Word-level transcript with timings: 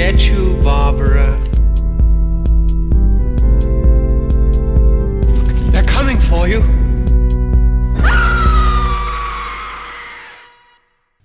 get 0.00 0.18
you, 0.22 0.54
Barbara. 0.64 1.38
They're 5.72 5.84
coming 5.84 6.16
for 6.16 6.48
you. 6.48 6.62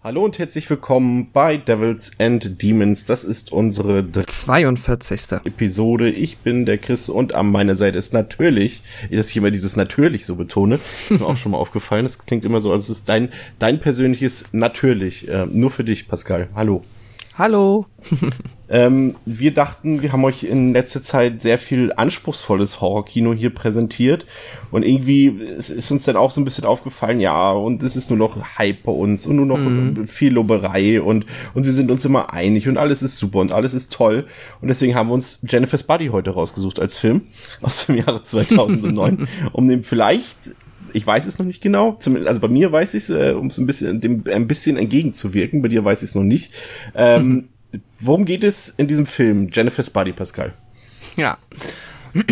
Hallo 0.04 0.26
und 0.26 0.38
herzlich 0.38 0.70
willkommen 0.70 1.32
bei 1.32 1.56
Devils 1.56 2.20
and 2.20 2.62
Demons. 2.62 3.06
Das 3.06 3.24
ist 3.24 3.54
unsere 3.54 4.12
42. 4.12 5.32
Episode. 5.46 6.10
Ich 6.10 6.40
bin 6.40 6.66
der 6.66 6.78
Chris 6.78 7.08
und 7.08 7.34
an 7.34 7.50
meiner 7.50 7.76
Seite 7.76 7.98
ist 7.98 8.12
natürlich, 8.12 8.82
dass 9.10 9.30
ich 9.30 9.38
immer 9.38 9.52
dieses 9.52 9.78
natürlich 9.78 10.26
so 10.26 10.36
betone, 10.36 10.80
ist 11.10 11.22
mir 11.22 11.26
auch 11.26 11.38
schon 11.38 11.54
mal 11.54 11.60
aufgefallen. 11.60 12.04
Das 12.04 12.20
klingt 12.20 12.44
immer 12.44 12.60
so, 12.60 12.74
als 12.74 12.84
es 12.84 12.90
ist 12.90 13.08
dein, 13.08 13.30
dein 13.58 13.80
persönliches 13.80 14.44
natürlich. 14.52 15.30
Äh, 15.30 15.46
nur 15.50 15.72
für 15.72 15.86
dich, 15.86 16.10
Pascal. 16.10 16.50
Hallo. 16.54 16.84
Hallo. 17.38 17.86
Ähm, 18.68 19.16
wir 19.26 19.54
dachten, 19.54 20.02
wir 20.02 20.12
haben 20.12 20.24
euch 20.24 20.44
in 20.44 20.74
letzter 20.74 21.04
Zeit 21.04 21.42
sehr 21.42 21.58
viel 21.58 21.94
anspruchsvolles 21.96 22.82
Horrorkino 22.82 23.34
hier 23.34 23.52
präsentiert 23.52 24.26
und 24.72 24.84
irgendwie 24.84 25.28
ist 25.28 25.92
uns 25.92 26.06
dann 26.06 26.16
auch 26.16 26.32
so 26.32 26.42
ein 26.42 26.46
bisschen 26.46 26.66
aufgefallen, 26.66 27.20
ja, 27.20 27.52
und 27.52 27.84
es 27.84 27.96
ist 27.96 28.10
nur 28.10 28.18
noch 28.18 28.58
Hype 28.58 28.84
bei 28.84 28.92
uns 28.92 29.28
und 29.28 29.36
nur 29.36 29.46
noch 29.46 29.60
mhm. 29.60 30.08
viel 30.08 30.34
Loberei 30.34 31.02
und, 31.02 31.26
und 31.54 31.66
wir 31.66 31.74
sind 31.74 31.92
uns 31.92 32.06
immer 32.06 32.34
einig 32.34 32.68
und 32.68 32.78
alles 32.78 33.04
ist 33.04 33.18
super 33.18 33.40
und 33.40 33.52
alles 33.52 33.74
ist 33.74 33.94
toll 33.94 34.26
und 34.62 34.68
deswegen 34.68 34.96
haben 34.96 35.10
wir 35.10 35.14
uns 35.14 35.40
Jennifer's 35.48 35.84
Body 35.84 36.08
heute 36.08 36.32
rausgesucht 36.32 36.80
als 36.80 36.98
Film 36.98 37.24
aus 37.62 37.86
dem 37.86 37.98
Jahre 37.98 38.22
2009, 38.22 39.28
um 39.52 39.68
dem 39.68 39.84
vielleicht 39.84 40.56
ich 40.94 41.06
weiß 41.06 41.26
es 41.26 41.40
noch 41.40 41.46
nicht 41.46 41.62
genau. 41.62 42.00
also 42.26 42.40
bei 42.40 42.48
mir 42.48 42.72
weiß 42.72 42.94
ich 42.94 43.04
es, 43.04 43.10
äh, 43.10 43.34
um 43.34 43.48
es 43.48 43.58
ein 43.58 43.66
bisschen 43.66 44.00
dem 44.00 44.24
ein 44.32 44.48
bisschen 44.48 44.78
entgegenzuwirken. 44.78 45.62
Bei 45.62 45.68
dir 45.68 45.84
weiß 45.84 46.02
ich 46.04 46.10
es 46.10 46.16
noch 46.16 46.24
nicht. 46.24 46.54
Ähm. 46.96 47.50
Worum 48.06 48.26
geht 48.26 48.44
es 48.44 48.70
in 48.70 48.88
diesem 48.88 49.08
Film 49.08 49.50
Jennifer's 49.52 49.90
Body, 49.90 50.12
Pascal? 50.12 50.54
Ja. 51.16 51.40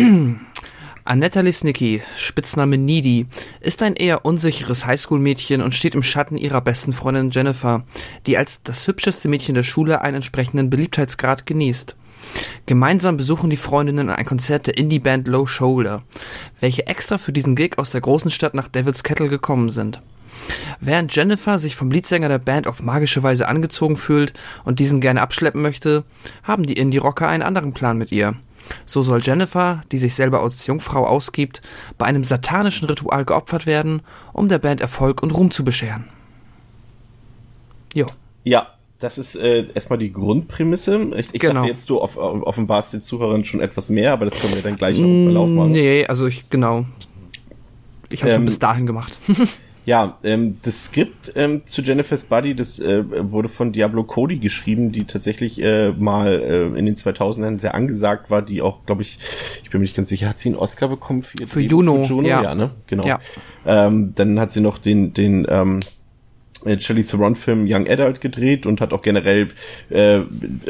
Annetta 1.04 1.40
Lisnicki, 1.40 2.00
Spitzname 2.16 2.78
Needy, 2.78 3.26
ist 3.60 3.82
ein 3.82 3.96
eher 3.96 4.24
unsicheres 4.24 4.86
Highschool-Mädchen 4.86 5.60
und 5.60 5.74
steht 5.74 5.96
im 5.96 6.04
Schatten 6.04 6.36
ihrer 6.36 6.60
besten 6.60 6.92
Freundin 6.92 7.30
Jennifer, 7.30 7.84
die 8.28 8.38
als 8.38 8.62
das 8.62 8.86
hübscheste 8.86 9.28
Mädchen 9.28 9.56
der 9.56 9.64
Schule 9.64 10.00
einen 10.00 10.16
entsprechenden 10.16 10.70
Beliebtheitsgrad 10.70 11.44
genießt. 11.44 11.96
Gemeinsam 12.66 13.16
besuchen 13.16 13.50
die 13.50 13.56
Freundinnen 13.56 14.10
ein 14.10 14.26
Konzert 14.26 14.68
der 14.68 14.78
Indie-Band 14.78 15.26
Low 15.26 15.44
Shoulder, 15.44 16.04
welche 16.60 16.86
extra 16.86 17.18
für 17.18 17.32
diesen 17.32 17.56
Gig 17.56 17.78
aus 17.78 17.90
der 17.90 18.00
großen 18.00 18.30
Stadt 18.30 18.54
nach 18.54 18.68
Devil's 18.68 19.02
Kettle 19.02 19.28
gekommen 19.28 19.70
sind. 19.70 20.00
Während 20.80 21.14
Jennifer 21.14 21.58
sich 21.58 21.76
vom 21.76 21.90
Leadsänger 21.90 22.28
der 22.28 22.38
Band 22.38 22.66
auf 22.66 22.82
magische 22.82 23.22
Weise 23.22 23.48
angezogen 23.48 23.96
fühlt 23.96 24.32
und 24.64 24.78
diesen 24.78 25.00
gerne 25.00 25.22
abschleppen 25.22 25.62
möchte, 25.62 26.04
haben 26.42 26.66
die 26.66 26.74
Indie-Rocker 26.74 27.28
einen 27.28 27.42
anderen 27.42 27.72
Plan 27.72 27.98
mit 27.98 28.12
ihr. 28.12 28.34
So 28.86 29.02
soll 29.02 29.20
Jennifer, 29.22 29.80
die 29.92 29.98
sich 29.98 30.14
selber 30.14 30.42
als 30.42 30.66
Jungfrau 30.66 31.06
ausgibt, 31.06 31.62
bei 31.98 32.06
einem 32.06 32.24
satanischen 32.24 32.88
Ritual 32.88 33.24
geopfert 33.24 33.66
werden, 33.66 34.02
um 34.32 34.48
der 34.48 34.58
Band 34.58 34.80
Erfolg 34.80 35.22
und 35.22 35.32
Ruhm 35.32 35.50
zu 35.50 35.64
bescheren. 35.64 36.04
Jo. 37.92 38.06
Ja, 38.44 38.68
das 38.98 39.18
ist 39.18 39.36
äh, 39.36 39.66
erstmal 39.74 39.98
die 39.98 40.12
Grundprämisse. 40.12 41.10
Ich, 41.16 41.28
ich 41.32 41.40
genau. 41.40 41.54
dachte 41.54 41.68
jetzt, 41.68 41.90
du 41.90 42.00
off 42.00 42.16
offenbarst 42.16 42.94
den 42.94 43.02
Zuhörern 43.02 43.44
schon 43.44 43.60
etwas 43.60 43.90
mehr, 43.90 44.12
aber 44.12 44.24
das 44.24 44.40
können 44.40 44.54
wir 44.54 44.62
dann 44.62 44.76
gleich 44.76 44.98
noch 44.98 45.06
im 45.06 45.24
Verlauf 45.24 45.50
machen. 45.50 45.72
Nee, 45.72 46.06
also 46.06 46.26
ich, 46.26 46.48
genau. 46.48 46.86
Ich 48.12 48.22
habe 48.22 48.32
ähm, 48.32 48.44
bis 48.44 48.58
dahin 48.58 48.86
gemacht. 48.86 49.18
ja, 49.84 50.18
ähm, 50.24 50.58
das 50.62 50.86
Skript 50.86 51.32
ähm, 51.36 51.62
zu 51.66 51.82
Jennifer's 51.82 52.24
Body, 52.24 52.54
das 52.54 52.78
äh, 52.78 53.04
wurde 53.30 53.48
von 53.48 53.72
Diablo 53.72 54.04
Cody 54.04 54.38
geschrieben, 54.38 54.92
die 54.92 55.04
tatsächlich 55.04 55.60
äh, 55.62 55.92
mal 55.92 56.28
äh, 56.28 56.78
in 56.78 56.86
den 56.86 56.94
2000ern 56.94 57.58
sehr 57.58 57.74
angesagt 57.74 58.30
war, 58.30 58.42
die 58.42 58.62
auch, 58.62 58.86
glaube 58.86 59.02
ich, 59.02 59.18
ich 59.62 59.70
bin 59.70 59.80
mir 59.80 59.84
nicht 59.84 59.96
ganz 59.96 60.08
sicher, 60.08 60.28
hat 60.28 60.38
sie 60.38 60.50
einen 60.50 60.58
Oscar 60.58 60.88
bekommen 60.88 61.22
für 61.22 61.46
Für 61.46 61.60
Juno, 61.60 62.02
für 62.02 62.08
Juno? 62.08 62.28
Ja. 62.28 62.42
ja, 62.42 62.54
ne? 62.54 62.70
Genau. 62.86 63.06
Ja. 63.06 63.18
Ähm, 63.66 64.12
dann 64.14 64.40
hat 64.40 64.52
sie 64.52 64.60
noch 64.60 64.78
den, 64.78 65.12
den 65.12 65.46
ähm, 65.48 65.80
äh, 66.64 66.78
Shelley 66.78 67.04
Theron 67.04 67.36
Film 67.36 67.66
Young 67.68 67.88
Adult 67.88 68.20
gedreht 68.20 68.66
und 68.66 68.80
hat 68.80 68.92
auch 68.92 69.02
generell 69.02 69.48
äh, 69.90 70.20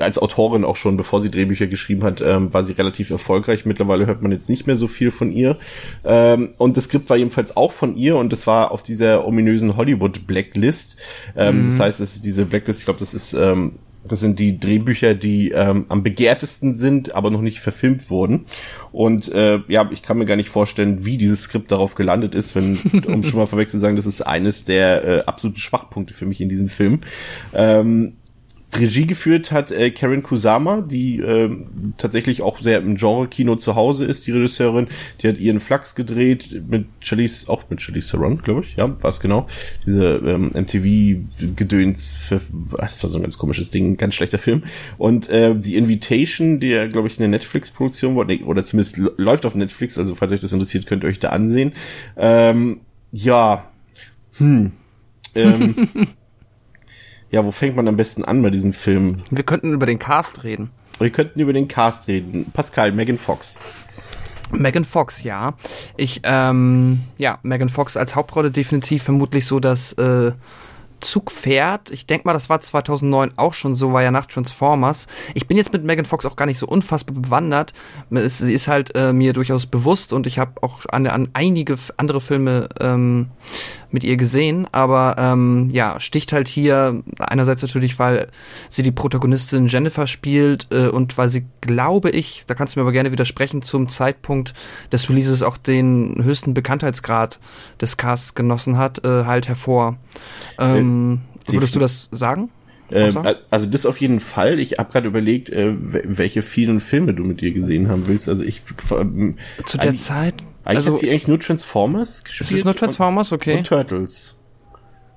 als 0.00 0.19
Autorin 0.19 0.65
auch 0.65 0.77
schon, 0.77 0.97
bevor 0.97 1.21
sie 1.21 1.31
Drehbücher 1.31 1.66
geschrieben 1.66 2.05
hat, 2.05 2.21
ähm, 2.21 2.53
war 2.53 2.62
sie 2.62 2.72
relativ 2.72 3.10
erfolgreich. 3.10 3.65
Mittlerweile 3.65 4.06
hört 4.06 4.22
man 4.22 4.33
jetzt 4.33 4.49
nicht 4.49 4.66
mehr 4.66 4.77
so 4.77 4.87
viel 4.87 5.10
von 5.10 5.33
ihr. 5.33 5.56
Ähm, 6.04 6.50
und 6.59 6.77
das 6.77 6.84
Skript 6.84 7.09
war 7.10 7.16
jedenfalls 7.16 7.56
auch 7.56 7.72
von 7.72 7.97
ihr 7.97 8.16
und 8.16 8.33
das 8.33 8.47
war 8.47 8.71
auf 8.72 8.83
dieser 8.83 9.27
ominösen 9.27 9.77
Hollywood 9.77 10.27
Blacklist. 10.27 10.99
Ähm, 11.37 11.62
mhm. 11.62 11.66
Das 11.66 11.81
heißt, 11.81 12.00
es 12.00 12.16
ist 12.16 12.25
diese 12.25 12.47
Blacklist, 12.47 12.81
ich 12.81 12.84
glaube, 12.87 13.00
das 13.00 13.15
ist 13.15 13.34
ähm, 13.34 13.72
das 14.06 14.20
sind 14.20 14.38
die 14.38 14.59
Drehbücher, 14.59 15.15
die 15.15 15.50
ähm, 15.50 15.87
am 15.88 16.03
begehrtesten 16.03 16.75
sind, 16.75 17.15
aber 17.15 17.31
noch 17.31 17.41
nicht 17.41 17.60
verfilmt 17.60 18.10
wurden. 18.10 18.47
Und 18.92 19.32
äh, 19.32 19.60
ja, 19.69 19.88
ich 19.92 20.03
kann 20.03 20.19
mir 20.19 20.26
gar 20.26 20.37
nicht 20.37 20.50
vorstellen, 20.50 21.04
wie 21.04 21.16
dieses 21.16 21.42
Skript 21.42 21.72
darauf 21.72 21.94
gelandet 21.94 22.34
ist, 22.34 22.54
wenn, 22.54 22.76
um 23.06 23.22
schon 23.22 23.38
mal 23.38 23.47
vorweg 23.47 23.70
zu 23.70 23.78
sagen, 23.78 23.97
das 23.97 24.06
ist 24.06 24.22
eines 24.22 24.65
der 24.65 25.04
äh, 25.04 25.20
absoluten 25.25 25.59
Schwachpunkte 25.59 26.15
für 26.15 26.26
mich 26.26 26.41
in 26.41 26.48
diesem 26.48 26.69
Film. 26.69 27.00
Ähm, 27.54 28.15
Regie 28.77 29.07
geführt 29.07 29.53
hat 29.53 29.71
äh, 29.71 29.91
Karen 29.91 30.23
Kusama, 30.23 30.81
die 30.81 31.19
äh, 31.19 31.51
tatsächlich 31.97 32.43
auch 32.43 32.61
sehr 32.61 32.79
im 32.79 32.97
Genre-Kino 32.97 33.57
zu 33.57 33.75
Hause 33.75 34.05
ist, 34.05 34.27
die 34.27 34.33
Regisseurin. 34.33 34.89
Die 35.21 35.29
hat 35.29 35.39
ihren 35.39 35.61
Flux 35.61 35.95
gedreht 35.95 36.62
mit 36.69 36.87
Charlize, 37.01 37.49
auch 37.49 37.69
mit 37.71 37.81
Charlize 37.81 38.11
Theron, 38.11 38.39
glaube 38.39 38.63
ich. 38.63 38.77
Ja, 38.77 38.89
war 39.03 39.11
es 39.11 39.21
genau. 39.21 39.47
Diese 39.87 40.17
ähm, 40.25 40.51
MTV-Gedöns, 40.55 42.31
das 42.77 43.03
war 43.03 43.11
so 43.11 43.19
ein 43.19 43.23
ganz 43.23 43.39
komisches 43.39 43.71
Ding, 43.71 43.97
ganz 43.97 44.15
schlechter 44.15 44.39
Film. 44.39 44.63
Und 44.99 45.29
äh, 45.29 45.55
die 45.55 45.77
Invitation, 45.77 46.61
die 46.61 46.89
glaube 46.91 47.09
ich, 47.09 47.19
eine 47.19 47.29
Netflix-Produktion 47.29 48.17
war, 48.17 48.29
oder 48.47 48.65
zumindest 48.65 48.99
läuft 49.17 49.47
auf 49.47 49.55
Netflix, 49.55 49.99
also 49.99 50.15
falls 50.15 50.33
euch 50.33 50.41
das 50.41 50.53
interessiert, 50.53 50.87
könnt 50.87 51.05
ihr 51.05 51.09
euch 51.09 51.21
da 51.21 51.29
ansehen. 51.29 51.73
Ähm, 52.17 52.81
ja, 53.13 53.71
hm. 54.39 54.73
Ähm, 55.34 55.89
Ja, 57.34 57.45
wo 57.45 57.50
fängt 57.50 57.75
man 57.75 57.89
am 57.89 57.97
besten 57.97 58.22
an 58.22 58.43
bei 58.43 58.50
diesem 58.50 58.72
Film? 58.72 59.25
Wir 59.28 59.43
könnten 59.43 59.72
über 59.72 59.87
den 59.87 59.99
Cast 59.99 60.45
reden. 60.45 60.71
Wir 61.00 61.11
könnten 61.11 61.41
über 61.41 61.53
den 61.53 61.67
Cast 61.67 62.06
reden. 62.06 62.47
Pascal, 62.53 62.93
Megan 62.93 63.19
Fox. 63.19 63.59
Megan 64.53 64.84
Fox, 64.84 65.25
ja. 65.25 65.55
Ich, 65.97 66.21
ähm, 66.22 67.00
ja, 67.19 67.41
Megan 67.43 67.71
Fox 67.71 67.97
als 67.97 68.15
Hauptrolle 68.15 68.53
definitiv 68.53 69.03
vermutlich 69.03 69.47
so 69.47 69.59
das 69.59 69.95
äh, 69.95 70.31
Zugpferd. 71.00 71.91
Ich 71.91 72.06
denke 72.06 72.27
mal, 72.27 72.34
das 72.34 72.49
war 72.49 72.61
2009 72.61 73.33
auch 73.37 73.53
schon 73.53 73.75
so, 73.75 73.93
war 73.93 74.03
ja 74.03 74.12
nach 74.12 74.27
Transformers. 74.27 75.09
Ich 75.34 75.49
bin 75.49 75.56
jetzt 75.56 75.72
mit 75.72 75.83
Megan 75.84 76.05
Fox 76.05 76.25
auch 76.27 76.37
gar 76.37 76.47
nicht 76.47 76.59
so 76.59 76.69
unfassbar 76.69 77.16
bewandert. 77.16 77.72
Sie 78.11 78.53
ist 78.53 78.69
halt 78.69 78.95
äh, 78.95 79.12
mir 79.12 79.33
durchaus 79.33 79.66
bewusst 79.66 80.12
und 80.12 80.28
ich 80.28 80.39
habe 80.39 80.62
auch 80.62 80.83
an, 80.93 81.06
an 81.09 81.28
einige 81.33 81.77
andere 81.97 82.21
Filme 82.21 82.69
ähm, 82.81 83.28
mit 83.94 84.05
ihr 84.05 84.16
gesehen, 84.16 84.66
aber 84.72 85.15
ähm, 85.19 85.69
ja, 85.72 85.99
sticht 86.00 86.32
halt 86.32 86.49
hier 86.49 87.03
einerseits 87.19 87.62
natürlich, 87.62 87.99
weil 87.99 88.27
sie 88.69 88.82
die 88.82 88.91
Protagonistin 88.91 89.69
Jennifer 89.69 90.06
spielt 90.09 90.66
äh, 90.72 90.88
und 90.88 91.16
weil 91.16 91.28
sie, 91.28 91.47
glaube 91.60 92.10
ich, 92.10 92.43
da 92.47 92.54
kannst 92.54 92.75
du 92.75 92.81
mir 92.81 92.83
aber 92.83 92.93
gerne 92.93 93.12
widersprechen, 93.12 93.62
zum 93.62 93.88
Zeitpunkt 93.88 94.53
des 94.93 95.09
Releases 95.09 95.43
auch 95.43 95.56
den 95.56 96.22
höchsten 96.22 96.54
Bekanntheitsgrad 96.54 97.38
des 97.81 97.97
Casts 97.97 98.34
genossen 98.34 98.77
hat, 98.77 99.04
äh, 99.04 99.25
halt 99.25 99.47
hervor. 99.47 99.97
Ähm, 100.59 101.21
äh, 101.49 101.53
würdest 101.53 101.77
du 101.77 101.78
das 101.78 102.09
sagen? 102.10 102.50
Äh, 102.91 103.12
also 103.50 103.66
das 103.66 103.87
auf 103.87 103.99
jeden 103.99 104.19
Fall. 104.19 104.59
Ich 104.59 104.72
habe 104.78 104.91
gerade 104.91 105.06
überlegt, 105.06 105.50
äh, 105.50 105.72
welche 105.77 106.43
vielen 106.43 106.81
Filme 106.81 107.15
du 107.15 107.22
mit 107.22 107.43
ihr 107.43 107.53
gesehen 107.53 107.88
haben 107.88 108.09
willst. 108.09 108.28
Also 108.28 108.43
ich 108.43 108.62
ähm, 108.91 109.37
zu 109.66 109.78
der 109.78 109.94
Zeit 109.94 110.34
eigentlich 110.65 110.77
also, 110.79 110.93
hat 110.93 110.99
sie 110.99 111.11
eigentlich 111.11 111.29
nur 111.29 111.41
Transformers 111.41 112.25
gespielt. 112.25 112.51
Ist 112.51 112.59
es 112.59 112.65
nur 112.65 112.75
Transformers? 112.75 113.33
Okay. 113.33 113.59
Und 113.59 113.67
Turtles. 113.67 114.35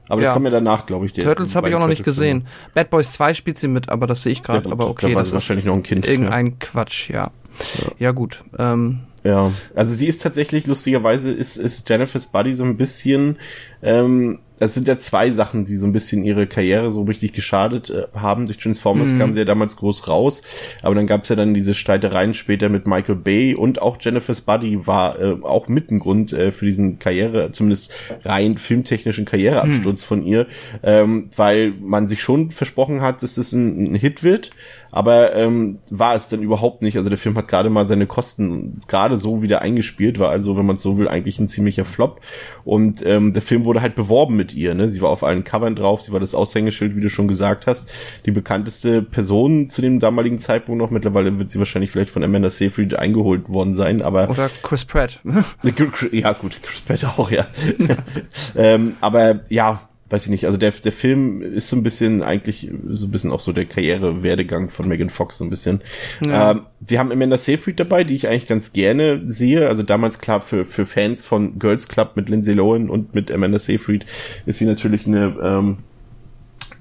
Aber 0.09 0.21
das 0.21 0.29
ja. 0.29 0.33
kam 0.33 0.45
ja 0.45 0.51
danach, 0.51 0.85
glaube 0.85 1.05
ich. 1.05 1.13
Turtles 1.13 1.55
habe 1.55 1.69
ich 1.69 1.75
auch 1.75 1.79
noch 1.79 1.87
nicht 1.87 2.03
gesehen. 2.03 2.41
Filme. 2.41 2.73
Bad 2.73 2.89
Boys 2.89 3.11
2 3.13 3.33
spielt 3.33 3.57
sie 3.57 3.67
mit, 3.67 3.89
aber 3.89 4.07
das 4.07 4.23
sehe 4.23 4.31
ich 4.31 4.43
gerade. 4.43 4.67
Ja, 4.67 4.71
aber 4.71 4.89
okay, 4.89 5.13
da 5.13 5.19
das 5.19 5.29
ist 5.29 5.33
wahrscheinlich 5.33 5.65
noch 5.65 5.73
ein 5.73 5.83
Kind. 5.83 6.07
Irgendein 6.07 6.47
ja. 6.47 6.53
Quatsch, 6.59 7.09
ja. 7.09 7.31
Ja, 7.97 8.11
gut. 8.11 8.43
Ähm, 8.57 9.06
ja, 9.27 9.51
also 9.75 9.93
sie 9.93 10.07
ist 10.07 10.21
tatsächlich, 10.21 10.67
lustigerweise, 10.67 11.31
ist, 11.31 11.57
ist 11.57 11.89
Jennifer's 11.89 12.27
Buddy 12.27 12.53
so 12.53 12.63
ein 12.63 12.77
bisschen 12.77 13.37
ähm, 13.81 14.39
es 14.59 14.73
sind 14.73 14.87
ja 14.87 14.97
zwei 14.97 15.29
Sachen, 15.29 15.65
die 15.65 15.75
so 15.75 15.85
ein 15.85 15.91
bisschen 15.91 16.23
ihre 16.23 16.47
Karriere 16.47 16.91
so 16.91 17.03
richtig 17.03 17.33
geschadet 17.33 17.89
äh, 17.89 18.07
haben. 18.15 18.47
Durch 18.47 18.57
Transformers 18.57 19.11
mhm. 19.11 19.19
kamen 19.19 19.33
sie 19.33 19.41
ja 19.41 19.45
damals 19.45 19.77
groß 19.77 20.07
raus, 20.07 20.41
aber 20.81 20.95
dann 20.95 21.05
gab 21.05 21.23
es 21.23 21.29
ja 21.29 21.35
dann 21.35 21.53
diese 21.53 21.73
Streitereien 21.73 22.33
später 22.33 22.69
mit 22.69 22.87
Michael 22.87 23.15
Bay 23.15 23.53
und 23.53 23.81
auch 23.81 23.97
Jennifer's 23.99 24.41
Buddy 24.41 24.87
war 24.87 25.19
äh, 25.19 25.37
auch 25.43 25.67
mit 25.67 25.91
ein 25.91 25.99
Grund 25.99 26.33
äh, 26.33 26.51
für 26.51 26.65
diesen 26.65 26.97
Karriere, 26.99 27.51
zumindest 27.51 27.93
rein 28.23 28.57
filmtechnischen 28.57 29.25
Karriereabsturz 29.25 30.01
mhm. 30.03 30.07
von 30.07 30.23
ihr, 30.23 30.47
ähm, 30.81 31.29
weil 31.35 31.73
man 31.79 32.07
sich 32.07 32.21
schon 32.21 32.51
versprochen 32.51 33.01
hat, 33.01 33.21
dass 33.21 33.35
das 33.35 33.51
ein, 33.53 33.93
ein 33.93 33.95
Hit 33.95 34.23
wird, 34.23 34.51
aber 34.91 35.35
ähm, 35.35 35.79
war 35.91 36.15
es 36.15 36.29
dann 36.29 36.41
überhaupt 36.41 36.81
nicht. 36.81 36.97
Also 36.97 37.09
der 37.09 37.19
Film 37.19 37.35
hat 37.37 37.47
gerade 37.47 37.69
mal 37.69 37.85
seine 37.85 38.07
Kosten 38.07 38.81
gerade 38.87 39.17
so 39.17 39.43
wieder 39.43 39.61
eingespielt, 39.61 40.17
war 40.17 40.29
also, 40.29 40.57
wenn 40.57 40.65
man 40.65 40.77
so 40.77 40.97
will, 40.97 41.07
eigentlich 41.07 41.39
ein 41.39 41.47
ziemlicher 41.47 41.85
Flop 41.85 42.21
und 42.65 43.05
ähm, 43.05 43.33
der 43.33 43.43
Film 43.43 43.65
wurde 43.65 43.81
halt 43.81 43.93
beworben 43.93 44.35
mit 44.35 44.47
mit 44.47 44.53
ihr. 44.53 44.73
Ne? 44.73 44.87
Sie 44.87 45.01
war 45.01 45.09
auf 45.09 45.23
allen 45.23 45.43
Covern 45.43 45.75
drauf, 45.75 46.01
sie 46.01 46.11
war 46.13 46.19
das 46.19 46.33
Aushängeschild, 46.33 46.95
wie 46.95 47.01
du 47.01 47.09
schon 47.09 47.27
gesagt 47.27 47.67
hast. 47.67 47.89
Die 48.25 48.31
bekannteste 48.31 49.01
Person 49.01 49.69
zu 49.69 49.81
dem 49.81 49.99
damaligen 49.99 50.39
Zeitpunkt 50.39 50.79
noch. 50.79 50.89
Mittlerweile 50.89 51.37
wird 51.37 51.49
sie 51.49 51.59
wahrscheinlich 51.59 51.91
vielleicht 51.91 52.11
von 52.11 52.23
Amanda 52.23 52.49
Seyfried 52.49 52.95
eingeholt 52.95 53.49
worden 53.49 53.73
sein, 53.73 54.01
aber. 54.01 54.29
Oder 54.29 54.49
Chris 54.63 54.85
Pratt. 54.85 55.19
ja, 56.11 56.31
gut, 56.33 56.59
Chris 56.63 56.81
Pratt 56.81 57.05
auch, 57.17 57.29
ja. 57.29 57.45
ähm, 58.55 58.95
aber 59.01 59.41
ja, 59.49 59.89
weiß 60.09 60.25
ich 60.25 60.29
nicht, 60.29 60.45
also 60.45 60.57
der, 60.57 60.71
der 60.71 60.91
Film 60.91 61.41
ist 61.41 61.69
so 61.69 61.75
ein 61.75 61.83
bisschen 61.83 62.21
eigentlich 62.21 62.71
so 62.89 63.07
ein 63.07 63.11
bisschen 63.11 63.31
auch 63.31 63.39
so 63.39 63.51
der 63.51 63.65
Karriere-Werdegang 63.65 64.69
von 64.69 64.87
Megan 64.87 65.09
Fox 65.09 65.37
so 65.37 65.43
ein 65.43 65.49
bisschen. 65.49 65.81
Ja. 66.25 66.51
Ähm, 66.51 66.61
wir 66.79 66.99
haben 66.99 67.11
Amanda 67.11 67.37
Seyfried 67.37 67.79
dabei, 67.79 68.03
die 68.03 68.15
ich 68.15 68.27
eigentlich 68.27 68.47
ganz 68.47 68.71
gerne 68.71 69.21
sehe. 69.25 69.67
Also 69.67 69.83
damals 69.83 70.19
klar 70.19 70.41
für, 70.41 70.65
für 70.65 70.85
Fans 70.85 71.23
von 71.23 71.59
Girls 71.59 71.87
Club 71.87 72.13
mit 72.15 72.29
Lindsay 72.29 72.53
Lohan 72.53 72.89
und 72.89 73.15
mit 73.15 73.31
Amanda 73.31 73.59
Seyfried 73.59 74.05
ist 74.45 74.59
sie 74.59 74.65
natürlich 74.65 75.05
eine 75.07 75.35
ähm, 75.41 75.77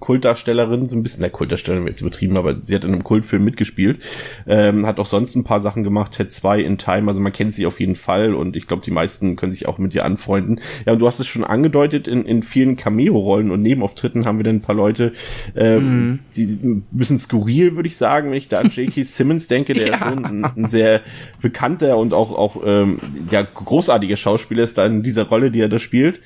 Kultdarstellerin, 0.00 0.88
so 0.88 0.96
ein 0.96 1.02
bisschen, 1.02 1.20
der 1.20 1.30
Kultdarstellerin 1.30 1.86
jetzt 1.86 2.00
übertrieben, 2.00 2.36
aber 2.36 2.56
sie 2.60 2.74
hat 2.74 2.84
in 2.84 2.92
einem 2.92 3.04
Kultfilm 3.04 3.44
mitgespielt, 3.44 4.02
ähm, 4.46 4.86
hat 4.86 5.00
auch 5.00 5.06
sonst 5.06 5.34
ein 5.34 5.44
paar 5.44 5.60
Sachen 5.60 5.84
gemacht, 5.84 6.12
Ted 6.12 6.32
2 6.32 6.60
in 6.60 6.78
Time, 6.78 7.08
also 7.08 7.20
man 7.20 7.32
kennt 7.32 7.54
sie 7.54 7.66
auf 7.66 7.80
jeden 7.80 7.96
Fall 7.96 8.34
und 8.34 8.56
ich 8.56 8.66
glaube, 8.66 8.82
die 8.84 8.90
meisten 8.90 9.36
können 9.36 9.52
sich 9.52 9.68
auch 9.68 9.78
mit 9.78 9.94
ihr 9.94 10.04
anfreunden. 10.04 10.60
Ja, 10.86 10.92
und 10.92 11.00
du 11.00 11.06
hast 11.06 11.20
es 11.20 11.26
schon 11.26 11.44
angedeutet, 11.44 12.08
in, 12.08 12.24
in 12.24 12.42
vielen 12.42 12.76
Cameo-Rollen 12.76 13.50
und 13.50 13.62
Nebenauftritten 13.62 14.26
haben 14.26 14.38
wir 14.38 14.44
dann 14.44 14.56
ein 14.56 14.62
paar 14.62 14.74
Leute, 14.74 15.12
ähm, 15.54 16.10
mm. 16.10 16.18
die 16.36 16.44
ein 16.44 16.86
bisschen 16.90 17.18
skurril, 17.18 17.76
würde 17.76 17.88
ich 17.88 17.96
sagen, 17.96 18.30
wenn 18.30 18.38
ich 18.38 18.48
da 18.48 18.60
an 18.60 18.70
J.K. 18.74 19.02
Simmons 19.02 19.46
denke, 19.48 19.74
der 19.74 19.88
ja. 19.88 19.98
schon 19.98 20.24
ein, 20.24 20.44
ein, 20.44 20.68
sehr 20.68 21.00
bekannter 21.40 21.96
und 21.98 22.12
auch, 22.12 22.32
auch 22.32 22.62
ähm, 22.64 22.98
ja, 23.30 23.42
großartiger 23.42 24.16
Schauspieler 24.16 24.64
ist 24.64 24.78
da 24.78 24.86
in 24.86 25.02
dieser 25.02 25.24
Rolle, 25.24 25.50
die 25.50 25.60
er 25.60 25.68
da 25.68 25.78
spielt. 25.78 26.20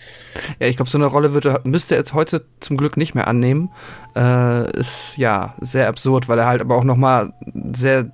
Ja, 0.58 0.68
ich 0.68 0.76
glaube, 0.76 0.90
so 0.90 0.98
eine 0.98 1.06
Rolle 1.06 1.34
würde, 1.34 1.60
müsste 1.64 1.94
er 1.94 1.98
jetzt 1.98 2.14
heute 2.14 2.44
zum 2.60 2.76
Glück 2.76 2.96
nicht 2.96 3.14
mehr 3.14 3.28
annehmen. 3.28 3.59
Äh, 4.16 4.70
ist 4.78 5.16
ja 5.16 5.54
sehr 5.58 5.88
absurd, 5.88 6.28
weil 6.28 6.38
er 6.38 6.46
halt 6.46 6.60
aber 6.60 6.76
auch 6.76 6.84
nochmal 6.84 7.32
sehr. 7.72 8.06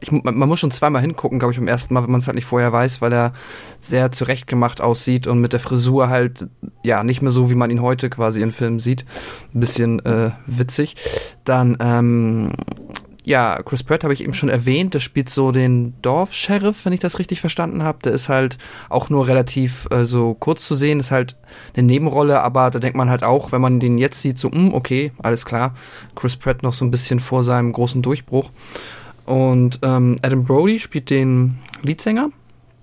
Ich, 0.00 0.12
man 0.12 0.48
muss 0.48 0.60
schon 0.60 0.70
zweimal 0.70 1.00
hingucken, 1.00 1.38
glaube 1.38 1.52
ich, 1.52 1.58
beim 1.58 1.66
ersten 1.66 1.94
Mal, 1.94 2.02
wenn 2.04 2.10
man 2.10 2.20
es 2.20 2.26
halt 2.26 2.34
nicht 2.34 2.44
vorher 2.44 2.70
weiß, 2.70 3.00
weil 3.00 3.12
er 3.12 3.32
sehr 3.80 4.12
zurechtgemacht 4.12 4.82
aussieht 4.82 5.26
und 5.26 5.40
mit 5.40 5.54
der 5.54 5.60
Frisur 5.60 6.10
halt, 6.10 6.46
ja, 6.82 7.02
nicht 7.02 7.22
mehr 7.22 7.32
so, 7.32 7.48
wie 7.48 7.54
man 7.54 7.70
ihn 7.70 7.80
heute 7.80 8.10
quasi 8.10 8.42
in 8.42 8.52
Filmen 8.52 8.80
sieht. 8.80 9.06
Ein 9.54 9.60
bisschen 9.60 10.04
äh, 10.04 10.32
witzig. 10.46 10.96
Dann, 11.44 11.78
ähm, 11.80 12.50
ja, 13.24 13.58
Chris 13.62 13.82
Pratt 13.82 14.04
habe 14.04 14.12
ich 14.12 14.22
eben 14.22 14.34
schon 14.34 14.50
erwähnt, 14.50 14.94
der 14.94 15.00
spielt 15.00 15.30
so 15.30 15.50
den 15.50 15.94
Dorf-Sheriff, 16.02 16.84
wenn 16.84 16.92
ich 16.92 17.00
das 17.00 17.18
richtig 17.18 17.40
verstanden 17.40 17.82
habe. 17.82 17.98
Der 18.04 18.12
ist 18.12 18.28
halt 18.28 18.58
auch 18.90 19.08
nur 19.08 19.26
relativ 19.26 19.88
äh, 19.90 20.04
so 20.04 20.34
kurz 20.34 20.66
zu 20.66 20.74
sehen, 20.74 21.00
ist 21.00 21.10
halt 21.10 21.36
eine 21.74 21.86
Nebenrolle, 21.86 22.40
aber 22.40 22.70
da 22.70 22.78
denkt 22.78 22.96
man 22.96 23.08
halt 23.10 23.24
auch, 23.24 23.50
wenn 23.50 23.62
man 23.62 23.80
den 23.80 23.96
jetzt 23.96 24.20
sieht, 24.20 24.38
so, 24.38 24.48
mh, 24.48 24.56
hm, 24.56 24.74
okay, 24.74 25.12
alles 25.22 25.46
klar. 25.46 25.74
Chris 26.14 26.36
Pratt 26.36 26.62
noch 26.62 26.74
so 26.74 26.84
ein 26.84 26.90
bisschen 26.90 27.18
vor 27.18 27.42
seinem 27.44 27.72
großen 27.72 28.02
Durchbruch. 28.02 28.50
Und 29.24 29.78
ähm, 29.82 30.16
Adam 30.20 30.44
Brody 30.44 30.78
spielt 30.78 31.08
den 31.08 31.58
Leadsänger. 31.82 32.28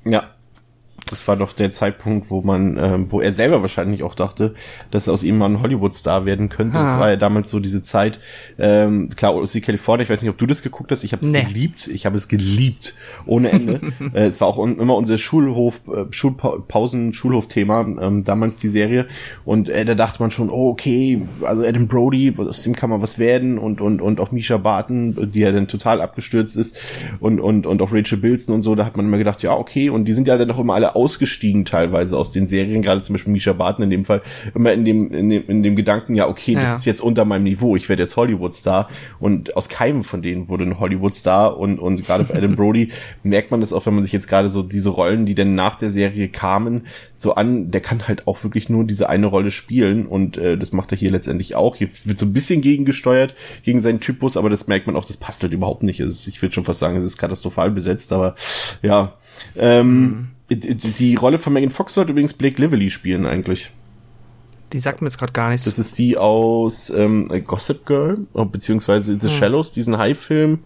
Ja 0.06 0.32
das 1.10 1.28
war 1.28 1.36
doch 1.36 1.54
der 1.54 1.72
Zeitpunkt, 1.72 2.30
wo 2.30 2.42
man, 2.42 2.78
ähm, 2.78 3.06
wo 3.10 3.22
er 3.22 3.34
selber 3.34 3.62
wahrscheinlich 3.62 4.04
auch 4.04 4.16
dachte, 4.16 4.54
dass 4.92 5.10
aus 5.10 5.24
ihm 5.24 5.38
mal 5.38 5.48
ein 5.48 5.62
Hollywood-Star 5.62 6.26
werden 6.26 6.50
könnte. 6.50 6.78
Ha. 6.78 6.84
Das 6.84 7.00
war 7.00 7.10
ja 7.10 7.16
damals 7.16 7.50
so 7.50 7.60
diese 7.60 7.82
Zeit, 7.82 8.20
ähm, 8.58 9.10
klar, 9.10 9.32
aus 9.32 9.58
California, 9.62 10.04
ich 10.04 10.10
weiß 10.10 10.22
nicht, 10.22 10.30
ob 10.30 10.38
du 10.38 10.46
das 10.46 10.62
geguckt 10.62 10.92
hast, 10.92 11.04
ich 11.04 11.14
habe 11.14 11.26
es 11.26 11.32
nee. 11.32 11.44
geliebt, 11.44 11.88
ich 11.88 12.06
habe 12.06 12.16
es 12.16 12.28
geliebt, 12.28 12.96
ohne 13.26 13.52
Ende. 13.52 13.82
äh, 14.14 14.26
es 14.26 14.40
war 14.40 14.48
auch 14.48 14.60
immer 14.60 14.96
unser 14.96 15.18
Schulhof, 15.18 15.82
äh, 15.88 16.06
Schulpausen, 16.12 17.14
Schulhof-Thema, 17.14 17.82
ähm, 18.00 18.24
damals 18.24 18.58
die 18.58 18.70
Serie. 18.70 19.08
Und 19.44 19.70
äh, 19.70 19.84
da 19.86 19.96
dachte 19.96 20.22
man 20.22 20.32
schon, 20.32 20.50
oh, 20.50 20.70
okay, 20.70 21.22
also 21.42 21.64
Adam 21.64 21.88
Brody, 21.88 22.34
aus 22.38 22.62
dem 22.62 22.76
kann 22.76 22.90
man 22.90 23.02
was 23.02 23.18
werden 23.20 23.58
und, 23.58 23.82
und, 23.82 24.02
und 24.02 24.20
auch 24.20 24.32
Misha 24.32 24.58
Barton, 24.58 25.32
die 25.32 25.40
ja 25.40 25.52
dann 25.52 25.68
total 25.68 26.02
abgestürzt 26.02 26.58
ist 26.58 26.78
und, 27.20 27.40
und, 27.40 27.66
und 27.66 27.82
auch 27.82 27.92
Rachel 27.92 28.18
Bilson 28.18 28.56
und 28.56 28.62
so, 28.62 28.76
da 28.76 28.86
hat 28.86 28.96
man 28.96 29.06
immer 29.06 29.18
gedacht, 29.18 29.44
ja, 29.44 29.56
okay, 29.56 29.90
und 29.90 30.06
die 30.06 30.12
sind 30.12 30.28
ja 30.28 30.38
dann 30.38 30.52
auch 30.52 30.60
immer 30.60 30.76
alle 30.76 30.91
ausgestiegen 30.96 31.66
teilweise 31.66 32.18
aus 32.18 32.32
den 32.32 32.48
Serien, 32.48 32.82
gerade 32.82 33.02
zum 33.02 33.14
Beispiel 33.14 33.34
Misha 33.34 33.54
Barton 33.54 33.84
in 33.84 33.90
dem 33.90 34.06
Fall, 34.06 34.22
immer 34.54 34.74
in 34.74 34.86
dem, 34.86 35.12
in 35.12 35.30
dem, 35.30 35.48
in 35.48 35.64
dem 35.64 35.76
Gedanken, 35.76 36.16
ja, 36.16 36.28
okay, 36.28 36.56
das 36.56 36.64
ja. 36.64 36.76
ist 36.76 36.86
jetzt 36.86 37.02
unter 37.02 37.26
meinem 37.26 37.44
Niveau, 37.44 37.76
ich 37.76 37.90
werde 37.90 38.04
jetzt 38.04 38.18
Hollywood-Star 38.18 38.88
und 39.20 39.56
aus 39.56 39.70
keinem 39.70 40.04
von 40.04 40.22
denen 40.22 40.50
wurde 40.50 40.66
ein 40.66 40.80
Hollywood-Star 40.80 41.58
und, 41.58 41.80
und 41.80 42.06
gerade 42.06 42.24
bei 42.24 42.36
Adam 42.36 42.56
Brody 42.56 42.90
merkt 43.24 43.52
man 43.52 43.60
das 43.62 43.74
auch, 43.74 43.86
wenn 43.86 43.96
man 43.96 44.04
sich 44.04 44.14
jetzt 44.14 44.28
gerade 44.28 44.50
so 44.50 44.64
diese 44.64 44.90
Rollen, 44.90 45.26
die 45.26 45.36
dann 45.36 45.56
nach 45.56 45.76
der 45.76 45.90
Serie 45.90 46.30
kamen, 46.30 46.88
so 47.14 47.36
an, 47.36 47.72
der 47.72 47.82
kann 47.82 48.08
halt 48.08 48.28
auch 48.28 48.44
wirklich 48.44 48.70
nur 48.70 48.86
diese 48.86 49.10
eine 49.10 49.28
Rolle 49.28 49.52
spielen 49.52 50.06
und 50.06 50.38
äh, 50.38 50.58
das 50.58 50.72
macht 50.72 50.92
er 50.92 50.98
hier 50.98 51.12
letztendlich 51.12 51.56
auch. 51.56 51.76
Hier 51.76 51.90
wird 52.06 52.20
so 52.20 52.26
ein 52.26 52.34
bisschen 52.34 52.62
gegengesteuert, 52.62 53.36
gegen 53.64 53.80
seinen 53.80 54.00
Typus, 54.00 54.38
aber 54.38 54.50
das 54.50 54.68
merkt 54.68 54.88
man 54.88 54.96
auch, 54.96 55.06
das 55.06 55.18
passt 55.18 55.44
halt 55.44 55.54
überhaupt 55.54 55.84
nicht. 55.84 56.00
Ist, 56.00 56.28
ich 56.28 56.42
würde 56.42 56.54
schon 56.54 56.66
fast 56.66 56.80
sagen, 56.80 56.96
es 56.96 57.04
ist 57.04 57.18
katastrophal 57.18 57.72
besetzt, 57.72 58.12
aber 58.14 58.36
ja. 58.82 59.14
Ähm, 59.56 60.00
mhm. 60.00 60.28
Die 60.54 61.16
Rolle 61.16 61.38
von 61.38 61.54
Megan 61.54 61.72
Fox 61.72 61.94
sollte 61.94 62.12
übrigens 62.12 62.34
Blake 62.34 62.62
Lively 62.62 62.90
spielen 62.90 63.26
eigentlich. 63.26 63.72
Die 64.74 64.80
sagt 64.80 65.02
mir 65.02 65.08
jetzt 65.08 65.18
gerade 65.18 65.34
gar 65.34 65.50
nichts. 65.50 65.66
Das 65.66 65.80
ist 65.80 65.98
die 65.98 66.18
aus 66.18 66.90
ähm, 66.90 67.28
Gossip 67.46 67.86
Girl, 67.86 68.20
oh, 68.34 68.46
beziehungsweise 68.46 69.18
The 69.20 69.28
hm. 69.28 69.36
Shallows, 69.36 69.72
diesen 69.72 69.98
High-Film. 69.98 70.60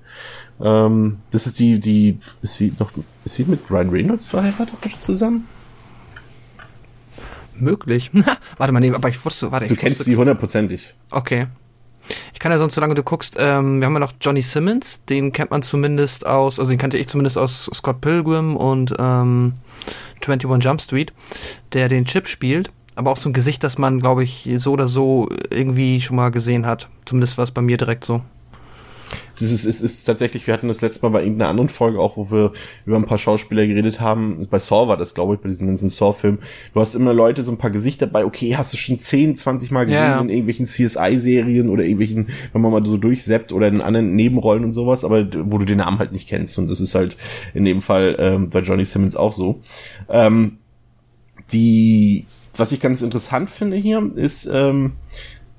Ähm, 0.63 1.17
das 1.31 1.47
ist 1.47 1.59
die, 1.59 1.79
die, 1.79 2.19
ist 2.41 2.55
sie 2.55 2.73
noch, 2.79 2.91
ist 3.23 3.35
sie 3.35 3.45
mit 3.45 3.69
Ryan 3.69 3.89
Reynolds 3.89 4.29
verheiratet 4.29 4.79
zusammen? 4.99 5.47
Möglich. 7.55 8.11
warte 8.57 8.73
mal, 8.73 8.79
nee, 8.79 8.91
aber 8.91 9.09
ich 9.09 9.23
wusste, 9.23 9.51
warte. 9.51 9.67
Du 9.67 9.75
kennst 9.75 10.03
sie 10.03 10.15
hundertprozentig. 10.15 10.93
Okay. 11.09 11.47
Ich 12.33 12.39
kann 12.39 12.51
ja 12.51 12.59
sonst, 12.59 12.75
solange 12.75 12.93
du 12.93 13.01
guckst, 13.01 13.37
ähm, 13.39 13.79
wir 13.79 13.87
haben 13.87 13.93
ja 13.93 13.99
noch 13.99 14.13
Johnny 14.21 14.43
Simmons, 14.43 15.03
den 15.05 15.31
kennt 15.31 15.49
man 15.49 15.63
zumindest 15.63 16.27
aus, 16.27 16.59
also 16.59 16.69
den 16.69 16.77
kannte 16.77 16.97
ich 16.97 17.07
zumindest 17.07 17.37
aus 17.37 17.71
Scott 17.73 18.01
Pilgrim 18.01 18.55
und 18.55 18.93
ähm, 18.99 19.53
21 20.31 20.63
Jump 20.63 20.81
Street, 20.81 21.13
der 21.73 21.89
den 21.89 22.05
Chip 22.05 22.27
spielt. 22.27 22.71
Aber 22.95 23.11
auch 23.11 23.17
so 23.17 23.29
ein 23.29 23.33
Gesicht, 23.33 23.63
das 23.63 23.77
man, 23.77 23.99
glaube 23.99 24.23
ich, 24.23 24.49
so 24.55 24.71
oder 24.71 24.87
so 24.87 25.27
irgendwie 25.49 25.99
schon 25.99 26.15
mal 26.15 26.29
gesehen 26.29 26.65
hat. 26.65 26.87
Zumindest 27.05 27.37
war 27.37 27.43
es 27.43 27.51
bei 27.51 27.61
mir 27.61 27.75
direkt 27.75 28.05
so 28.05 28.21
das 29.39 29.51
ist, 29.51 29.65
ist, 29.65 29.81
ist 29.81 30.03
tatsächlich, 30.03 30.47
wir 30.47 30.53
hatten 30.53 30.67
das 30.67 30.81
letzte 30.81 31.05
Mal 31.05 31.09
bei 31.09 31.23
irgendeiner 31.23 31.49
anderen 31.49 31.69
Folge 31.69 31.99
auch, 31.99 32.17
wo 32.17 32.31
wir 32.31 32.53
über 32.85 32.95
ein 32.95 33.05
paar 33.05 33.17
Schauspieler 33.17 33.67
geredet 33.67 33.99
haben. 33.99 34.41
Bei 34.49 34.59
Saw 34.59 34.87
war 34.87 34.97
das, 34.97 35.13
glaube 35.13 35.35
ich, 35.35 35.41
bei 35.41 35.49
diesem 35.49 35.67
ganzen 35.67 35.89
Saw-Film. 35.89 36.39
Du 36.73 36.79
hast 36.79 36.95
immer 36.95 37.13
Leute, 37.13 37.43
so 37.43 37.51
ein 37.51 37.57
paar 37.57 37.71
Gesichter 37.71 38.07
bei, 38.07 38.25
okay, 38.25 38.55
hast 38.55 38.73
du 38.73 38.77
schon 38.77 38.97
10, 38.97 39.35
20 39.35 39.71
Mal 39.71 39.85
gesehen 39.85 40.01
ja. 40.01 40.19
in 40.19 40.29
irgendwelchen 40.29 40.65
CSI-Serien 40.65 41.69
oder 41.69 41.83
irgendwelchen, 41.83 42.27
wenn 42.53 42.61
man 42.61 42.71
mal 42.71 42.85
so 42.85 42.97
durchseppt 42.97 43.51
oder 43.51 43.67
in 43.67 43.81
anderen 43.81 44.15
Nebenrollen 44.15 44.63
und 44.63 44.73
sowas, 44.73 45.03
aber 45.03 45.27
wo 45.51 45.57
du 45.57 45.65
den 45.65 45.77
Namen 45.77 45.99
halt 45.99 46.11
nicht 46.11 46.29
kennst. 46.29 46.57
Und 46.57 46.69
das 46.69 46.79
ist 46.79 46.95
halt 46.95 47.17
in 47.53 47.65
dem 47.65 47.81
Fall 47.81 48.15
ähm, 48.19 48.49
bei 48.49 48.59
Johnny 48.59 48.85
Simmons 48.85 49.15
auch 49.15 49.33
so. 49.33 49.61
Ähm, 50.09 50.57
die, 51.51 52.25
was 52.55 52.71
ich 52.71 52.79
ganz 52.79 53.01
interessant 53.01 53.49
finde 53.49 53.77
hier, 53.77 54.11
ist, 54.15 54.49
ähm, 54.51 54.93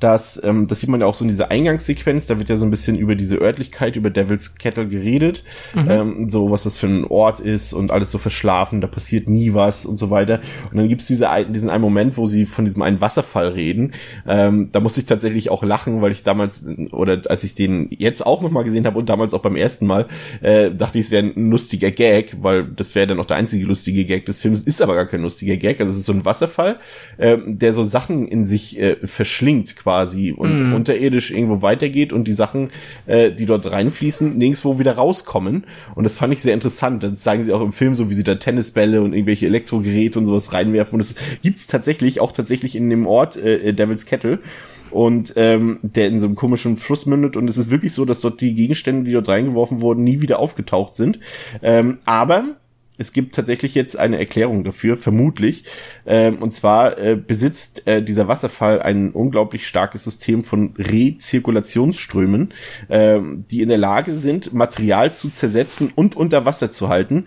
dass, 0.01 0.43
ähm, 0.45 0.67
das 0.67 0.81
sieht 0.81 0.91
man 0.91 1.01
ja 1.01 1.07
auch 1.07 1.15
so 1.15 1.25
in 1.25 1.29
dieser 1.29 1.51
Eingangssequenz, 1.51 2.27
da 2.27 2.39
wird 2.39 2.49
ja 2.49 2.57
so 2.57 2.67
ein 2.67 2.71
bisschen 2.71 2.99
über 2.99 3.15
diese 3.15 3.37
Örtlichkeit, 3.37 3.97
über 3.97 4.11
Devil's 4.11 4.57
Kettle 4.57 4.89
geredet, 4.89 5.43
mhm. 5.75 5.91
ähm, 5.91 6.29
so 6.29 6.51
was 6.51 6.65
das 6.65 6.77
für 6.77 6.87
ein 6.87 7.05
Ort 7.05 7.41
ist 7.41 7.73
und 7.73 7.91
alles 7.91 8.11
so 8.11 8.19
verschlafen, 8.19 8.81
da 8.81 8.89
passiert 8.89 9.29
nie 9.29 9.55
was 9.55 9.87
und 9.87 9.97
so 9.97 10.11
weiter. 10.11 10.41
Und 10.71 10.77
dann 10.77 10.89
gibt's 10.89 11.07
diese, 11.07 11.29
diesen 11.49 11.71
einen 11.71 11.81
Moment, 11.81 12.19
wo 12.19 12.27
sie 12.27 12.45
von 12.45 12.67
diesem 12.67 12.83
einen 12.83 13.01
Wasserfall 13.01 13.49
reden. 13.49 13.93
Ähm, 14.27 14.69
da 14.71 14.81
musste 14.81 15.01
ich 15.01 15.07
tatsächlich 15.07 15.51
auch 15.51 15.63
lachen, 15.63 16.03
weil 16.03 16.13
ich 16.13 16.23
damals, 16.23 16.67
oder 16.93 17.23
als 17.29 17.45
ich 17.45 17.55
den 17.55 17.89
jetzt 17.91 18.27
auch 18.27 18.43
nochmal 18.43 18.65
gesehen 18.65 18.87
habe 18.87 18.99
und 18.99 19.09
damals 19.09 19.33
auch 19.33 19.41
beim 19.41 19.57
ersten 19.57 19.87
Mal, 19.87 20.07
äh, 20.43 20.71
dachte 20.71 20.99
ich, 20.99 21.07
es 21.07 21.11
wäre 21.11 21.25
ein 21.25 21.51
lustiger 21.51 21.91
Gag, 21.91 22.37
weil 22.43 22.65
das 22.65 22.95
wäre 22.95 23.07
dann 23.07 23.21
auch 23.21 23.25
der 23.25 23.39
einzige 23.39 23.65
lustige 23.65 24.05
Gag 24.05 24.27
des 24.27 24.37
Films, 24.37 24.65
ist 24.65 24.83
aber 24.83 24.95
gar 24.95 25.07
kein 25.07 25.23
lustiger 25.23 25.57
Gag. 25.57 25.81
Also 25.81 25.91
es 25.93 25.99
ist 25.99 26.07
so 26.07 26.13
ein 26.13 26.27
Wasserfall, 26.27 26.79
äh, 27.17 27.39
der 27.47 27.73
so 27.73 27.83
Sachen 27.83 28.29
in 28.29 28.45
sich 28.45 28.79
äh, 28.79 28.97
verschlingt 29.05 29.86
quasi 29.87 30.33
und 30.33 30.71
mm. 30.71 30.75
unterirdisch 30.75 31.31
irgendwo 31.31 31.63
weitergeht 31.63 32.13
und 32.13 32.25
die 32.27 32.33
Sachen, 32.33 32.71
äh, 33.07 33.31
die 33.31 33.47
dort 33.47 33.71
reinfließen, 33.71 34.37
nirgendwo 34.37 34.81
wieder 34.81 34.97
rauskommen. 34.97 35.63
Und 35.95 36.03
das 36.03 36.17
fand 36.17 36.33
ich 36.33 36.43
sehr 36.43 36.55
interessant. 36.55 37.05
Dann 37.05 37.17
zeigen 37.17 37.45
sie 37.45 37.53
auch 37.53 37.61
im 37.61 37.71
Film 37.71 37.95
so, 37.95 38.11
wie 38.11 38.15
sie 38.15 38.25
da 38.25 38.35
Tennisbälle 38.35 39.01
und 39.01 39.13
irgendwelche 39.13 39.47
Elektrogeräte 39.47 40.19
und 40.19 40.27
sowas 40.27 40.53
reinwerfen. 40.53 40.95
Und 40.95 40.99
das 40.99 41.15
gibt's 41.41 41.69
tatsächlich, 41.69 42.21
auch 42.21 42.33
tatsächlich 42.33 42.75
in 42.75 42.91
dem 42.91 43.07
Ort 43.07 43.37
äh, 43.37 43.73
Devil's 43.73 44.07
Kettle 44.07 44.41
und 44.91 45.35
ähm, 45.37 45.79
der 45.83 46.09
in 46.09 46.19
so 46.19 46.27
einem 46.27 46.35
komischen 46.35 46.77
Fluss 46.77 47.07
mündet 47.07 47.37
und 47.37 47.47
es 47.47 47.57
ist 47.57 47.71
wirklich 47.71 47.93
so, 47.93 48.05
dass 48.05 48.21
dort 48.21 48.41
die 48.41 48.55
Gegenstände, 48.55 49.05
die 49.05 49.13
dort 49.13 49.29
reingeworfen 49.29 49.83
wurden, 49.83 50.03
nie 50.03 50.21
wieder 50.21 50.41
aufgetaucht 50.41 50.97
sind. 50.97 51.21
Ähm, 51.63 51.99
aber 52.07 52.57
es 52.99 53.13
gibt 53.13 53.35
tatsächlich 53.35 53.75
jetzt 53.75 53.99
eine 53.99 54.19
Erklärung 54.19 54.65
dafür, 54.65 54.97
vermutlich. 54.97 55.65
Ähm, 56.07 56.43
und 56.43 56.51
zwar 56.53 56.99
äh, 56.99 57.17
besitzt 57.17 57.87
äh, 57.87 58.03
dieser 58.03 58.29
Wasserfall 58.29 58.81
ein 58.81 59.11
unglaublich 59.13 59.67
starkes 59.67 60.05
System 60.05 60.45
von 60.45 60.75
Rezirkulationsströmen, 60.77 62.55
äh, 62.89 63.21
die 63.51 63.63
in 63.63 63.69
der 63.69 63.79
Lage 63.79 64.15
sind, 64.15 64.53
Material 64.53 65.13
zu 65.13 65.29
zersetzen 65.31 65.93
und 65.95 66.17
unter 66.17 66.45
Wasser 66.47 66.71
zu 66.71 66.89
halten, 66.89 67.27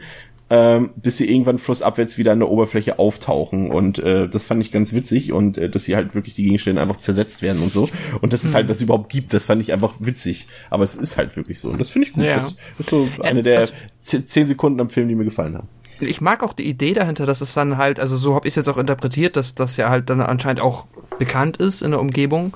ähm, 0.49 0.89
bis 0.95 1.17
sie 1.17 1.29
irgendwann 1.29 1.59
flussabwärts 1.59 2.17
wieder 2.17 2.31
an 2.31 2.39
der 2.39 2.49
Oberfläche 2.49 2.97
auftauchen. 2.99 3.69
Und 3.71 3.99
äh, 3.99 4.27
das 4.27 4.45
fand 4.45 4.61
ich 4.63 4.71
ganz 4.71 4.93
witzig 4.93 5.31
und 5.31 5.57
äh, 5.57 5.69
dass 5.69 5.83
sie 5.83 5.95
halt 5.95 6.15
wirklich 6.15 6.35
die 6.35 6.43
Gegenstände 6.43 6.81
einfach 6.81 6.97
zersetzt 6.97 7.41
werden 7.41 7.61
und 7.61 7.71
so. 7.71 7.87
Und 8.21 8.33
dass 8.33 8.43
es 8.43 8.55
halt 8.55 8.69
das 8.69 8.81
überhaupt 8.81 9.09
gibt, 9.09 9.33
das 9.33 9.45
fand 9.45 9.61
ich 9.61 9.71
einfach 9.73 9.93
witzig. 9.99 10.47
Aber 10.69 10.83
es 10.83 10.95
ist 10.95 11.17
halt 11.17 11.35
wirklich 11.35 11.59
so. 11.59 11.69
Und 11.69 11.79
das 11.79 11.89
finde 11.89 12.07
ich 12.07 12.13
gut. 12.13 12.23
Ja. 12.23 12.37
Das 12.37 12.55
ist 12.79 12.89
so 12.89 13.07
eine 13.21 13.43
der 13.43 13.67
ze- 13.99 14.25
zehn 14.25 14.47
Sekunden 14.47 14.79
am 14.79 14.89
Film, 14.89 15.07
die 15.07 15.15
mir 15.15 15.25
gefallen 15.25 15.55
haben. 15.55 15.67
Ich 16.01 16.21
mag 16.21 16.43
auch 16.43 16.53
die 16.53 16.67
Idee 16.67 16.93
dahinter, 16.93 17.25
dass 17.25 17.41
es 17.41 17.53
dann 17.53 17.77
halt, 17.77 17.99
also 17.99 18.15
so 18.15 18.35
habe 18.35 18.47
ich 18.47 18.53
es 18.53 18.55
jetzt 18.55 18.69
auch 18.69 18.77
interpretiert, 18.77 19.35
dass 19.35 19.55
das 19.55 19.77
ja 19.77 19.89
halt 19.89 20.09
dann 20.09 20.21
anscheinend 20.21 20.61
auch 20.61 20.87
bekannt 21.17 21.57
ist 21.57 21.81
in 21.81 21.91
der 21.91 21.99
Umgebung 21.99 22.53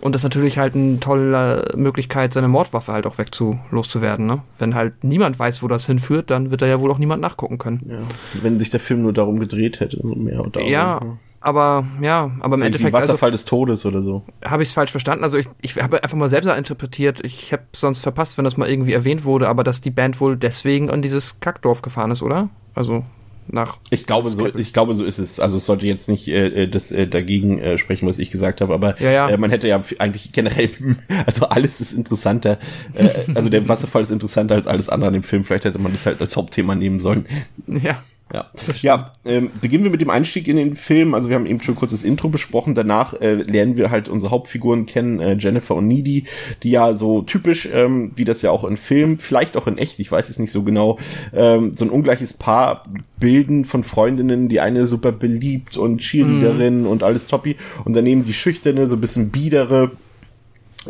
und 0.00 0.14
das 0.14 0.22
natürlich 0.22 0.58
halt 0.58 0.74
eine 0.74 0.98
tolle 1.00 1.72
Möglichkeit, 1.76 2.32
seine 2.32 2.48
Mordwaffe 2.48 2.92
halt 2.92 3.06
auch 3.06 3.18
wegzu 3.18 3.58
loszuwerden. 3.70 4.26
Ne? 4.26 4.42
Wenn 4.58 4.74
halt 4.74 5.04
niemand 5.04 5.38
weiß, 5.38 5.62
wo 5.62 5.68
das 5.68 5.86
hinführt, 5.86 6.30
dann 6.30 6.50
wird 6.50 6.62
da 6.62 6.66
ja 6.66 6.80
wohl 6.80 6.90
auch 6.90 6.98
niemand 6.98 7.20
nachgucken 7.20 7.58
können. 7.58 7.86
Ja. 7.88 7.98
Wenn 8.42 8.58
sich 8.58 8.70
der 8.70 8.80
Film 8.80 9.02
nur 9.02 9.12
darum 9.12 9.38
gedreht 9.38 9.80
hätte, 9.80 10.04
mehr 10.06 10.40
oder 10.40 10.62
Ja, 10.62 11.00
aber 11.46 11.86
ja, 12.02 12.32
aber 12.40 12.56
im 12.56 12.62
Irgendwie 12.62 12.66
Endeffekt 12.66 12.94
also, 12.96 13.08
Wasserfall 13.08 13.30
des 13.30 13.44
Todes 13.44 13.86
oder 13.86 14.02
so. 14.02 14.24
habe 14.44 14.64
ich 14.64 14.70
es 14.70 14.72
falsch 14.72 14.90
verstanden. 14.90 15.22
Also 15.22 15.36
ich, 15.36 15.46
ich 15.62 15.80
habe 15.80 16.02
einfach 16.02 16.18
mal 16.18 16.28
selber 16.28 16.56
interpretiert. 16.58 17.24
Ich 17.24 17.52
habe 17.52 17.62
sonst 17.72 18.00
verpasst, 18.00 18.36
wenn 18.36 18.44
das 18.44 18.56
mal 18.56 18.68
irgendwie 18.68 18.92
erwähnt 18.92 19.24
wurde, 19.24 19.48
aber 19.48 19.62
dass 19.62 19.80
die 19.80 19.92
Band 19.92 20.20
wohl 20.20 20.36
deswegen 20.36 20.90
an 20.90 21.02
dieses 21.02 21.38
Kackdorf 21.38 21.82
gefahren 21.82 22.10
ist, 22.10 22.22
oder? 22.22 22.48
Also 22.74 23.04
nach. 23.46 23.78
Ich 23.90 24.06
glaube, 24.06 24.30
so, 24.30 24.46
ich 24.56 24.72
glaube, 24.72 24.94
so 24.94 25.04
ist 25.04 25.20
es. 25.20 25.38
Also 25.38 25.58
es 25.58 25.66
sollte 25.66 25.86
jetzt 25.86 26.08
nicht 26.08 26.26
äh, 26.26 26.64
äh, 26.64 26.68
das 26.68 26.90
äh, 26.90 27.06
dagegen 27.06 27.60
äh, 27.60 27.78
sprechen, 27.78 28.08
was 28.08 28.18
ich 28.18 28.32
gesagt 28.32 28.60
habe, 28.60 28.74
aber 28.74 29.00
Ja, 29.00 29.12
ja. 29.12 29.28
Äh, 29.28 29.38
man 29.38 29.50
hätte 29.50 29.68
ja 29.68 29.80
eigentlich 30.00 30.32
generell, 30.32 30.70
also 31.26 31.46
alles 31.46 31.80
ist 31.80 31.92
interessanter, 31.92 32.58
äh, 32.94 33.08
also 33.36 33.48
der 33.48 33.68
Wasserfall 33.68 34.02
ist 34.02 34.10
interessanter 34.10 34.56
als 34.56 34.66
alles 34.66 34.88
andere 34.88 35.08
in 35.08 35.14
dem 35.14 35.22
Film. 35.22 35.44
Vielleicht 35.44 35.64
hätte 35.64 35.78
man 35.78 35.92
das 35.92 36.06
halt 36.06 36.20
als 36.20 36.36
Hauptthema 36.36 36.74
nehmen 36.74 36.98
sollen. 36.98 37.26
Ja. 37.68 38.02
Ja, 38.34 38.50
ja 38.82 39.12
ähm, 39.24 39.50
beginnen 39.60 39.84
wir 39.84 39.90
mit 39.90 40.00
dem 40.00 40.10
Einstieg 40.10 40.48
in 40.48 40.56
den 40.56 40.74
Film. 40.74 41.14
Also 41.14 41.28
wir 41.28 41.36
haben 41.36 41.46
eben 41.46 41.60
schon 41.60 41.76
kurz 41.76 41.92
das 41.92 42.02
Intro 42.02 42.28
besprochen. 42.28 42.74
Danach 42.74 43.14
äh, 43.20 43.34
lernen 43.34 43.76
wir 43.76 43.90
halt 43.90 44.08
unsere 44.08 44.32
Hauptfiguren 44.32 44.86
kennen, 44.86 45.20
äh, 45.20 45.36
Jennifer 45.38 45.76
und 45.76 45.86
Needy, 45.86 46.24
die 46.64 46.70
ja 46.70 46.94
so 46.94 47.22
typisch, 47.22 47.68
ähm, 47.72 48.12
wie 48.16 48.24
das 48.24 48.42
ja 48.42 48.50
auch 48.50 48.64
in 48.64 48.76
Film, 48.76 49.20
vielleicht 49.20 49.56
auch 49.56 49.68
in 49.68 49.78
echt, 49.78 50.00
ich 50.00 50.10
weiß 50.10 50.28
es 50.28 50.40
nicht 50.40 50.50
so 50.50 50.64
genau, 50.64 50.98
ähm, 51.32 51.76
so 51.76 51.84
ein 51.84 51.90
ungleiches 51.90 52.34
Paar 52.34 52.84
bilden 53.20 53.64
von 53.64 53.84
Freundinnen. 53.84 54.48
Die 54.48 54.58
eine 54.58 54.86
super 54.86 55.12
beliebt 55.12 55.76
und 55.76 55.98
Cheerleaderin 55.98 56.86
und 56.86 57.04
alles 57.04 57.28
toppi. 57.28 57.56
Und 57.84 57.94
daneben 57.94 58.24
die 58.24 58.34
schüchterne, 58.34 58.86
so 58.86 58.96
ein 58.96 59.00
bisschen 59.00 59.30
biedere, 59.30 59.92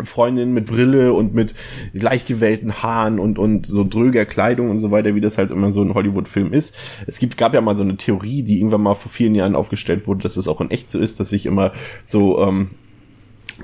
Freundin 0.04 0.52
mit 0.52 0.66
Brille 0.66 1.12
und 1.12 1.34
mit 1.34 1.54
leicht 1.92 2.28
gewellten 2.28 2.82
Haaren 2.82 3.18
und, 3.18 3.38
und 3.38 3.66
so 3.66 3.84
dröger 3.84 4.26
Kleidung 4.26 4.70
und 4.70 4.78
so 4.78 4.90
weiter, 4.90 5.14
wie 5.14 5.20
das 5.20 5.38
halt 5.38 5.50
immer 5.50 5.72
so 5.72 5.82
ein 5.82 5.94
Hollywood-Film 5.94 6.52
ist. 6.52 6.76
Es 7.06 7.18
gibt, 7.18 7.36
gab 7.36 7.54
ja 7.54 7.60
mal 7.60 7.76
so 7.76 7.84
eine 7.84 7.96
Theorie, 7.96 8.42
die 8.42 8.58
irgendwann 8.58 8.82
mal 8.82 8.94
vor 8.94 9.10
vielen 9.10 9.34
Jahren 9.34 9.54
aufgestellt 9.54 10.06
wurde, 10.06 10.22
dass 10.22 10.36
es 10.36 10.48
auch 10.48 10.60
in 10.60 10.70
echt 10.70 10.90
so 10.90 10.98
ist, 10.98 11.20
dass 11.20 11.30
sich 11.30 11.46
immer 11.46 11.72
so 12.02 12.40
ähm, 12.40 12.70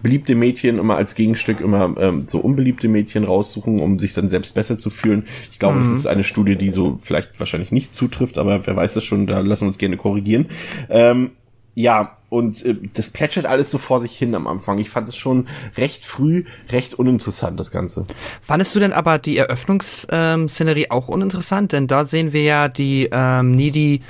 beliebte 0.00 0.34
Mädchen 0.34 0.78
immer 0.78 0.96
als 0.96 1.14
Gegenstück 1.14 1.60
immer 1.60 1.94
ähm, 1.98 2.24
so 2.26 2.38
unbeliebte 2.38 2.88
Mädchen 2.88 3.24
raussuchen, 3.24 3.80
um 3.80 3.98
sich 3.98 4.14
dann 4.14 4.28
selbst 4.28 4.54
besser 4.54 4.78
zu 4.78 4.88
fühlen. 4.88 5.24
Ich 5.50 5.58
glaube, 5.58 5.78
das 5.78 5.90
ist 5.90 6.06
eine 6.06 6.24
Studie, 6.24 6.56
die 6.56 6.70
so 6.70 6.98
vielleicht 7.00 7.38
wahrscheinlich 7.38 7.72
nicht 7.72 7.94
zutrifft, 7.94 8.38
aber 8.38 8.66
wer 8.66 8.76
weiß 8.76 8.94
das 8.94 9.04
schon, 9.04 9.26
da 9.26 9.40
lassen 9.40 9.64
wir 9.64 9.68
uns 9.68 9.78
gerne 9.78 9.96
korrigieren. 9.96 10.46
Ähm, 10.88 11.32
ja, 11.74 12.16
und 12.28 12.64
äh, 12.64 12.76
das 12.94 13.10
plätschert 13.10 13.46
alles 13.46 13.70
so 13.70 13.78
vor 13.78 14.00
sich 14.00 14.16
hin 14.16 14.34
am 14.34 14.46
Anfang. 14.46 14.78
Ich 14.78 14.90
fand 14.90 15.08
es 15.08 15.16
schon 15.16 15.48
recht 15.76 16.04
früh, 16.04 16.44
recht 16.70 16.94
uninteressant, 16.94 17.60
das 17.60 17.70
Ganze. 17.70 18.04
Fandest 18.40 18.74
du 18.74 18.80
denn 18.80 18.92
aber 18.92 19.18
die 19.18 19.36
Eröffnungsszenerie 19.36 20.90
auch 20.90 21.08
uninteressant? 21.08 21.72
Denn 21.72 21.88
da 21.88 22.06
sehen 22.06 22.32
wir 22.32 22.42
ja 22.42 22.68
die 22.68 23.10
ähm, 23.12 23.52
Needy, 23.52 24.00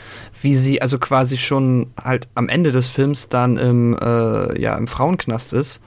wie 0.40 0.54
sie 0.54 0.81
also 0.81 0.99
quasi 0.99 1.37
schon 1.37 1.92
halt 2.00 2.28
am 2.37 2.49
Ende 2.49 2.71
des 2.71 2.88
Films 2.88 3.28
dann 3.28 3.57
im, 3.57 3.97
äh, 4.00 4.61
ja, 4.61 4.76
im 4.76 4.87
Frauenknast 4.87 5.52
ist 5.52 5.81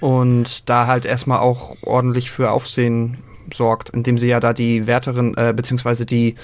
und 0.00 0.68
da 0.68 0.86
halt 0.86 1.04
erstmal 1.04 1.40
auch 1.40 1.76
ordentlich 1.82 2.30
für 2.30 2.50
Aufsehen 2.50 3.18
sorgt, 3.54 3.90
indem 3.90 4.18
sie 4.18 4.28
ja 4.28 4.40
da 4.40 4.52
die 4.52 4.86
Wärterin, 4.86 5.34
äh, 5.36 5.52
beziehungsweise 5.54 6.06
die, 6.06 6.34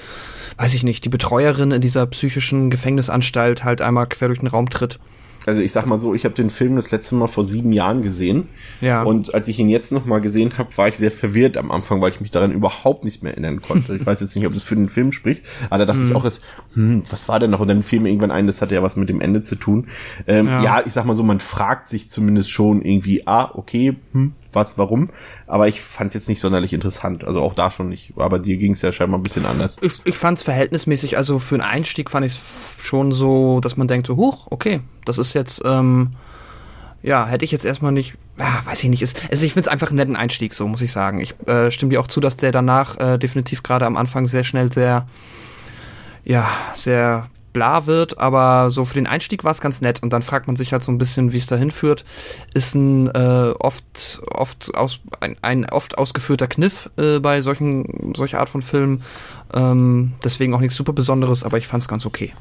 weiß 0.59 0.75
ich 0.75 0.83
nicht, 0.83 1.05
die 1.05 1.11
Betreuerin 1.11 1.71
in 1.71 1.81
dieser 1.81 2.07
psychischen 2.07 2.71
Gefängnisanstalt 2.71 3.65
halt 3.65 3.81
einmal 3.81 4.07
quer 4.07 4.29
durch 4.29 4.41
den 4.41 4.49
Raum 4.49 4.71
tritt. 4.71 4.99
Also 5.47 5.61
ich 5.61 5.71
sag 5.71 5.87
mal 5.87 6.01
so, 6.01 6.13
ich 6.13 6.25
habe 6.25 6.35
den 6.35 6.51
Film 6.51 6.75
das 6.75 6.91
letzte 6.91 7.15
Mal 7.15 7.29
vor 7.29 7.45
sieben 7.45 7.73
Jahren 7.73 8.03
gesehen. 8.03 8.49
Ja. 8.81 9.05
Und 9.05 9.33
als 9.33 9.47
ich 9.47 9.61
ihn 9.61 9.69
jetzt 9.69 9.93
nochmal 9.93 10.21
gesehen 10.21 10.59
habe, 10.59 10.77
war 10.77 10.89
ich 10.89 10.97
sehr 10.97 11.13
verwirrt 11.13 11.57
am 11.57 11.71
Anfang, 11.71 12.01
weil 12.01 12.11
ich 12.11 12.21
mich 12.21 12.33
daran 12.33 12.51
überhaupt 12.51 13.05
nicht 13.05 13.23
mehr 13.23 13.33
erinnern 13.33 13.63
konnte. 13.63 13.95
Ich 13.95 14.05
weiß 14.05 14.21
jetzt 14.23 14.35
nicht, 14.35 14.45
ob 14.45 14.55
das 14.55 14.65
für 14.65 14.75
den 14.75 14.89
Film 14.89 15.13
spricht, 15.13 15.45
aber 15.71 15.87
da 15.87 15.93
dachte 15.93 16.05
ich 16.05 16.17
auch, 16.17 16.25
es, 16.25 16.41
hm, 16.75 17.05
was 17.11 17.29
war 17.29 17.39
denn 17.39 17.53
noch? 17.53 17.61
Und 17.61 17.69
dann 17.69 17.85
fiel 17.85 18.01
mir 18.01 18.09
irgendwann 18.09 18.33
ein, 18.33 18.49
das 18.49 18.61
hatte 18.61 18.75
ja 18.75 18.83
was 18.83 18.97
mit 18.97 19.09
dem 19.09 19.21
Ende 19.21 19.41
zu 19.41 19.55
tun. 19.55 19.87
Ähm, 20.27 20.49
Ja. 20.49 20.63
ja. 20.63 20.83
ich 20.85 20.93
sag 20.93 21.05
mal 21.05 21.15
so, 21.15 21.23
man 21.23 21.39
fragt 21.39 21.87
sich 21.87 22.11
zumindest 22.11 22.51
schon 22.51 22.83
irgendwie, 22.83 23.25
ah, 23.29 23.53
okay, 23.55 23.95
hm, 24.13 24.33
was, 24.57 24.77
warum? 24.77 25.11
Aber 25.47 25.69
ich 25.69 25.81
fand 25.81 26.09
es 26.09 26.15
jetzt 26.15 26.29
nicht 26.29 26.41
sonderlich 26.41 26.73
interessant. 26.73 27.23
Also 27.23 27.41
auch 27.41 27.55
da 27.55 27.71
schon 27.71 27.89
nicht. 27.89 28.15
Aber 28.17 28.41
dir 28.41 28.57
ging 28.57 28.73
es 28.73 28.83
ja 28.83 28.91
scheinbar 28.91 29.21
ein 29.21 29.23
bisschen 29.23 29.47
anders. 29.47 29.77
Ich, 29.83 30.01
ich 30.05 30.17
fand 30.17 30.39
es 30.39 30.43
verhältnismäßig, 30.43 31.17
also 31.17 31.39
für 31.39 31.55
einen 31.55 31.63
Einstieg 31.63 32.11
fand 32.11 32.27
ich 32.27 32.33
es 32.33 32.85
schon 32.85 33.13
so, 33.13 33.61
dass 33.61 33.77
man 33.77 33.87
denkt 33.87 34.09
so, 34.09 34.17
huch, 34.17 34.49
okay, 34.51 34.81
das 35.05 35.19
ist 35.19 35.35
jetzt, 35.35 35.63
ähm, 35.65 36.11
ja, 37.03 37.27
hätte 37.27 37.45
ich 37.45 37.53
jetzt 37.53 37.65
erstmal 37.65 37.93
nicht, 37.93 38.15
ja, 38.37 38.63
weiß 38.65 38.83
ich 38.83 38.91
nicht, 38.91 39.03
ist, 39.03 39.21
also 39.31 39.47
ich 39.47 39.53
finde 39.53 39.69
es 39.69 39.73
einfach 39.73 39.89
einen 39.89 39.97
netten 39.97 40.17
Einstieg, 40.17 40.55
so 40.55 40.67
muss 40.67 40.83
ich 40.83 40.91
sagen. 40.91 41.21
Ich 41.21 41.35
äh, 41.47 41.71
stimme 41.71 41.91
dir 41.91 42.01
auch 42.01 42.09
zu, 42.09 42.21
dass 42.21 42.37
der 42.37 42.51
danach 42.51 42.99
äh, 42.99 43.19
definitiv 43.19 43.63
gerade 43.63 43.87
am 43.87 43.97
Anfang 43.97 44.27
sehr 44.27 44.43
schnell 44.43 44.73
sehr, 44.73 45.07
ja, 46.25 46.49
sehr 46.75 47.29
bla 47.57 47.87
wird, 47.87 48.19
aber 48.19 48.71
so 48.71 48.85
für 48.85 48.93
den 48.93 49.07
Einstieg 49.07 49.43
war 49.43 49.51
es 49.51 49.63
ganz 49.63 49.81
nett 49.81 50.03
und 50.03 50.13
dann 50.13 50.21
fragt 50.21 50.47
man 50.47 50.57
sich 50.57 50.73
halt 50.73 50.85
so 50.85 50.93
ein 50.93 50.99
bisschen, 50.99 51.33
wie 51.33 51.39
es 51.39 51.47
dahin 51.47 51.71
führt. 51.71 52.05
Ist 52.53 52.75
ein 52.75 53.09
äh, 53.09 53.55
oft, 53.59 54.21
oft 54.31 54.75
aus, 54.75 55.01
ein, 55.21 55.37
ein 55.41 55.65
oft 55.71 55.97
ausgeführter 55.97 56.49
Kniff 56.49 56.91
äh, 56.99 57.19
bei 57.19 57.41
solchen, 57.41 58.13
solcher 58.15 58.41
Art 58.41 58.51
von 58.51 58.61
Filmen. 58.61 59.03
Ähm, 59.55 60.13
deswegen 60.23 60.53
auch 60.53 60.61
nichts 60.61 60.77
super 60.77 60.93
Besonderes, 60.93 61.45
aber 61.45 61.57
ich 61.57 61.67
fand 61.67 61.81
es 61.81 61.89
ganz 61.89 62.05
okay. 62.05 62.35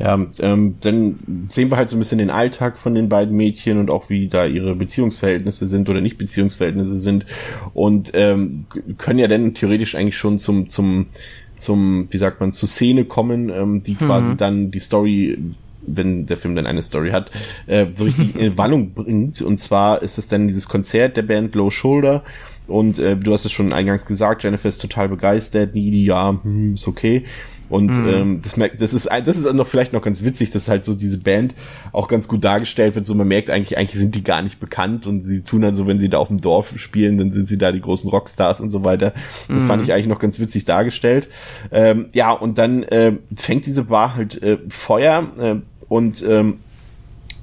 Ja, 0.00 0.26
ähm, 0.40 0.74
dann 0.80 1.20
sehen 1.48 1.70
wir 1.70 1.76
halt 1.76 1.88
so 1.88 1.96
ein 1.96 2.00
bisschen 2.00 2.18
den 2.18 2.28
Alltag 2.28 2.78
von 2.78 2.96
den 2.96 3.08
beiden 3.08 3.34
Mädchen 3.36 3.78
und 3.78 3.90
auch 3.90 4.10
wie 4.10 4.26
da 4.26 4.44
ihre 4.44 4.74
Beziehungsverhältnisse 4.74 5.68
sind 5.68 5.88
oder 5.88 6.00
nicht 6.00 6.18
Beziehungsverhältnisse 6.18 6.98
sind 6.98 7.26
und 7.74 8.10
ähm, 8.12 8.66
können 8.98 9.20
ja 9.20 9.28
dann 9.28 9.54
theoretisch 9.54 9.94
eigentlich 9.94 10.18
schon 10.18 10.40
zum 10.40 10.68
zum 10.68 11.08
zum 11.56 12.08
wie 12.10 12.18
sagt 12.18 12.40
man 12.40 12.52
zur 12.52 12.68
Szene 12.68 13.04
kommen, 13.04 13.50
ähm, 13.50 13.82
die 13.82 13.94
quasi 13.94 14.36
dann 14.36 14.70
die 14.70 14.78
Story 14.78 15.38
wenn 15.86 16.26
der 16.26 16.36
Film 16.36 16.56
dann 16.56 16.66
eine 16.66 16.82
Story 16.82 17.10
hat, 17.10 17.30
äh, 17.66 17.86
so 17.94 18.04
richtig 18.04 18.34
in 18.38 18.58
Wallung 18.58 18.92
bringt. 18.92 19.40
Und 19.40 19.60
zwar 19.60 20.02
ist 20.02 20.18
es 20.18 20.26
dann 20.26 20.48
dieses 20.48 20.68
Konzert 20.68 21.16
der 21.16 21.22
Band 21.22 21.54
Low 21.54 21.70
Shoulder. 21.70 22.24
Und 22.66 22.98
äh, 22.98 23.16
du 23.16 23.32
hast 23.32 23.44
es 23.44 23.52
schon 23.52 23.72
eingangs 23.72 24.04
gesagt, 24.04 24.42
Jennifer 24.42 24.68
ist 24.68 24.82
total 24.82 25.08
begeistert, 25.08 25.74
Needy, 25.74 26.04
ja, 26.04 26.36
hm, 26.42 26.74
ist 26.74 26.88
okay. 26.88 27.24
Und 27.68 27.96
ähm, 27.96 28.40
das 28.42 28.56
merkt, 28.56 28.80
das 28.80 28.94
ist 28.94 29.08
das 29.24 29.36
ist 29.36 29.52
noch 29.52 29.66
vielleicht 29.66 29.92
noch 29.92 30.02
ganz 30.02 30.22
witzig, 30.22 30.50
dass 30.50 30.68
halt 30.68 30.84
so 30.84 30.94
diese 30.94 31.18
Band 31.18 31.54
auch 31.92 32.06
ganz 32.08 32.28
gut 32.28 32.44
dargestellt 32.44 32.94
wird. 32.94 33.04
So 33.04 33.14
man 33.14 33.26
merkt 33.26 33.50
eigentlich, 33.50 33.76
eigentlich 33.76 33.98
sind 33.98 34.14
die 34.14 34.22
gar 34.22 34.42
nicht 34.42 34.60
bekannt 34.60 35.06
und 35.06 35.22
sie 35.22 35.42
tun 35.42 35.62
dann 35.62 35.74
so, 35.74 35.86
wenn 35.86 35.98
sie 35.98 36.08
da 36.08 36.18
auf 36.18 36.28
dem 36.28 36.40
Dorf 36.40 36.78
spielen, 36.78 37.18
dann 37.18 37.32
sind 37.32 37.48
sie 37.48 37.58
da 37.58 37.72
die 37.72 37.80
großen 37.80 38.08
Rockstars 38.08 38.60
und 38.60 38.70
so 38.70 38.84
weiter. 38.84 39.14
Das 39.48 39.64
fand 39.64 39.82
ich 39.82 39.92
eigentlich 39.92 40.06
noch 40.06 40.20
ganz 40.20 40.38
witzig 40.38 40.64
dargestellt. 40.64 41.28
Ähm, 41.72 42.06
ja, 42.12 42.30
und 42.32 42.58
dann 42.58 42.82
äh, 42.84 43.14
fängt 43.34 43.66
diese 43.66 43.84
Bar 43.84 44.14
halt 44.14 44.40
äh, 44.42 44.58
Feuer 44.68 45.26
äh, 45.38 45.56
und 45.88 46.24
ähm, 46.28 46.58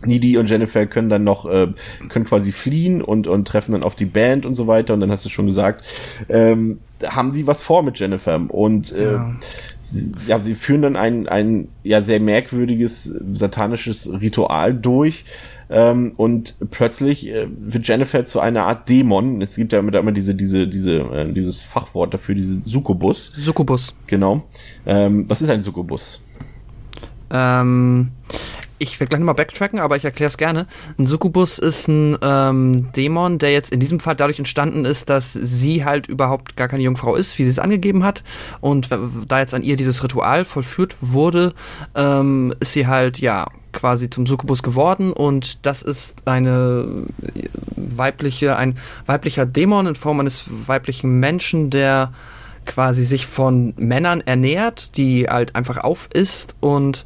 Needy 0.06 0.38
und 0.38 0.50
Jennifer 0.50 0.86
können 0.86 1.10
dann 1.10 1.24
noch, 1.24 1.46
äh, 1.46 1.68
können 2.10 2.26
quasi 2.26 2.52
fliehen 2.52 3.02
und, 3.02 3.28
und 3.28 3.48
treffen 3.48 3.72
dann 3.74 3.84
auf 3.84 3.96
die 3.96 4.06
Band 4.06 4.46
und 4.46 4.56
so 4.56 4.68
weiter. 4.68 4.94
Und 4.94 5.00
dann 5.00 5.12
hast 5.12 5.26
du 5.26 5.30
schon 5.30 5.46
gesagt, 5.46 5.86
ähm, 6.30 6.80
haben 7.08 7.32
die 7.34 7.48
was 7.48 7.62
vor 7.62 7.84
mit 7.84 8.00
Jennifer. 8.00 8.40
Und 8.50 8.92
äh, 8.92 9.14
Ja. 9.14 9.36
sie, 9.80 10.14
ja, 10.28 10.40
sie 10.40 10.56
führen 10.56 10.82
dann 10.82 10.96
ein, 10.96 11.28
ein 11.28 11.68
ja 11.84 12.02
sehr 12.02 12.20
merkwürdiges 12.20 13.04
satanisches 13.34 14.12
Ritual 14.22 14.74
durch. 14.74 15.26
Ähm, 15.70 16.12
und 16.18 16.56
plötzlich 16.72 17.28
äh, 17.30 17.48
wird 17.50 17.88
Jennifer 17.88 18.26
zu 18.26 18.40
einer 18.40 18.66
Art 18.66 18.90
Dämon. 18.90 19.42
Es 19.42 19.56
gibt 19.56 19.72
ja 19.72 19.80
immer, 19.80 19.94
immer 19.96 20.12
diese, 20.12 20.36
diese, 20.36 20.68
diese, 20.68 21.00
äh, 21.00 21.32
dieses 21.34 21.64
Fachwort 21.64 22.14
dafür, 22.14 22.36
diese 22.36 22.62
Succubus. 22.66 23.32
Succubus. 23.38 23.96
Genau. 24.08 24.44
Ähm, 24.86 25.26
was 25.28 25.42
ist 25.42 25.50
ein 25.50 25.62
Succubus? 25.62 26.22
Ähm, 27.32 28.10
ich 28.84 29.00
werde 29.00 29.10
gleich 29.10 29.20
nochmal 29.20 29.36
backtracken, 29.36 29.80
aber 29.80 29.96
ich 29.96 30.06
erkläre 30.06 30.28
es 30.28 30.38
gerne. 30.38 30.68
Ein 30.98 31.08
Succubus 31.08 31.58
ist 31.58 31.88
ein 31.88 32.18
ähm, 32.22 32.92
Dämon, 32.94 33.40
der 33.40 33.52
jetzt 33.52 33.72
in 33.72 33.80
diesem 33.80 34.00
Fall 34.00 34.16
dadurch 34.16 34.40
entstanden 34.40 34.86
ist, 34.86 35.10
dass 35.10 35.34
sie 35.34 35.86
halt 35.86 36.08
überhaupt 36.08 36.56
gar 36.56 36.68
keine 36.68 36.84
Jungfrau 36.84 37.16
ist, 37.16 37.38
wie 37.40 37.44
sie 37.44 37.50
es 37.50 37.60
angegeben 37.60 38.04
hat. 38.04 38.24
Und 38.62 38.90
da 39.28 39.40
jetzt 39.40 39.54
an 39.54 39.64
ihr 39.64 39.76
dieses 39.76 40.04
Ritual 40.04 40.46
vollführt 40.46 40.96
wurde, 41.02 41.54
ähm, 41.96 42.54
ist 42.60 42.74
sie 42.74 42.88
halt, 42.88 43.20
ja, 43.20 43.48
quasi 43.72 44.10
zum 44.10 44.28
Succubus 44.28 44.62
geworden 44.62 45.12
und 45.12 45.66
das 45.66 45.82
ist 45.82 46.28
eine 46.28 47.06
weibliche, 47.76 48.56
ein 48.56 48.78
weiblicher 49.08 49.48
Dämon 49.48 49.88
in 49.88 49.96
Form 49.96 50.20
eines 50.20 50.46
weiblichen 50.68 51.20
Menschen, 51.20 51.72
der 51.72 52.14
quasi 52.66 53.04
sich 53.04 53.26
von 53.26 53.74
Männern 53.78 54.22
ernährt, 54.22 54.96
die 54.98 55.28
halt 55.28 55.56
einfach 55.56 55.78
auf 55.78 56.08
ist 56.14 56.56
und 56.60 57.04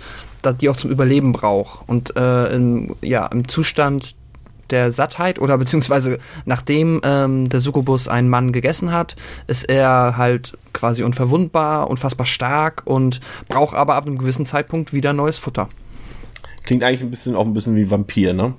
die 0.53 0.69
auch 0.69 0.75
zum 0.75 0.91
Überleben 0.91 1.31
braucht. 1.31 1.87
Und 1.87 2.15
äh, 2.15 2.53
im, 2.55 2.95
ja, 3.01 3.25
im 3.27 3.47
Zustand 3.47 4.15
der 4.69 4.91
Sattheit 4.91 5.39
oder 5.39 5.57
beziehungsweise 5.57 6.19
nachdem 6.45 7.01
ähm, 7.03 7.49
der 7.49 7.59
Succubus 7.59 8.07
einen 8.07 8.29
Mann 8.29 8.51
gegessen 8.51 8.91
hat, 8.91 9.15
ist 9.47 9.69
er 9.69 10.17
halt 10.17 10.57
quasi 10.73 11.03
unverwundbar, 11.03 11.89
unfassbar 11.89 12.25
stark 12.25 12.83
und 12.85 13.21
braucht 13.47 13.75
aber 13.75 13.95
ab 13.95 14.05
einem 14.05 14.17
gewissen 14.17 14.45
Zeitpunkt 14.45 14.93
wieder 14.93 15.13
neues 15.13 15.39
Futter. 15.39 15.69
Klingt 16.63 16.83
eigentlich 16.83 17.01
ein 17.01 17.09
bisschen 17.09 17.35
auch 17.35 17.45
ein 17.45 17.53
bisschen 17.53 17.75
wie 17.75 17.89
Vampir, 17.89 18.33
ne? 18.33 18.53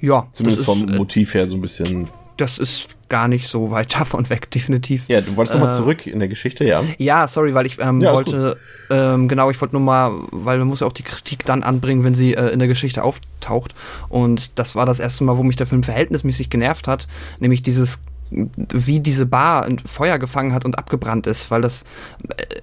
Ja. 0.00 0.26
Zumindest 0.32 0.64
vom 0.64 0.84
ist, 0.84 0.94
äh, 0.94 0.96
Motiv 0.96 1.34
her 1.34 1.46
so 1.46 1.54
ein 1.54 1.60
bisschen. 1.60 2.08
Das 2.36 2.58
ist 2.58 2.88
gar 3.08 3.28
nicht 3.28 3.48
so 3.48 3.70
weit 3.70 3.94
davon 3.98 4.28
weg, 4.30 4.50
definitiv. 4.50 5.08
Ja, 5.08 5.20
du 5.20 5.36
wolltest 5.36 5.56
äh, 5.56 5.58
nochmal 5.58 5.74
zurück 5.74 6.06
in 6.06 6.18
der 6.18 6.28
Geschichte, 6.28 6.64
ja? 6.64 6.82
Ja, 6.98 7.28
sorry, 7.28 7.54
weil 7.54 7.66
ich 7.66 7.78
ähm, 7.80 8.00
ja, 8.00 8.12
wollte, 8.12 8.58
ähm, 8.90 9.28
genau, 9.28 9.50
ich 9.50 9.60
wollte 9.60 9.74
nur 9.74 9.82
mal, 9.82 10.12
weil 10.30 10.58
man 10.58 10.68
muss 10.68 10.80
ja 10.80 10.86
auch 10.86 10.92
die 10.92 11.02
Kritik 11.02 11.44
dann 11.44 11.62
anbringen, 11.62 12.04
wenn 12.04 12.14
sie 12.14 12.34
äh, 12.34 12.48
in 12.48 12.58
der 12.58 12.68
Geschichte 12.68 13.02
auftaucht. 13.04 13.74
Und 14.08 14.58
das 14.58 14.74
war 14.74 14.86
das 14.86 15.00
erste 15.00 15.24
Mal, 15.24 15.36
wo 15.36 15.42
mich 15.42 15.56
der 15.56 15.66
Film 15.66 15.82
verhältnismäßig 15.82 16.50
genervt 16.50 16.88
hat, 16.88 17.08
nämlich 17.40 17.62
dieses 17.62 18.00
wie 18.30 19.00
diese 19.00 19.26
Bar 19.26 19.64
ein 19.64 19.78
Feuer 19.78 20.18
gefangen 20.18 20.52
hat 20.52 20.64
und 20.64 20.78
abgebrannt 20.78 21.26
ist, 21.26 21.50
weil 21.50 21.62
das, 21.62 21.84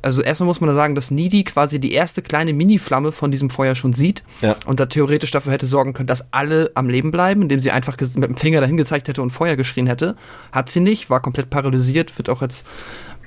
also 0.02 0.22
erstmal 0.22 0.48
muss 0.48 0.62
man 0.62 0.68
da 0.68 0.74
sagen, 0.76 0.96
dass 0.96 1.12
Needy 1.12 1.44
quasi 1.44 1.80
die 1.80 1.94
erste 1.94 2.22
kleine 2.22 2.54
Mini-Flamme 2.54 3.12
von 3.12 3.32
diesem 3.32 3.50
Feuer 3.50 3.76
schon 3.76 3.94
sieht 3.94 4.24
ja. 4.42 4.56
und 4.66 4.80
da 4.80 4.86
theoretisch 4.86 5.32
dafür 5.32 5.52
hätte 5.52 5.66
sorgen 5.66 5.94
können, 5.94 6.08
dass 6.08 6.32
alle 6.34 6.72
am 6.76 6.90
Leben 6.90 7.12
bleiben, 7.12 7.42
indem 7.42 7.60
sie 7.60 7.72
einfach 7.72 7.98
mit 8.00 8.16
dem 8.16 8.38
Finger 8.38 8.62
dahin 8.62 8.78
gezeigt 8.78 9.08
hätte 9.08 9.22
und 9.22 9.32
Feuer 9.32 9.56
geschrien 9.56 9.88
hätte. 9.88 10.16
Hat 10.52 10.70
sie 10.70 10.80
nicht, 10.82 11.10
war 11.10 11.22
komplett 11.22 11.50
paralysiert, 11.50 12.18
wird 12.18 12.30
auch 12.30 12.42
jetzt 12.42 12.66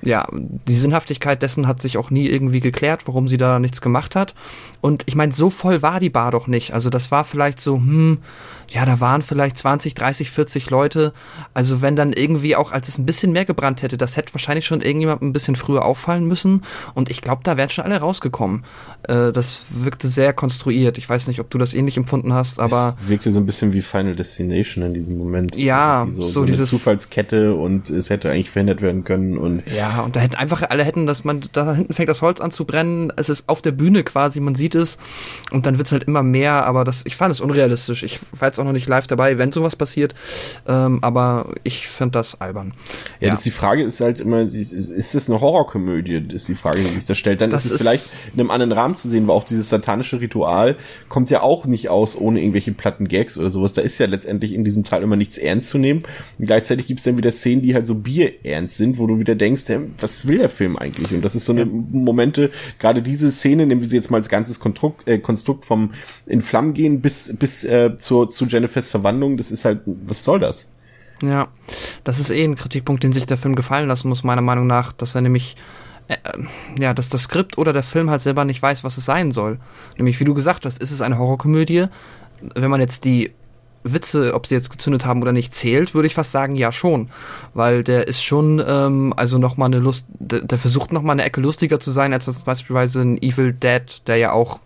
ja, 0.02 0.26
die 0.32 0.74
Sinnhaftigkeit 0.74 1.42
dessen 1.42 1.66
hat 1.66 1.80
sich 1.80 1.98
auch 1.98 2.10
nie 2.10 2.28
irgendwie 2.28 2.60
geklärt, 2.60 3.02
warum 3.06 3.28
sie 3.28 3.36
da 3.36 3.58
nichts 3.58 3.80
gemacht 3.80 4.14
hat. 4.14 4.34
Und 4.80 5.02
ich 5.06 5.16
meine, 5.16 5.32
so 5.32 5.50
voll 5.50 5.82
war 5.82 6.00
die 6.00 6.10
Bar 6.10 6.30
doch 6.30 6.46
nicht. 6.46 6.72
Also 6.72 6.90
das 6.90 7.10
war 7.10 7.24
vielleicht 7.24 7.60
so, 7.60 7.76
hm, 7.76 8.18
ja, 8.70 8.84
da 8.84 9.00
waren 9.00 9.22
vielleicht 9.22 9.56
20, 9.58 9.94
30, 9.94 10.30
40 10.30 10.70
Leute. 10.70 11.12
Also 11.54 11.80
wenn 11.80 11.96
dann 11.96 12.12
irgendwie 12.12 12.54
auch, 12.54 12.70
als 12.70 12.88
es 12.88 12.98
ein 12.98 13.06
bisschen 13.06 13.32
mehr 13.32 13.46
gebrannt 13.46 13.82
hätte, 13.82 13.96
das 13.96 14.16
hätte 14.16 14.34
wahrscheinlich 14.34 14.66
schon 14.66 14.82
irgendjemand 14.82 15.22
ein 15.22 15.32
bisschen 15.32 15.56
früher 15.56 15.84
auffallen 15.84 16.26
müssen. 16.26 16.62
Und 16.94 17.10
ich 17.10 17.22
glaube, 17.22 17.40
da 17.44 17.56
wären 17.56 17.70
schon 17.70 17.84
alle 17.84 17.98
rausgekommen. 17.98 18.64
Äh, 19.04 19.32
das 19.32 19.62
wirkte 19.70 20.08
sehr 20.08 20.34
konstruiert. 20.34 20.98
Ich 20.98 21.08
weiß 21.08 21.28
nicht, 21.28 21.40
ob 21.40 21.48
du 21.50 21.56
das 21.56 21.72
ähnlich 21.72 21.96
empfunden 21.96 22.34
hast, 22.34 22.60
aber. 22.60 22.96
Es 23.02 23.08
wirkte 23.08 23.32
so 23.32 23.40
ein 23.40 23.46
bisschen 23.46 23.72
wie 23.72 23.80
Final 23.80 24.14
Destination 24.14 24.84
in 24.84 24.92
diesem 24.92 25.16
Moment. 25.16 25.56
Ja, 25.56 26.06
so, 26.10 26.22
so, 26.22 26.28
so 26.28 26.44
diese 26.44 26.64
Zufallskette 26.64 27.54
und 27.54 27.88
es 27.88 28.10
hätte 28.10 28.30
eigentlich 28.30 28.50
verhindert 28.50 28.82
werden 28.82 29.04
können 29.04 29.38
und. 29.38 29.62
Ja, 29.74 30.02
und 30.02 30.14
da 30.14 30.20
hätten 30.20 30.34
einfach 30.34 30.62
alle 30.68 30.84
hätten, 30.84 31.06
dass 31.06 31.24
man, 31.24 31.40
da 31.52 31.74
hinten 31.74 31.94
fängt 31.94 32.10
das 32.10 32.20
Holz 32.20 32.40
an 32.40 32.50
zu 32.50 32.66
brennen. 32.66 33.12
Es 33.16 33.30
ist 33.30 33.48
auf 33.48 33.62
der 33.62 33.72
Bühne 33.72 34.04
quasi, 34.04 34.40
man 34.40 34.54
sieht 34.54 34.74
es. 34.74 34.98
Und 35.52 35.64
dann 35.64 35.78
wird's 35.78 35.92
halt 35.92 36.04
immer 36.04 36.22
mehr, 36.22 36.66
aber 36.66 36.84
das, 36.84 37.06
ich 37.06 37.16
fand 37.16 37.32
es 37.32 37.40
unrealistisch. 37.40 38.02
Ich 38.02 38.18
war 38.38 38.57
jetzt 38.58 38.60
auch 38.60 38.64
noch 38.64 38.72
nicht 38.72 38.88
live 38.88 39.06
dabei, 39.06 39.38
wenn 39.38 39.52
sowas 39.52 39.76
passiert. 39.76 40.14
Ähm, 40.66 40.98
aber 41.02 41.52
ich 41.62 41.88
finde 41.88 42.12
das 42.12 42.40
albern. 42.40 42.74
Ja, 43.20 43.28
ja. 43.28 43.34
Das, 43.34 43.42
die 43.42 43.50
Frage 43.50 43.82
ist 43.82 44.00
halt 44.00 44.20
immer, 44.20 44.40
ist 44.42 45.14
das 45.14 45.28
eine 45.28 45.40
Horrorkomödie? 45.40 46.28
Ist 46.32 46.48
die 46.48 46.54
Frage, 46.54 46.80
die 46.80 46.88
sich 46.88 47.06
da 47.06 47.14
stellt. 47.14 47.40
Dann 47.40 47.50
das 47.50 47.64
ist 47.64 47.72
es 47.72 47.80
vielleicht 47.80 48.16
in 48.34 48.40
einem 48.40 48.50
anderen 48.50 48.72
Rahmen 48.72 48.96
zu 48.96 49.08
sehen, 49.08 49.26
weil 49.28 49.36
auch 49.36 49.44
dieses 49.44 49.68
satanische 49.68 50.20
Ritual 50.20 50.76
kommt 51.08 51.30
ja 51.30 51.42
auch 51.42 51.66
nicht 51.66 51.88
aus 51.88 52.16
ohne 52.16 52.40
irgendwelche 52.40 52.72
platten 52.72 53.08
Gags 53.08 53.38
oder 53.38 53.50
sowas. 53.50 53.72
Da 53.72 53.82
ist 53.82 53.98
ja 53.98 54.06
letztendlich 54.06 54.52
in 54.52 54.64
diesem 54.64 54.84
Teil 54.84 55.02
immer 55.02 55.16
nichts 55.16 55.38
ernst 55.38 55.70
zu 55.70 55.78
nehmen. 55.78 56.02
Und 56.38 56.46
gleichzeitig 56.46 56.86
gibt 56.86 57.00
es 57.00 57.04
dann 57.04 57.16
wieder 57.16 57.30
Szenen, 57.30 57.62
die 57.62 57.74
halt 57.74 57.86
so 57.86 57.94
bierernst 57.94 58.76
sind, 58.76 58.98
wo 58.98 59.06
du 59.06 59.18
wieder 59.18 59.34
denkst, 59.34 59.64
was 60.00 60.26
will 60.26 60.38
der 60.38 60.48
Film 60.48 60.76
eigentlich? 60.76 61.12
Und 61.12 61.24
das 61.24 61.34
ist 61.34 61.46
so 61.46 61.52
eine 61.52 61.62
ja. 61.62 61.68
Momente, 61.70 62.50
gerade 62.78 63.02
diese 63.02 63.30
Szene, 63.30 63.66
nehmen 63.66 63.82
wir 63.82 63.88
sie 63.88 63.96
jetzt 63.96 64.10
mal 64.10 64.18
als 64.18 64.28
ganzes 64.28 64.60
Konstrukt, 64.60 65.08
äh, 65.08 65.18
Konstrukt 65.18 65.64
vom 65.64 65.92
in 66.26 66.42
Flammen 66.42 66.74
gehen 66.74 67.00
bis, 67.00 67.34
bis 67.38 67.64
äh, 67.64 67.96
zur, 67.96 68.30
zu 68.30 68.46
Jennifer 68.48 68.82
Verwandlung, 68.82 69.36
das 69.36 69.50
ist 69.50 69.64
halt, 69.64 69.80
was 69.86 70.24
soll 70.24 70.40
das? 70.40 70.68
Ja, 71.22 71.48
das 72.04 72.20
ist 72.20 72.30
eh 72.30 72.44
ein 72.44 72.54
Kritikpunkt, 72.54 73.02
den 73.02 73.12
sich 73.12 73.26
der 73.26 73.38
Film 73.38 73.56
gefallen 73.56 73.88
lassen 73.88 74.08
muss, 74.08 74.24
meiner 74.24 74.40
Meinung 74.40 74.66
nach, 74.66 74.92
dass 74.92 75.14
er 75.14 75.20
nämlich 75.20 75.56
äh, 76.08 76.14
äh, 76.14 76.82
ja, 76.82 76.94
dass 76.94 77.08
das 77.08 77.24
Skript 77.24 77.58
oder 77.58 77.72
der 77.72 77.82
Film 77.82 78.10
halt 78.10 78.22
selber 78.22 78.44
nicht 78.44 78.62
weiß, 78.62 78.82
was 78.82 78.96
es 78.96 79.04
sein 79.04 79.32
soll. 79.32 79.58
Nämlich, 79.96 80.18
wie 80.20 80.24
du 80.24 80.34
gesagt 80.34 80.64
hast, 80.64 80.80
ist 80.82 80.90
es 80.90 81.02
eine 81.02 81.18
Horrorkomödie. 81.18 81.86
Wenn 82.54 82.70
man 82.70 82.80
jetzt 82.80 83.04
die 83.04 83.32
Witze, 83.84 84.34
ob 84.34 84.46
sie 84.46 84.54
jetzt 84.54 84.70
gezündet 84.70 85.04
haben 85.04 85.22
oder 85.22 85.32
nicht, 85.32 85.54
zählt, 85.54 85.94
würde 85.94 86.06
ich 86.06 86.14
fast 86.14 86.32
sagen, 86.32 86.54
ja 86.54 86.72
schon. 86.72 87.10
Weil 87.52 87.84
der 87.84 88.08
ist 88.08 88.22
schon, 88.22 88.62
ähm, 88.66 89.12
also 89.16 89.38
nochmal 89.38 89.66
eine 89.66 89.78
Lust, 89.78 90.06
der, 90.18 90.40
der 90.42 90.58
versucht 90.58 90.92
nochmal 90.92 91.14
eine 91.14 91.24
Ecke 91.24 91.40
lustiger 91.40 91.78
zu 91.78 91.90
sein, 91.90 92.12
als 92.12 92.26
beispielsweise 92.40 93.02
ein 93.02 93.22
Evil 93.22 93.52
Dead, 93.52 93.82
der 94.06 94.16
ja 94.16 94.32
auch 94.32 94.60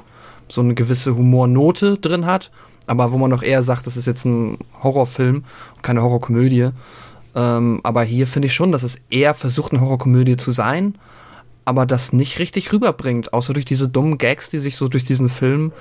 so 0.48 0.60
eine 0.60 0.74
gewisse 0.74 1.16
Humornote 1.16 1.96
drin 1.98 2.26
hat 2.26 2.50
aber 2.86 3.12
wo 3.12 3.18
man 3.18 3.30
noch 3.30 3.42
eher 3.42 3.62
sagt, 3.62 3.86
das 3.86 3.96
ist 3.96 4.06
jetzt 4.06 4.24
ein 4.24 4.58
Horrorfilm 4.82 5.44
keine 5.82 6.02
Horrorkomödie. 6.02 6.70
Ähm, 7.34 7.80
aber 7.82 8.02
hier 8.02 8.26
finde 8.26 8.46
ich 8.46 8.54
schon, 8.54 8.72
dass 8.72 8.82
es 8.82 8.98
eher 9.10 9.34
versucht, 9.34 9.72
eine 9.72 9.80
Horrorkomödie 9.80 10.36
zu 10.36 10.52
sein, 10.52 10.96
aber 11.64 11.86
das 11.86 12.12
nicht 12.12 12.38
richtig 12.38 12.72
rüberbringt, 12.72 13.32
außer 13.32 13.52
durch 13.52 13.64
diese 13.64 13.88
dummen 13.88 14.18
Gags, 14.18 14.50
die 14.50 14.58
sich 14.58 14.76
so 14.76 14.88
durch 14.88 15.04
diesen 15.04 15.28
Film 15.28 15.72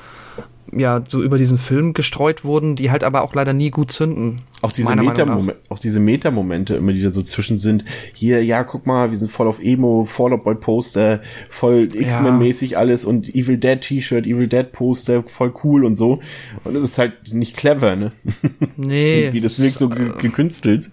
ja, 0.71 1.03
so 1.07 1.21
über 1.21 1.37
diesen 1.37 1.57
Film 1.57 1.93
gestreut 1.93 2.43
wurden, 2.45 2.75
die 2.75 2.91
halt 2.91 3.03
aber 3.03 3.23
auch 3.23 3.33
leider 3.33 3.53
nie 3.53 3.71
gut 3.71 3.91
zünden. 3.91 4.41
Auch 4.61 4.71
diese 4.71 4.95
Meta-Momente, 4.95 5.59
auch 5.69 5.79
diese 5.79 5.99
Meta-Momente 5.99 6.75
immer, 6.75 6.93
die 6.93 7.01
da 7.01 7.11
so 7.11 7.23
zwischen 7.23 7.57
sind. 7.57 7.83
Hier, 8.13 8.43
ja, 8.43 8.63
guck 8.63 8.85
mal, 8.85 9.09
wir 9.09 9.17
sind 9.17 9.31
voll 9.31 9.47
auf 9.47 9.59
Emo, 9.59 10.01
auf 10.01 10.17
Boy 10.43 10.55
Poster, 10.55 11.21
voll 11.49 11.89
X-Men-mäßig 11.93 12.77
alles 12.77 13.03
und 13.05 13.33
Evil 13.33 13.57
Dead 13.57 13.81
T-Shirt, 13.81 14.25
Evil 14.25 14.47
Dead 14.47 14.71
Poster, 14.71 15.23
voll 15.23 15.51
cool 15.63 15.83
und 15.83 15.95
so. 15.95 16.19
Und 16.63 16.75
es 16.75 16.83
ist 16.83 16.97
halt 16.99 17.33
nicht 17.33 17.57
clever, 17.57 17.95
ne? 17.95 18.11
Nee. 18.77 19.29
Wie 19.31 19.41
das 19.41 19.59
wirkt 19.59 19.79
so 19.79 19.89
ge 19.89 20.11
gekünstelt. 20.19 20.91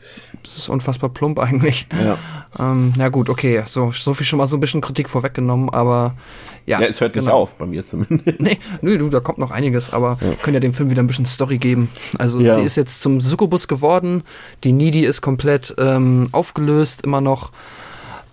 Das 0.48 0.56
ist 0.56 0.68
unfassbar 0.70 1.10
plump 1.10 1.38
eigentlich. 1.38 1.86
Ja. 1.92 2.16
Ähm, 2.58 2.94
na 2.96 3.10
gut, 3.10 3.28
okay, 3.28 3.62
so, 3.66 3.92
so 3.92 4.14
viel 4.14 4.24
schon 4.24 4.38
mal 4.38 4.46
so 4.46 4.56
ein 4.56 4.60
bisschen 4.60 4.80
Kritik 4.80 5.10
vorweggenommen, 5.10 5.68
aber 5.68 6.14
ja, 6.64 6.80
ja, 6.80 6.86
es 6.86 7.00
hört 7.02 7.12
genau. 7.12 7.26
nicht 7.26 7.34
auf, 7.34 7.54
bei 7.56 7.66
mir 7.66 7.84
zumindest. 7.84 8.40
Nee, 8.40 8.58
nö, 8.80 8.96
du, 8.96 9.10
da 9.10 9.20
kommt 9.20 9.38
noch 9.38 9.50
einiges, 9.50 9.92
aber 9.92 10.18
ja. 10.20 10.32
können 10.42 10.54
ja 10.54 10.60
dem 10.60 10.72
Film 10.72 10.90
wieder 10.90 11.02
ein 11.02 11.06
bisschen 11.06 11.26
Story 11.26 11.58
geben. 11.58 11.90
Also 12.16 12.40
ja. 12.40 12.54
sie 12.54 12.62
ist 12.62 12.76
jetzt 12.76 13.02
zum 13.02 13.20
Succubus 13.20 13.68
geworden, 13.68 14.22
die 14.64 14.72
Needy 14.72 15.04
ist 15.04 15.20
komplett 15.20 15.74
ähm, 15.78 16.28
aufgelöst, 16.32 17.02
immer 17.02 17.20
noch 17.20 17.52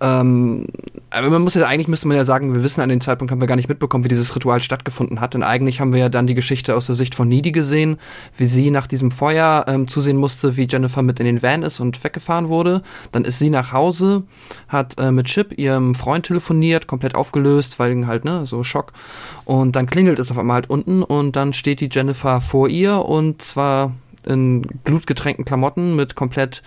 ähm, 0.00 0.66
aber 1.10 1.30
man 1.30 1.42
muss 1.42 1.54
ja, 1.54 1.66
eigentlich 1.66 1.88
müsste 1.88 2.08
man 2.08 2.16
ja 2.16 2.24
sagen, 2.24 2.54
wir 2.54 2.62
wissen 2.62 2.80
an 2.80 2.88
dem 2.88 3.00
Zeitpunkt 3.00 3.30
haben 3.30 3.40
wir 3.40 3.48
gar 3.48 3.56
nicht 3.56 3.68
mitbekommen, 3.68 4.04
wie 4.04 4.08
dieses 4.08 4.34
Ritual 4.36 4.62
stattgefunden 4.62 5.20
hat. 5.20 5.34
Denn 5.34 5.42
eigentlich 5.42 5.80
haben 5.80 5.92
wir 5.92 6.00
ja 6.00 6.08
dann 6.08 6.26
die 6.26 6.34
Geschichte 6.34 6.76
aus 6.76 6.86
der 6.86 6.94
Sicht 6.94 7.14
von 7.14 7.28
Needy 7.28 7.52
gesehen, 7.52 7.96
wie 8.36 8.44
sie 8.44 8.70
nach 8.70 8.86
diesem 8.86 9.10
Feuer 9.10 9.64
ähm, 9.68 9.88
zusehen 9.88 10.16
musste, 10.16 10.56
wie 10.56 10.66
Jennifer 10.68 11.02
mit 11.02 11.20
in 11.20 11.26
den 11.26 11.42
Van 11.42 11.62
ist 11.62 11.80
und 11.80 12.02
weggefahren 12.04 12.48
wurde. 12.48 12.82
Dann 13.12 13.24
ist 13.24 13.38
sie 13.38 13.50
nach 13.50 13.72
Hause, 13.72 14.24
hat 14.68 14.98
äh, 14.98 15.10
mit 15.10 15.26
Chip 15.26 15.56
ihrem 15.58 15.94
Freund 15.94 16.26
telefoniert, 16.26 16.86
komplett 16.86 17.14
aufgelöst, 17.14 17.78
weil 17.78 18.06
halt, 18.06 18.24
ne, 18.24 18.44
so 18.44 18.62
Schock. 18.62 18.92
Und 19.44 19.76
dann 19.76 19.86
klingelt 19.86 20.18
es 20.18 20.30
auf 20.30 20.38
einmal 20.38 20.56
halt 20.56 20.70
unten 20.70 21.02
und 21.02 21.36
dann 21.36 21.52
steht 21.52 21.80
die 21.80 21.88
Jennifer 21.90 22.40
vor 22.40 22.68
ihr 22.68 22.98
und 22.98 23.40
zwar 23.40 23.92
in 24.26 24.62
blutgetränkten 24.84 25.44
Klamotten 25.44 25.96
mit 25.96 26.14
komplett 26.14 26.62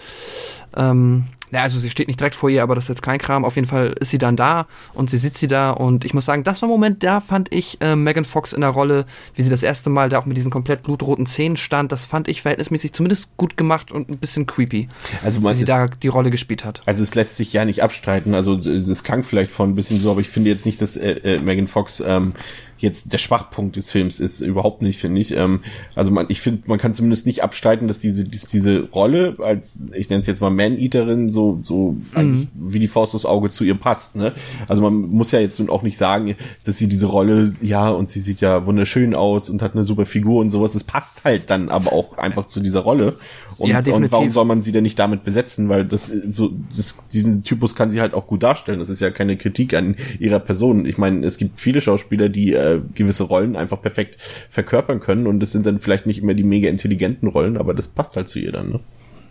ähm, 0.76 1.26
ja, 1.52 1.62
also 1.62 1.80
sie 1.80 1.90
steht 1.90 2.08
nicht 2.08 2.20
direkt 2.20 2.36
vor 2.36 2.50
ihr, 2.50 2.64
aber 2.64 2.76
das 2.76 2.86
ist 2.86 2.90
jetzt 2.90 3.02
kein 3.02 3.18
Kram. 3.18 3.46
Auf 3.46 3.56
jeden 3.56 3.68
Fall 3.68 3.96
ist 4.00 4.12
sie 4.12 4.18
dann 4.18 4.36
da 4.36 4.68
und 4.94 5.10
sie 5.10 5.18
sitzt 5.18 5.40
sie 5.40 5.48
da 5.48 5.72
und 5.72 6.06
ich 6.06 6.14
muss 6.14 6.26
sagen, 6.26 6.44
das 6.44 6.62
war 6.62 6.70
ein 6.70 6.72
Moment, 6.72 7.04
da 7.04 7.22
fand 7.22 7.54
ich 7.54 7.82
äh, 7.82 7.96
Megan 7.96 8.26
Fox 8.26 8.54
in 8.54 8.62
der 8.62 8.70
Rolle, 8.70 9.06
wie 9.36 9.42
sie 9.42 9.50
das 9.50 9.64
erste 9.64 9.90
Mal 9.90 10.10
da 10.10 10.20
auch 10.20 10.26
mit 10.26 10.38
diesen 10.38 10.52
komplett 10.52 10.84
blutroten 10.84 11.26
Zähnen 11.26 11.58
stand. 11.58 11.92
Das 11.92 12.06
fand 12.06 12.28
ich 12.28 12.42
verhältnismäßig 12.42 12.94
zumindest 12.94 13.36
gut 13.38 13.58
gemacht 13.58 13.92
und 13.92 14.10
ein 14.10 14.18
bisschen 14.20 14.46
creepy, 14.46 14.90
also 15.24 15.42
wie 15.44 15.54
sie 15.54 15.66
da 15.66 15.88
die 15.88 16.08
Rolle 16.08 16.30
gespielt 16.30 16.66
hat. 16.66 16.82
Also 16.86 17.04
es 17.04 17.16
lässt 17.16 17.38
sich 17.38 17.52
ja 17.54 17.66
nicht 17.66 17.84
abstreiten. 17.84 18.34
Also 18.34 18.56
das 18.56 19.04
klang 19.04 19.24
vielleicht 19.24 19.52
von 19.52 19.72
ein 19.72 19.76
bisschen 19.76 20.00
so, 20.00 20.12
aber 20.12 20.22
ich 20.22 20.30
finde 20.30 20.50
jetzt 20.50 20.66
nicht, 20.66 20.82
dass 20.82 20.98
äh, 20.98 21.12
äh, 21.12 21.40
Megan 21.40 21.68
Fox 21.68 22.04
ähm, 22.06 22.34
jetzt 22.82 23.14
der 23.14 23.18
Schwachpunkt 23.18 23.76
des 23.76 23.92
Films 23.92 24.20
ist, 24.20 24.42
überhaupt 24.42 24.82
nicht, 24.82 25.00
finde 25.00 25.22
ich. 25.22 25.36
Ähm, 25.36 25.62
also 25.96 26.12
man, 26.12 26.26
ich 26.30 26.42
finde, 26.42 26.64
man 26.68 26.78
kann 26.78 26.94
zumindest 26.94 27.26
nicht 27.26 27.44
abstreiten, 27.44 27.88
dass 27.88 28.00
diese, 28.00 28.26
dass 28.26 28.48
diese 28.48 28.90
Rolle 28.90 29.36
als, 29.40 29.80
ich 29.94 30.10
nenne 30.10 30.22
es 30.22 30.28
jetzt 30.28 30.42
mal 30.42 30.50
Man-Eaterin, 30.50 31.30
so, 31.30 31.60
so 31.62 31.96
mhm. 32.16 32.48
wie 32.54 32.80
die 32.80 32.88
Faust 32.88 33.16
aufs 33.16 33.26
Auge 33.26 33.50
zu 33.50 33.64
ihr 33.64 33.76
passt. 33.76 34.16
Ne? 34.16 34.34
Also 34.68 34.82
man 34.82 34.94
muss 34.94 35.32
ja 35.32 35.40
jetzt 35.40 35.60
auch 35.70 35.84
nicht 35.84 35.98
sagen, 35.98 36.36
dass 36.64 36.78
sie 36.78 36.88
diese 36.88 37.08
Rolle, 37.08 37.54
ja, 37.62 37.90
und 37.90 38.10
sie 38.10 38.20
sieht 38.20 38.42
ja 38.42 38.66
wunderschön 38.66 39.16
aus 39.16 39.50
und 39.50 39.62
hat 39.62 39.74
eine 39.74 39.84
super 39.84 40.06
Figur 40.06 40.42
und 40.42 40.50
sowas. 40.50 40.76
Es 40.76 40.84
passt 40.84 41.24
halt 41.24 41.50
dann 41.50 41.70
aber 41.70 41.94
auch 41.94 42.18
einfach 42.18 42.46
zu 42.48 42.60
dieser 42.60 42.82
Rolle. 42.82 43.18
Und, 43.58 43.70
ja, 43.72 43.80
und 43.94 44.10
warum 44.12 44.32
soll 44.32 44.46
man 44.46 44.62
sie 44.62 44.72
denn 44.72 44.84
nicht 44.84 44.98
damit 44.98 45.26
besetzen? 45.26 45.68
Weil 45.68 45.84
das 45.84 46.08
so, 46.08 46.52
das, 46.76 46.96
diesen 47.12 47.44
Typus 47.44 47.76
kann 47.76 47.92
sie 47.92 48.00
halt 48.00 48.14
auch 48.14 48.26
gut 48.26 48.42
darstellen. 48.42 48.80
Das 48.80 48.88
ist 48.88 49.02
ja 49.02 49.12
keine 49.12 49.36
Kritik 49.36 49.74
an 49.74 49.98
ihrer 50.18 50.40
Person. 50.40 50.86
Ich 50.86 50.98
meine, 50.98 51.26
es 51.26 51.38
gibt 51.38 51.60
viele 51.60 51.82
Schauspieler, 51.82 52.30
die 52.30 52.54
äh, 52.54 52.69
gewisse 52.78 53.24
Rollen 53.24 53.56
einfach 53.56 53.82
perfekt 53.82 54.18
verkörpern 54.50 55.00
können 55.00 55.26
und 55.28 55.40
das 55.40 55.52
sind 55.52 55.66
dann 55.66 55.80
vielleicht 55.80 56.06
nicht 56.06 56.22
immer 56.22 56.34
die 56.36 56.44
mega 56.44 56.70
intelligenten 56.70 57.28
Rollen, 57.28 57.58
aber 57.58 57.74
das 57.74 57.88
passt 57.88 58.16
halt 58.16 58.28
zu 58.28 58.38
ihr 58.40 58.52
dann, 58.52 58.70
ne? 58.70 58.80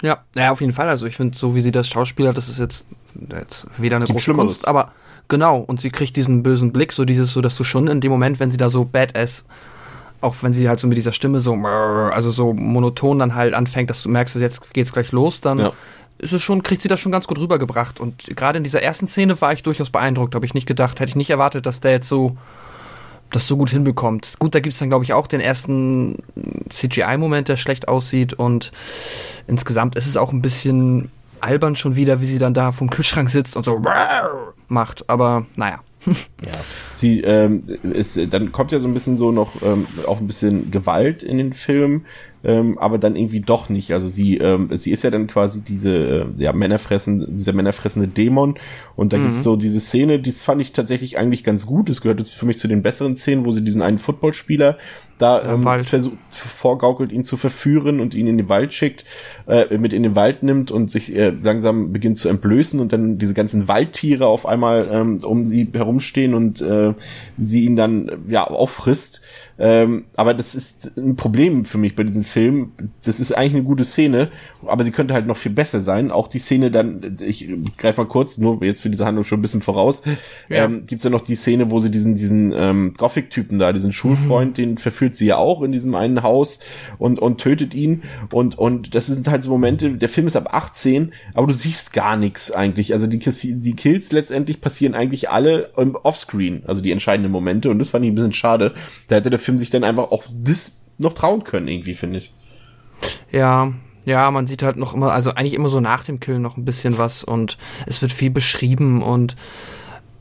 Ja, 0.02 0.18
ja, 0.36 0.50
auf 0.52 0.60
jeden 0.60 0.72
Fall. 0.72 0.88
Also 0.88 1.06
ich 1.06 1.16
finde, 1.16 1.36
so 1.36 1.54
wie 1.54 1.60
sie 1.60 1.72
das 1.72 1.88
Schauspieler, 1.88 2.32
das 2.32 2.48
ist 2.48 2.58
jetzt, 2.58 2.86
jetzt 3.32 3.66
weder 3.78 3.96
eine 3.96 4.04
Gibt 4.04 4.18
große 4.18 4.32
Kunst, 4.34 4.68
aber 4.68 4.92
genau. 5.26 5.58
Und 5.58 5.80
sie 5.80 5.90
kriegt 5.90 6.14
diesen 6.16 6.42
bösen 6.44 6.72
Blick, 6.72 6.92
so 6.92 7.04
dieses, 7.04 7.32
so 7.32 7.40
dass 7.40 7.56
du 7.56 7.64
schon 7.64 7.88
in 7.88 8.00
dem 8.00 8.10
Moment, 8.12 8.38
wenn 8.38 8.52
sie 8.52 8.58
da 8.58 8.68
so 8.70 8.84
badass, 8.84 9.44
auch 10.20 10.36
wenn 10.42 10.52
sie 10.52 10.68
halt 10.68 10.78
so 10.78 10.86
mit 10.86 10.96
dieser 10.96 11.12
Stimme 11.12 11.40
so, 11.40 11.54
also 11.54 12.30
so 12.30 12.52
monoton 12.52 13.18
dann 13.18 13.34
halt 13.34 13.54
anfängt, 13.54 13.90
dass 13.90 14.02
du 14.02 14.08
merkst, 14.08 14.36
jetzt 14.36 14.72
geht's 14.72 14.92
gleich 14.92 15.10
los, 15.10 15.40
dann 15.40 15.58
Ja. 15.58 15.72
ist 16.18 16.32
es 16.32 16.42
schon, 16.42 16.62
kriegt 16.62 16.82
sie 16.82 16.88
das 16.88 17.00
schon 17.00 17.10
ganz 17.12 17.26
gut 17.26 17.38
rübergebracht. 17.40 17.98
Und 17.98 18.36
gerade 18.36 18.58
in 18.58 18.64
dieser 18.64 18.82
ersten 18.82 19.08
Szene 19.08 19.40
war 19.40 19.52
ich 19.52 19.64
durchaus 19.64 19.90
beeindruckt. 19.90 20.34
Habe 20.36 20.46
ich 20.46 20.54
nicht 20.54 20.66
gedacht, 20.66 21.00
hätte 21.00 21.10
ich 21.10 21.16
nicht 21.16 21.30
erwartet, 21.30 21.66
dass 21.66 21.80
der 21.80 21.90
jetzt 21.92 22.08
so 22.08 22.36
das 23.30 23.46
so 23.46 23.56
gut 23.56 23.70
hinbekommt. 23.70 24.34
Gut, 24.38 24.54
da 24.54 24.60
gibt's 24.60 24.78
dann, 24.78 24.88
glaube 24.88 25.04
ich, 25.04 25.12
auch 25.12 25.26
den 25.26 25.40
ersten 25.40 26.16
CGI-Moment, 26.70 27.48
der 27.48 27.56
schlecht 27.56 27.88
aussieht. 27.88 28.34
Und 28.34 28.72
insgesamt 29.46 29.96
ist 29.96 30.06
es 30.06 30.16
auch 30.16 30.32
ein 30.32 30.42
bisschen 30.42 31.10
albern 31.40 31.76
schon 31.76 31.94
wieder, 31.94 32.20
wie 32.20 32.26
sie 32.26 32.38
dann 32.38 32.54
da 32.54 32.72
vom 32.72 32.90
Kühlschrank 32.90 33.30
sitzt 33.30 33.56
und 33.56 33.64
so 33.64 33.82
macht. 34.68 35.08
Aber 35.08 35.46
naja. 35.56 35.80
Ja. 36.46 36.52
Sie, 36.94 37.20
ähm, 37.22 37.64
ist, 37.82 38.18
dann 38.32 38.52
kommt 38.52 38.72
ja 38.72 38.78
so 38.78 38.86
ein 38.86 38.94
bisschen 38.94 39.18
so 39.18 39.32
noch 39.32 39.60
ähm, 39.62 39.86
auch 40.06 40.18
ein 40.20 40.26
bisschen 40.26 40.70
Gewalt 40.70 41.22
in 41.22 41.38
den 41.38 41.52
Film, 41.52 42.06
ähm, 42.44 42.78
aber 42.78 42.98
dann 42.98 43.16
irgendwie 43.16 43.40
doch 43.40 43.68
nicht. 43.68 43.92
Also 43.92 44.08
sie, 44.08 44.38
ähm, 44.38 44.68
sie 44.72 44.90
ist 44.90 45.04
ja 45.04 45.10
dann 45.10 45.26
quasi 45.26 45.60
diese, 45.60 45.96
äh, 45.96 46.26
ja, 46.36 46.52
Männerfressen, 46.52 47.24
dieser 47.36 47.52
männerfressende 47.52 48.08
Dämon. 48.08 48.54
Und 48.96 49.12
da 49.12 49.18
gibt's 49.18 49.42
so 49.42 49.56
diese 49.56 49.80
Szene, 49.80 50.18
die 50.18 50.32
fand 50.32 50.60
ich 50.60 50.72
tatsächlich 50.72 51.18
eigentlich 51.18 51.44
ganz 51.44 51.66
gut. 51.66 51.88
Das 51.88 52.00
gehört 52.00 52.26
für 52.26 52.46
mich 52.46 52.58
zu 52.58 52.68
den 52.68 52.82
besseren 52.82 53.16
Szenen, 53.16 53.44
wo 53.44 53.52
sie 53.52 53.62
diesen 53.62 53.82
einen 53.82 53.98
Footballspieler 53.98 54.78
da 55.18 55.42
ähm, 55.42 55.64
Wald. 55.64 55.84
versucht, 55.84 56.16
vorgaukelt, 56.30 57.12
ihn 57.12 57.24
zu 57.24 57.36
verführen 57.36 58.00
und 58.00 58.14
ihn 58.14 58.26
in 58.26 58.38
den 58.38 58.48
Wald 58.48 58.72
schickt, 58.72 59.04
äh, 59.46 59.76
mit 59.76 59.92
in 59.92 60.02
den 60.02 60.14
Wald 60.14 60.42
nimmt 60.42 60.70
und 60.70 60.90
sich 60.90 61.14
äh, 61.14 61.30
langsam 61.30 61.92
beginnt 61.92 62.18
zu 62.18 62.28
entblößen 62.28 62.78
und 62.80 62.92
dann 62.92 63.18
diese 63.18 63.34
ganzen 63.34 63.68
Waldtiere 63.68 64.26
auf 64.26 64.46
einmal 64.46 64.88
ähm, 64.90 65.18
um 65.22 65.44
sie 65.44 65.68
herumstehen 65.72 66.34
und 66.34 66.60
äh, 66.60 66.94
sie 67.36 67.64
ihn 67.64 67.76
dann 67.76 68.10
ja 68.28 68.46
auffrisst. 68.46 69.20
Ähm, 69.58 70.04
aber 70.14 70.34
das 70.34 70.54
ist 70.54 70.92
ein 70.96 71.16
Problem 71.16 71.64
für 71.64 71.78
mich 71.78 71.94
bei 71.96 72.04
diesem 72.04 72.22
Film. 72.22 72.72
Das 73.04 73.18
ist 73.18 73.32
eigentlich 73.32 73.54
eine 73.54 73.64
gute 73.64 73.84
Szene, 73.84 74.28
aber 74.66 74.84
sie 74.84 74.92
könnte 74.92 75.14
halt 75.14 75.26
noch 75.26 75.36
viel 75.36 75.52
besser 75.52 75.80
sein. 75.80 76.10
Auch 76.12 76.28
die 76.28 76.38
Szene 76.38 76.70
dann, 76.70 77.16
ich 77.26 77.48
greife 77.76 78.00
mal 78.02 78.06
kurz, 78.08 78.38
nur 78.38 78.62
jetzt 78.64 78.80
für 78.82 78.90
diese 78.90 79.04
Handlung 79.04 79.24
schon 79.24 79.40
ein 79.40 79.42
bisschen 79.42 79.62
voraus, 79.62 80.02
Ja. 80.48 80.64
ähm, 80.64 80.86
gibt's 80.86 81.02
ja 81.04 81.10
noch 81.10 81.22
die 81.22 81.34
Szene, 81.34 81.70
wo 81.70 81.80
sie 81.80 81.90
diesen, 81.90 82.14
diesen 82.14 82.52
ähm, 82.56 82.92
Gothic-Typen 82.96 83.58
da, 83.58 83.72
diesen 83.72 83.90
Schulfreund, 83.92 84.58
den 84.58 84.78
verführt 84.78 85.16
sie 85.16 85.26
ja 85.26 85.38
auch 85.38 85.62
in 85.62 85.72
diesem 85.72 85.94
einen 85.96 86.22
Haus 86.22 86.60
und, 86.98 87.18
und 87.18 87.40
tötet 87.40 87.74
ihn. 87.74 88.02
Und, 88.32 88.56
und 88.58 88.94
das 88.94 89.06
sind 89.06 89.26
halt 89.28 89.42
so 89.42 89.50
Momente, 89.50 89.90
der 89.90 90.08
Film 90.08 90.28
ist 90.28 90.36
ab 90.36 90.54
18, 90.54 91.12
aber 91.34 91.48
du 91.48 91.52
siehst 91.52 91.92
gar 91.92 92.16
nichts 92.16 92.52
eigentlich. 92.52 92.92
Also 92.92 93.08
die, 93.08 93.18
die 93.18 93.74
Kills 93.74 94.12
letztendlich 94.12 94.60
passieren 94.60 94.94
eigentlich 94.94 95.30
alle 95.30 95.70
im 95.76 95.96
Offscreen, 95.96 96.62
also 96.66 96.80
die 96.80 96.92
entscheidenden 96.92 97.32
Momente. 97.32 97.70
Und 97.70 97.80
das 97.80 97.90
fand 97.90 98.04
ich 98.04 98.12
ein 98.12 98.14
bisschen 98.14 98.32
schade. 98.32 98.74
Da 99.08 99.16
hätte 99.16 99.30
der 99.30 99.38
Film 99.38 99.47
sich 99.56 99.70
dann 99.70 99.84
einfach 99.84 100.10
auch 100.10 100.24
das 100.30 100.72
noch 100.98 101.14
trauen 101.14 101.44
können, 101.44 101.68
irgendwie, 101.68 101.94
finde 101.94 102.18
ich. 102.18 102.34
Ja, 103.30 103.72
ja, 104.04 104.30
man 104.30 104.46
sieht 104.46 104.62
halt 104.62 104.76
noch 104.76 104.94
immer, 104.94 105.12
also 105.12 105.32
eigentlich 105.32 105.54
immer 105.54 105.68
so 105.68 105.80
nach 105.80 106.04
dem 106.04 106.18
Killen 106.18 106.42
noch 106.42 106.56
ein 106.56 106.64
bisschen 106.64 106.98
was 106.98 107.22
und 107.22 107.56
es 107.86 108.02
wird 108.02 108.12
viel 108.12 108.30
beschrieben 108.30 109.02
und 109.02 109.36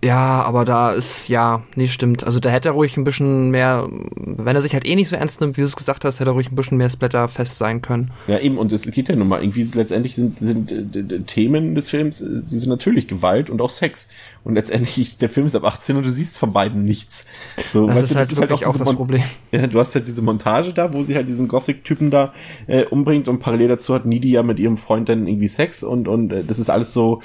ja, 0.04 0.44
aber 0.44 0.64
da 0.64 0.92
ist, 0.92 1.28
ja, 1.28 1.64
nee, 1.76 1.88
stimmt. 1.88 2.24
Also 2.24 2.40
da 2.40 2.50
hätte 2.50 2.70
er 2.70 2.74
ruhig 2.74 2.96
ein 2.98 3.04
bisschen 3.04 3.50
mehr, 3.50 3.90
wenn 4.16 4.56
er 4.56 4.62
sich 4.62 4.74
halt 4.74 4.86
eh 4.86 4.96
nicht 4.96 5.10
so 5.10 5.16
ernst 5.16 5.42
nimmt, 5.42 5.58
wie 5.58 5.62
du 5.62 5.68
es 5.68 5.76
gesagt 5.76 6.06
hast, 6.06 6.20
hätte 6.20 6.30
er 6.30 6.34
ruhig 6.34 6.52
ein 6.52 6.56
bisschen 6.56 6.78
mehr 6.78 6.90
splatterfest 6.90 7.58
sein 7.58 7.82
können. 7.82 8.12
Ja, 8.28 8.38
eben, 8.40 8.60
und 8.60 8.72
es 8.72 8.84
geht 8.84 9.10
ja 9.10 9.16
nun 9.16 9.28
mal, 9.28 9.42
irgendwie 9.42 9.64
letztendlich 9.64 10.16
sind, 10.16 10.38
sind 10.38 10.72
äh, 10.72 11.22
Themen 11.22 11.74
des 11.74 11.90
Films, 11.90 12.22
äh, 12.22 12.44
sie 12.44 12.60
sind 12.60 12.70
natürlich 12.70 13.08
Gewalt 13.08 13.50
und 13.50 13.60
auch 13.60 13.72
Sex. 13.72 14.08
Und 14.48 14.54
letztendlich, 14.56 15.18
der 15.18 15.28
Film 15.28 15.46
ist 15.46 15.56
ab 15.58 15.66
18 15.66 15.98
und 15.98 16.06
du 16.06 16.10
siehst 16.10 16.38
von 16.38 16.54
beiden 16.54 16.82
nichts. 16.82 17.26
So, 17.74 17.86
Das 17.88 18.04
ist 18.04 18.12
du, 18.14 18.20
halt 18.20 18.30
wirklich 18.38 18.66
auch 18.66 18.72
diese 18.72 18.80
das 18.80 18.86
Mon- 18.86 18.96
Problem. 18.96 19.22
Ja, 19.52 19.68
du 19.68 19.78
hast 19.78 19.94
halt 19.94 20.08
diese 20.08 20.22
Montage 20.22 20.72
da, 20.72 20.94
wo 20.94 21.04
sie 21.04 21.16
halt 21.16 21.28
diesen 21.28 21.50
Gothic-Typen 21.50 22.12
da 22.12 22.34
äh, 22.68 22.86
umbringt 22.86 23.28
und 23.28 23.40
parallel 23.40 23.68
dazu 23.68 23.94
hat 23.94 24.06
Needy 24.06 24.32
ja 24.32 24.44
mit 24.44 24.58
ihrem 24.60 24.78
Freund 24.78 25.10
dann 25.10 25.28
irgendwie 25.28 25.50
Sex 25.50 25.84
und, 25.84 26.08
und 26.08 26.32
äh, 26.32 26.44
das 26.46 26.60
ist 26.60 26.70
alles 26.70 26.94
so, 26.94 27.22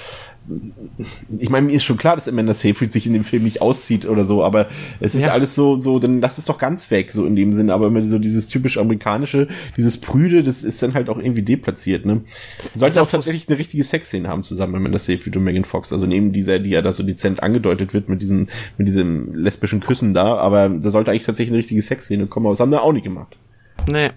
ich 1.38 1.50
meine, 1.50 1.66
mir 1.68 1.72
ist 1.74 1.84
schon 1.84 1.96
klar, 1.98 2.16
dass 2.16 2.26
Amanda 2.28 2.52
Seyfried 2.52 2.92
sich 2.92 3.06
in 3.06 3.12
dem 3.12 3.22
Film 3.22 3.44
nicht 3.44 3.62
auszieht 3.62 4.06
oder 4.06 4.24
so, 4.24 4.42
aber 4.42 4.66
es 4.98 5.14
ist 5.14 5.22
Ja. 5.22 5.30
alles 5.32 5.54
so, 5.54 5.76
so, 5.80 6.00
dann 6.00 6.20
lass 6.20 6.38
es 6.38 6.46
doch 6.46 6.58
ganz 6.58 6.90
weg, 6.90 7.12
so 7.12 7.24
in 7.26 7.36
dem 7.36 7.52
Sinne, 7.52 7.72
aber 7.72 7.86
immer 7.86 8.02
so 8.08 8.18
dieses 8.18 8.48
typisch 8.48 8.76
amerikanische, 8.78 9.46
dieses 9.76 9.98
Prüde, 9.98 10.42
das 10.42 10.64
ist 10.64 10.82
dann 10.82 10.94
halt 10.94 11.08
auch 11.08 11.18
irgendwie 11.18 11.42
deplatziert, 11.42 12.04
ne? 12.06 12.22
Sollten 12.74 12.98
auch 12.98 13.02
auch 13.02 13.10
tatsächlich 13.10 13.48
eine 13.48 13.58
richtige 13.58 13.84
Sexszene 13.84 14.26
haben 14.28 14.42
zusammen 14.42 14.72
mit 14.72 14.80
Amanda 14.80 14.98
Seyfried 14.98 15.36
und 15.36 15.44
Megan 15.44 15.64
Fox, 15.64 15.92
also 15.92 16.06
neben 16.06 16.32
dieser, 16.32 16.58
die 16.58 16.70
ja 16.70 16.82
da 16.82 16.92
so 16.92 17.04
dezent 17.12 17.42
angedeutet 17.42 17.94
wird 17.94 18.08
mit 18.08 18.22
diesem, 18.22 18.48
mit 18.78 18.88
diesem 18.88 19.34
lesbischen 19.34 19.80
Küssen 19.80 20.14
da, 20.14 20.36
aber 20.36 20.68
da 20.68 20.90
sollte 20.90 21.10
eigentlich 21.10 21.24
tatsächlich 21.24 21.52
eine 21.52 21.58
richtige 21.58 21.82
Sexszene 21.82 22.26
kommen, 22.26 22.46
aber 22.46 22.52
das 22.52 22.60
haben 22.60 22.70
wir 22.70 22.82
auch 22.82 22.92
nicht 22.92 23.04
gemacht. 23.04 23.36
Nee. 23.90 24.10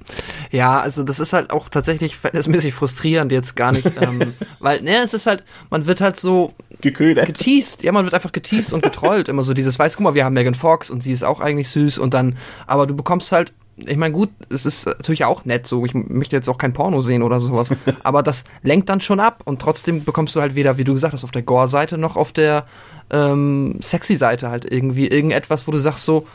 Ja, 0.51 0.79
also 0.79 1.03
das 1.03 1.19
ist 1.19 1.33
halt 1.33 1.51
auch 1.51 1.69
tatsächlich 1.69 2.15
verhältnismäßig 2.15 2.73
frustrierend 2.73 3.31
jetzt 3.31 3.55
gar 3.55 3.71
nicht, 3.71 3.91
ähm, 4.01 4.33
weil, 4.59 4.81
ne, 4.81 4.97
es 5.03 5.13
ist 5.13 5.25
halt, 5.25 5.43
man 5.69 5.85
wird 5.85 6.01
halt 6.01 6.19
so 6.19 6.53
Geködert. 6.81 7.25
geteased, 7.25 7.83
ja, 7.83 7.91
man 7.91 8.05
wird 8.05 8.13
einfach 8.13 8.31
geteased 8.31 8.73
und 8.73 8.83
getrollt, 8.83 9.27
immer 9.29 9.43
so 9.43 9.53
dieses, 9.53 9.79
weißt, 9.79 9.97
guck 9.97 10.03
mal, 10.03 10.15
wir 10.15 10.25
haben 10.25 10.33
Megan 10.33 10.55
Fox 10.55 10.89
und 10.89 11.01
sie 11.01 11.11
ist 11.11 11.23
auch 11.23 11.39
eigentlich 11.39 11.69
süß 11.69 11.97
und 11.97 12.13
dann, 12.13 12.35
aber 12.67 12.87
du 12.87 12.95
bekommst 12.95 13.31
halt, 13.31 13.53
ich 13.77 13.97
meine, 13.97 14.13
gut, 14.13 14.29
es 14.49 14.65
ist 14.65 14.85
natürlich 14.85 15.25
auch 15.25 15.43
nett 15.45 15.67
so, 15.67 15.85
ich 15.85 15.93
möchte 15.93 16.35
jetzt 16.35 16.49
auch 16.49 16.57
kein 16.57 16.73
Porno 16.73 17.01
sehen 17.01 17.23
oder 17.23 17.39
sowas, 17.39 17.69
aber 18.03 18.23
das 18.23 18.45
lenkt 18.63 18.89
dann 18.89 19.01
schon 19.01 19.19
ab 19.19 19.41
und 19.45 19.61
trotzdem 19.61 20.03
bekommst 20.03 20.35
du 20.35 20.41
halt 20.41 20.55
weder, 20.55 20.77
wie 20.77 20.83
du 20.83 20.93
gesagt 20.93 21.13
hast, 21.13 21.23
auf 21.23 21.31
der 21.31 21.41
Gore-Seite 21.41 21.97
noch 21.97 22.15
auf 22.15 22.31
der 22.31 22.65
ähm, 23.11 23.77
Sexy-Seite 23.81 24.49
halt 24.49 24.71
irgendwie 24.71 25.07
irgendetwas, 25.07 25.67
wo 25.67 25.71
du 25.71 25.79
sagst 25.79 26.05
so, 26.05 26.25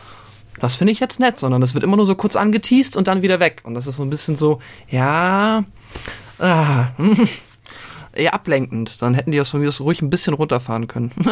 das 0.61 0.77
finde 0.77 0.93
ich 0.93 1.01
jetzt 1.01 1.21
nett, 1.21 1.39
sondern 1.39 1.61
das 1.61 1.75
wird 1.75 1.85
immer 1.85 1.97
nur 1.97 2.07
so 2.07 2.15
kurz 2.15 2.37
angeteased 2.37 2.97
und 2.97 3.09
dann 3.09 3.23
wieder 3.23 3.41
weg. 3.41 3.63
Und 3.65 3.75
das 3.75 3.87
ist 3.87 3.97
so 3.97 4.03
ein 4.03 4.11
bisschen 4.11 4.37
so, 4.37 4.59
ja, 4.89 5.65
ah, 6.39 6.89
eher 8.13 8.35
ablenkend. 8.35 9.01
Dann 9.01 9.15
hätten 9.15 9.33
die 9.33 9.39
das 9.39 9.49
von 9.49 9.61
mir 9.61 9.71
ruhig 9.81 10.03
ein 10.03 10.11
bisschen 10.11 10.35
runterfahren 10.35 10.87
können. 10.87 11.13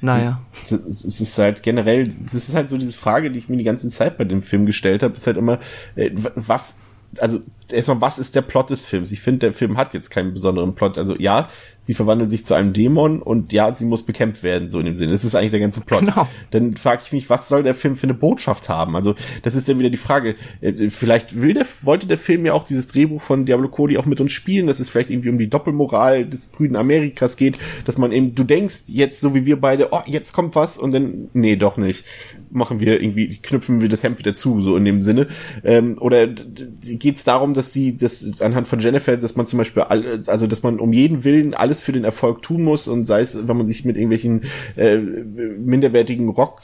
naja. 0.00 0.40
es 0.62 1.20
ist 1.20 1.38
halt 1.38 1.62
generell, 1.62 2.08
das 2.08 2.34
ist 2.34 2.54
halt 2.54 2.70
so 2.70 2.78
diese 2.78 2.96
Frage, 2.96 3.30
die 3.30 3.38
ich 3.38 3.48
mir 3.48 3.56
die 3.56 3.64
ganze 3.64 3.90
Zeit 3.90 4.16
bei 4.18 4.24
dem 4.24 4.42
Film 4.42 4.66
gestellt 4.66 5.02
habe, 5.02 5.14
ist 5.14 5.26
halt 5.26 5.36
immer, 5.36 5.58
äh, 5.96 6.10
was, 6.34 6.76
also 7.18 7.40
erstmal, 7.72 8.00
was 8.00 8.18
ist 8.18 8.34
der 8.34 8.42
Plot 8.42 8.70
des 8.70 8.82
Films? 8.82 9.12
Ich 9.12 9.20
finde, 9.20 9.40
der 9.40 9.52
Film 9.52 9.76
hat 9.76 9.94
jetzt 9.94 10.10
keinen 10.10 10.34
besonderen 10.34 10.74
Plot. 10.74 10.98
Also 10.98 11.14
ja, 11.16 11.48
sie 11.78 11.94
verwandelt 11.94 12.30
sich 12.30 12.44
zu 12.44 12.54
einem 12.54 12.72
Dämon 12.72 13.22
und 13.22 13.52
ja, 13.52 13.74
sie 13.74 13.86
muss 13.86 14.02
bekämpft 14.02 14.42
werden, 14.42 14.70
so 14.70 14.78
in 14.78 14.86
dem 14.86 14.94
Sinne. 14.94 15.12
Das 15.12 15.24
ist 15.24 15.34
eigentlich 15.34 15.52
der 15.52 15.60
ganze 15.60 15.80
Plot. 15.80 16.00
Genau. 16.00 16.28
Dann 16.50 16.76
frage 16.76 17.02
ich 17.04 17.12
mich, 17.12 17.30
was 17.30 17.48
soll 17.48 17.62
der 17.62 17.74
Film 17.74 17.96
für 17.96 18.04
eine 18.04 18.14
Botschaft 18.14 18.68
haben? 18.68 18.94
Also 18.94 19.14
das 19.42 19.54
ist 19.54 19.68
dann 19.68 19.78
wieder 19.78 19.90
die 19.90 19.96
Frage. 19.96 20.34
Äh, 20.60 20.90
Vielleicht 20.90 21.40
will 21.40 21.54
der, 21.54 21.66
wollte 21.82 22.06
der 22.06 22.18
Film 22.18 22.44
ja 22.44 22.52
auch 22.52 22.64
dieses 22.64 22.86
Drehbuch 22.88 23.22
von 23.22 23.46
Diablo 23.46 23.68
Cody 23.68 23.98
auch 23.98 24.06
mit 24.06 24.20
uns 24.20 24.32
spielen, 24.32 24.66
dass 24.66 24.80
es 24.80 24.88
vielleicht 24.88 25.10
irgendwie 25.10 25.30
um 25.30 25.38
die 25.38 25.48
Doppelmoral 25.48 26.26
des 26.26 26.48
brüden 26.48 26.76
Amerikas 26.76 27.36
geht, 27.36 27.58
dass 27.84 27.98
man 27.98 28.12
eben, 28.12 28.34
du 28.34 28.44
denkst 28.44 28.84
jetzt 28.86 29.20
so 29.20 29.34
wie 29.34 29.46
wir 29.46 29.60
beide, 29.60 29.88
oh, 29.92 30.02
jetzt 30.06 30.32
kommt 30.32 30.54
was 30.54 30.78
und 30.78 30.92
dann, 30.92 31.28
nee, 31.32 31.56
doch 31.56 31.76
nicht. 31.76 32.04
Machen 32.50 32.80
wir 32.80 33.00
irgendwie, 33.00 33.36
knüpfen 33.36 33.80
wir 33.80 33.88
das 33.88 34.02
Hemd 34.02 34.18
wieder 34.18 34.34
zu, 34.34 34.62
so 34.62 34.76
in 34.76 34.84
dem 34.84 35.02
Sinne. 35.02 35.26
Ähm, 35.64 35.96
oder 36.00 36.26
geht 36.26 37.16
es 37.16 37.24
darum, 37.24 37.54
dass 37.54 37.70
die, 37.70 37.96
das 37.96 38.40
anhand 38.40 38.68
von 38.68 38.80
Jennifer, 38.80 39.16
dass 39.16 39.36
man 39.36 39.46
zum 39.46 39.58
Beispiel, 39.58 39.82
all, 39.82 40.22
also 40.26 40.46
dass 40.46 40.62
man 40.62 40.80
um 40.80 40.92
jeden 40.92 41.24
Willen 41.24 41.54
alles 41.54 41.82
für 41.82 41.92
den 41.92 42.04
Erfolg 42.04 42.42
tun 42.42 42.62
muss 42.62 42.88
und 42.88 43.04
sei 43.04 43.20
es, 43.20 43.48
wenn 43.48 43.56
man 43.56 43.66
sich 43.66 43.84
mit 43.84 43.96
irgendwelchen 43.96 44.42
äh, 44.76 44.96
minderwertigen 44.98 46.28
Rock 46.28 46.62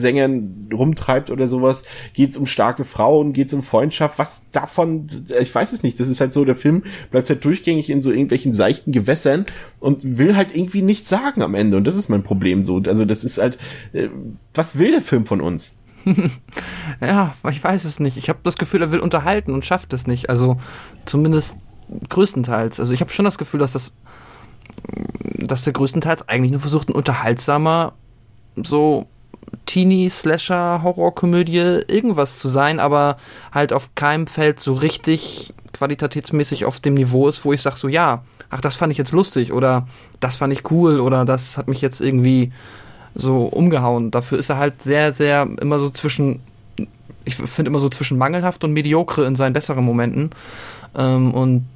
Sängern 0.00 0.68
rumtreibt 0.72 1.30
oder 1.30 1.48
sowas, 1.48 1.84
geht's 2.14 2.36
um 2.36 2.46
starke 2.46 2.84
Frauen, 2.84 3.32
geht's 3.32 3.54
um 3.54 3.62
Freundschaft, 3.62 4.18
was 4.18 4.42
davon, 4.52 5.06
ich 5.40 5.54
weiß 5.54 5.72
es 5.72 5.82
nicht, 5.82 5.98
das 6.00 6.08
ist 6.08 6.20
halt 6.20 6.32
so, 6.32 6.44
der 6.44 6.54
Film 6.54 6.84
bleibt 7.10 7.28
halt 7.30 7.44
durchgängig 7.44 7.90
in 7.90 8.02
so 8.02 8.10
irgendwelchen 8.10 8.54
seichten 8.54 8.92
Gewässern 8.92 9.46
und 9.80 10.18
will 10.18 10.36
halt 10.36 10.54
irgendwie 10.54 10.82
nichts 10.82 11.08
sagen 11.08 11.42
am 11.42 11.54
Ende 11.54 11.76
und 11.76 11.84
das 11.84 11.96
ist 11.96 12.08
mein 12.08 12.22
Problem 12.22 12.62
so, 12.62 12.82
also 12.86 13.04
das 13.04 13.24
ist 13.24 13.38
halt, 13.38 13.58
äh, 13.92 14.08
was 14.54 14.78
will 14.78 14.90
der 14.92 15.02
Film 15.02 15.26
von 15.26 15.40
uns? 15.40 15.76
Ja, 17.00 17.34
ich 17.50 17.62
weiß 17.62 17.84
es 17.84 18.00
nicht. 18.00 18.16
Ich 18.16 18.28
habe 18.28 18.38
das 18.42 18.56
Gefühl, 18.56 18.82
er 18.82 18.90
will 18.90 19.00
unterhalten 19.00 19.52
und 19.52 19.64
schafft 19.64 19.92
es 19.92 20.06
nicht. 20.06 20.30
Also 20.30 20.56
zumindest 21.04 21.56
größtenteils. 22.08 22.80
Also 22.80 22.92
ich 22.92 23.00
habe 23.00 23.12
schon 23.12 23.24
das 23.24 23.38
Gefühl, 23.38 23.60
dass 23.60 23.72
das, 23.72 23.94
dass 25.38 25.64
der 25.64 25.72
größtenteils 25.72 26.28
eigentlich 26.28 26.52
nur 26.52 26.60
versucht, 26.60 26.88
ein 26.88 26.94
unterhaltsamer, 26.94 27.92
so 28.56 29.06
Teenie-Slasher-Horrorkomödie 29.66 31.82
irgendwas 31.88 32.38
zu 32.38 32.48
sein, 32.48 32.80
aber 32.80 33.16
halt 33.52 33.72
auf 33.72 33.94
keinem 33.94 34.26
Feld 34.26 34.60
so 34.60 34.74
richtig 34.74 35.54
qualitätsmäßig 35.72 36.64
auf 36.64 36.80
dem 36.80 36.94
Niveau 36.94 37.28
ist, 37.28 37.44
wo 37.44 37.52
ich 37.52 37.62
sage 37.62 37.76
so, 37.76 37.88
ja, 37.88 38.24
ach, 38.50 38.60
das 38.60 38.76
fand 38.76 38.92
ich 38.92 38.98
jetzt 38.98 39.12
lustig 39.12 39.52
oder 39.52 39.86
das 40.20 40.36
fand 40.36 40.52
ich 40.52 40.70
cool 40.70 41.00
oder 41.00 41.24
das 41.24 41.58
hat 41.58 41.68
mich 41.68 41.80
jetzt 41.80 42.00
irgendwie 42.00 42.52
so 43.14 43.44
umgehauen. 43.44 44.10
Dafür 44.10 44.38
ist 44.38 44.50
er 44.50 44.58
halt 44.58 44.82
sehr, 44.82 45.12
sehr 45.12 45.48
immer 45.60 45.78
so 45.78 45.90
zwischen, 45.90 46.40
ich 47.24 47.34
finde 47.34 47.70
immer 47.70 47.80
so 47.80 47.88
zwischen 47.88 48.18
mangelhaft 48.18 48.64
und 48.64 48.72
mediocre 48.72 49.26
in 49.26 49.36
seinen 49.36 49.52
besseren 49.52 49.84
Momenten. 49.84 50.30
Ähm, 50.96 51.34
und 51.34 51.66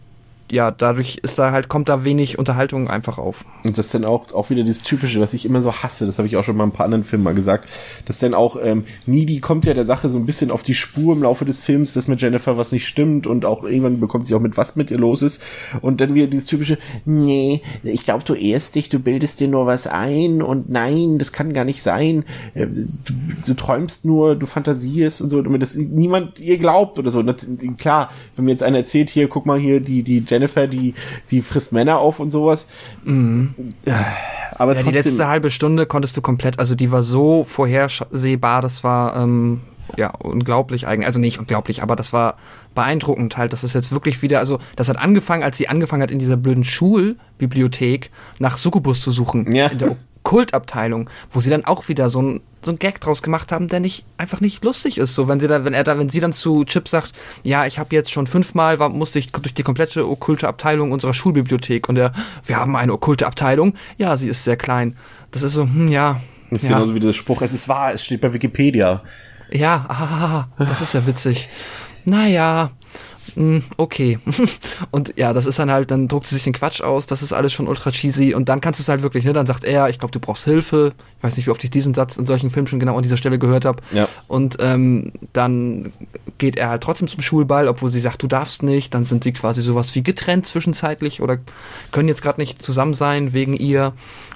ja, 0.50 0.70
dadurch 0.70 1.18
ist 1.22 1.38
da 1.38 1.52
halt, 1.52 1.68
kommt 1.68 1.88
da 1.88 2.04
wenig 2.04 2.38
Unterhaltung 2.38 2.88
einfach 2.88 3.18
auf. 3.18 3.44
Und 3.64 3.78
das 3.78 3.86
ist 3.86 3.94
dann 3.94 4.04
auch, 4.04 4.32
auch 4.32 4.50
wieder 4.50 4.64
das 4.64 4.82
Typische, 4.82 5.20
was 5.20 5.34
ich 5.34 5.44
immer 5.44 5.62
so 5.62 5.72
hasse, 5.72 6.06
das 6.06 6.18
habe 6.18 6.28
ich 6.28 6.36
auch 6.36 6.44
schon 6.44 6.56
mal 6.56 6.64
ein 6.64 6.72
paar 6.72 6.84
anderen 6.84 7.04
Filmen 7.04 7.24
mal 7.24 7.34
gesagt, 7.34 7.68
dass 8.06 8.18
dann 8.18 8.34
auch, 8.34 8.56
ähm, 8.62 8.84
Needy 9.06 9.40
kommt 9.40 9.64
ja 9.64 9.74
der 9.74 9.84
Sache 9.84 10.08
so 10.08 10.18
ein 10.18 10.26
bisschen 10.26 10.50
auf 10.50 10.62
die 10.62 10.74
Spur 10.74 11.14
im 11.14 11.22
Laufe 11.22 11.44
des 11.44 11.58
Films, 11.58 11.92
dass 11.92 12.08
mit 12.08 12.20
Jennifer 12.20 12.56
was 12.56 12.72
nicht 12.72 12.86
stimmt 12.86 13.26
und 13.26 13.44
auch 13.44 13.64
irgendwann 13.64 14.00
bekommt 14.00 14.26
sie 14.26 14.34
auch 14.34 14.40
mit, 14.40 14.56
was 14.56 14.76
mit 14.76 14.90
ihr 14.90 14.98
los 14.98 15.22
ist. 15.22 15.42
Und 15.80 16.00
dann 16.00 16.14
wieder 16.14 16.26
dieses 16.26 16.46
typische, 16.46 16.78
nee, 17.04 17.62
ich 17.82 18.04
glaube, 18.04 18.24
du 18.24 18.34
ehrst 18.34 18.74
dich, 18.74 18.88
du 18.88 18.98
bildest 18.98 19.40
dir 19.40 19.48
nur 19.48 19.66
was 19.66 19.86
ein 19.86 20.42
und 20.42 20.70
nein, 20.70 21.18
das 21.18 21.32
kann 21.32 21.52
gar 21.52 21.64
nicht 21.64 21.82
sein. 21.82 22.24
Äh, 22.54 22.66
Du, 23.04 23.14
du 23.46 23.54
träumst 23.54 24.04
nur, 24.04 24.36
du 24.36 24.46
fantasierst 24.46 25.22
und 25.22 25.28
so, 25.28 25.42
damit 25.42 25.62
das 25.62 25.76
niemand 25.76 26.38
ihr 26.40 26.58
glaubt 26.58 26.98
oder 26.98 27.10
so. 27.10 27.22
Das, 27.22 27.46
klar, 27.78 28.10
wenn 28.36 28.44
mir 28.44 28.52
jetzt 28.52 28.62
einer 28.62 28.78
erzählt, 28.78 29.10
hier, 29.10 29.28
guck 29.28 29.46
mal 29.46 29.58
hier, 29.58 29.80
die, 29.80 30.02
die 30.02 30.22
Jennifer, 30.26 30.39
die, 30.48 30.94
die 31.30 31.42
frisst 31.42 31.72
Männer 31.72 31.98
auf 31.98 32.20
und 32.20 32.30
sowas. 32.30 32.68
Aber 33.04 34.72
Ja, 34.72 34.78
die 34.78 34.84
trotzdem. 34.84 34.92
letzte 34.92 35.28
halbe 35.28 35.50
Stunde 35.50 35.86
konntest 35.86 36.16
du 36.16 36.20
komplett, 36.22 36.58
also 36.58 36.74
die 36.74 36.90
war 36.92 37.02
so 37.02 37.44
vorhersehbar, 37.44 38.62
das 38.62 38.84
war 38.84 39.16
ähm, 39.16 39.60
ja 39.96 40.10
unglaublich 40.10 40.86
eigentlich, 40.86 41.06
also 41.06 41.18
nicht 41.18 41.38
unglaublich, 41.38 41.82
aber 41.82 41.96
das 41.96 42.12
war 42.12 42.36
beeindruckend 42.74 43.36
halt, 43.36 43.52
dass 43.52 43.62
es 43.62 43.72
jetzt 43.72 43.90
wirklich 43.92 44.22
wieder, 44.22 44.38
also 44.38 44.58
das 44.76 44.88
hat 44.88 44.98
angefangen, 44.98 45.42
als 45.42 45.56
sie 45.56 45.68
angefangen 45.68 46.02
hat 46.02 46.10
in 46.10 46.18
dieser 46.18 46.36
blöden 46.36 46.64
Schulbibliothek 46.64 48.10
nach 48.38 48.56
Succubus 48.58 49.00
zu 49.00 49.10
suchen, 49.10 49.52
Ja. 49.54 49.68
in 49.68 49.78
der 49.78 49.96
Okkultabteilung, 50.22 51.08
wo 51.30 51.40
sie 51.40 51.50
dann 51.50 51.64
auch 51.64 51.88
wieder 51.88 52.08
so 52.08 52.22
ein 52.22 52.40
so 52.62 52.72
ein 52.72 52.78
Gag 52.78 53.00
draus 53.00 53.22
gemacht 53.22 53.52
haben, 53.52 53.68
der 53.68 53.80
nicht 53.80 54.04
einfach 54.18 54.42
nicht 54.42 54.62
lustig 54.62 54.98
ist. 54.98 55.14
So, 55.14 55.28
wenn 55.28 55.40
sie 55.40 55.48
da, 55.48 55.64
wenn 55.64 55.72
er 55.72 55.82
da, 55.82 55.98
wenn 55.98 56.10
sie 56.10 56.20
dann 56.20 56.34
zu 56.34 56.64
Chip 56.64 56.88
sagt, 56.88 57.12
ja, 57.42 57.64
ich 57.64 57.78
habe 57.78 57.94
jetzt 57.94 58.12
schon 58.12 58.26
fünfmal, 58.26 58.78
war, 58.78 58.90
musste 58.90 59.18
ich 59.18 59.32
durch 59.32 59.54
die 59.54 59.62
komplette 59.62 60.06
okkulte 60.06 60.46
Abteilung 60.46 60.92
unserer 60.92 61.14
Schulbibliothek 61.14 61.88
und 61.88 61.96
er, 61.96 62.12
wir 62.44 62.56
haben 62.56 62.76
eine 62.76 62.92
okkulte 62.92 63.26
Abteilung. 63.26 63.74
Ja, 63.96 64.16
sie 64.18 64.28
ist 64.28 64.44
sehr 64.44 64.56
klein. 64.58 64.94
Das 65.30 65.42
ist 65.42 65.54
so, 65.54 65.62
hm, 65.62 65.88
ja. 65.88 66.20
Das 66.50 66.62
ist 66.62 66.68
ja. 66.68 66.76
genauso 66.76 66.94
wie 66.94 67.00
der 67.00 67.14
Spruch, 67.14 67.40
es 67.40 67.54
ist 67.54 67.66
wahr, 67.66 67.94
es 67.94 68.04
steht 68.04 68.20
bei 68.20 68.32
Wikipedia. 68.32 69.02
Ja, 69.50 69.86
ah, 69.88 70.48
das 70.58 70.82
ist 70.82 70.92
ja 70.92 71.06
witzig. 71.06 71.48
Naja, 72.04 72.72
mh, 73.36 73.62
okay. 73.76 74.18
Und 74.90 75.14
ja, 75.16 75.32
das 75.32 75.46
ist 75.46 75.58
dann 75.58 75.70
halt, 75.70 75.90
dann 75.90 76.08
druckt 76.08 76.26
sie 76.26 76.34
sich 76.34 76.44
den 76.44 76.52
Quatsch 76.52 76.80
aus, 76.80 77.06
das 77.06 77.22
ist 77.22 77.32
alles 77.32 77.52
schon 77.52 77.68
ultra 77.68 77.90
cheesy 77.90 78.34
und 78.34 78.48
dann 78.48 78.60
kannst 78.60 78.80
du 78.80 78.82
es 78.82 78.88
halt 78.88 79.02
wirklich, 79.02 79.24
ne, 79.24 79.32
dann 79.32 79.46
sagt 79.46 79.64
er, 79.64 79.88
ich 79.88 79.98
glaube, 79.98 80.12
du 80.12 80.20
brauchst 80.20 80.44
Hilfe. 80.44 80.92
Ich 81.18 81.24
weiß 81.24 81.36
nicht, 81.36 81.46
wie 81.46 81.50
oft 81.50 81.62
ich 81.62 81.70
diesen 81.70 81.92
Satz 81.92 82.16
in 82.16 82.26
solchen 82.26 82.50
Filmen 82.50 82.66
schon 82.66 82.80
genau 82.80 82.96
an 82.96 83.02
dieser 83.02 83.16
Stelle 83.18 83.38
gehört 83.38 83.64
habe. 83.64 83.82
Ja. 83.92 84.08
Und 84.26 84.56
ähm, 84.60 85.12
dann 85.32 85.92
geht 86.38 86.56
er 86.56 86.70
halt 86.70 86.82
trotzdem 86.82 87.08
zum 87.08 87.20
Schulball, 87.20 87.68
obwohl 87.68 87.90
sie 87.90 88.00
sagt, 88.00 88.22
du 88.22 88.26
darfst 88.26 88.62
nicht. 88.62 88.94
Dann 88.94 89.04
sind 89.04 89.24
sie 89.24 89.32
quasi 89.32 89.60
sowas 89.60 89.94
wie 89.94 90.02
getrennt 90.02 90.46
zwischenzeitlich 90.46 91.20
oder 91.20 91.38
können 91.92 92.08
jetzt 92.08 92.22
gerade 92.22 92.40
nicht 92.40 92.64
zusammen 92.64 92.94
sein 92.94 93.34
wegen 93.34 93.54
ihr. 93.54 93.92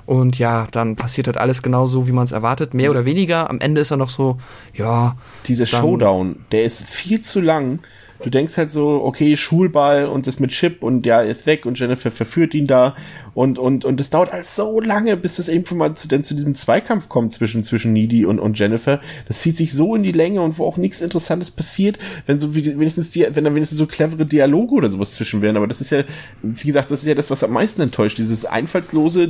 Und 0.06 0.38
ja, 0.38 0.66
dann 0.70 0.96
passiert 0.96 1.26
halt 1.26 1.38
alles 1.38 1.62
genauso, 1.62 2.06
wie 2.06 2.12
man 2.12 2.24
es 2.24 2.32
erwartet, 2.32 2.74
mehr 2.74 2.90
oder 2.90 3.06
weniger. 3.06 3.48
Am 3.48 3.60
Ende 3.60 3.80
ist 3.80 3.90
er 3.90 3.96
noch 3.96 4.10
so, 4.10 4.36
ja, 4.74 5.16
Dieser 5.46 5.66
Showdown, 5.66 6.36
der 6.52 6.64
ist 6.64 6.84
viel 6.84 7.22
zu 7.22 7.40
lang. 7.40 7.80
Du 8.24 8.30
denkst 8.30 8.56
halt 8.56 8.70
so, 8.70 9.04
okay, 9.04 9.36
Schulball 9.36 10.06
und 10.06 10.26
das 10.26 10.40
mit 10.40 10.50
Chip 10.50 10.82
und 10.82 11.02
der 11.02 11.26
ist 11.26 11.44
weg 11.44 11.66
und 11.66 11.78
Jennifer 11.78 12.10
verführt 12.10 12.54
ihn 12.54 12.66
da 12.66 12.96
und 13.34 13.58
und 13.58 13.84
und 13.84 14.00
es 14.00 14.10
dauert 14.10 14.32
alles 14.32 14.56
so 14.56 14.80
lange, 14.80 15.16
bis 15.16 15.36
das 15.36 15.48
irgendwann 15.48 15.78
mal 15.78 15.94
zu, 15.94 16.08
denn 16.08 16.24
zu 16.24 16.34
diesem 16.34 16.54
Zweikampf 16.54 17.08
kommt 17.08 17.32
zwischen 17.32 17.64
zwischen 17.64 17.92
Needy 17.92 18.24
und 18.24 18.38
und 18.38 18.58
Jennifer. 18.58 19.00
Das 19.26 19.40
zieht 19.40 19.56
sich 19.56 19.72
so 19.72 19.94
in 19.94 20.02
die 20.02 20.12
Länge 20.12 20.40
und 20.42 20.58
wo 20.58 20.64
auch 20.64 20.76
nichts 20.76 21.00
Interessantes 21.00 21.50
passiert, 21.50 21.98
wenn 22.26 22.40
so 22.40 22.54
wie 22.54 22.64
wenigstens 22.64 23.10
die, 23.10 23.26
wenn 23.30 23.44
da 23.44 23.54
wenigstens 23.54 23.78
so 23.78 23.86
clevere 23.86 24.26
Dialoge 24.26 24.74
oder 24.74 24.90
sowas 24.90 25.14
zwischen 25.14 25.42
wären. 25.42 25.56
Aber 25.56 25.66
das 25.66 25.80
ist 25.80 25.90
ja, 25.90 26.04
wie 26.42 26.66
gesagt, 26.66 26.90
das 26.90 27.00
ist 27.00 27.06
ja 27.06 27.14
das, 27.14 27.30
was 27.30 27.42
am 27.42 27.52
meisten 27.52 27.82
enttäuscht. 27.82 28.18
Dieses 28.18 28.44
einfallslose, 28.44 29.28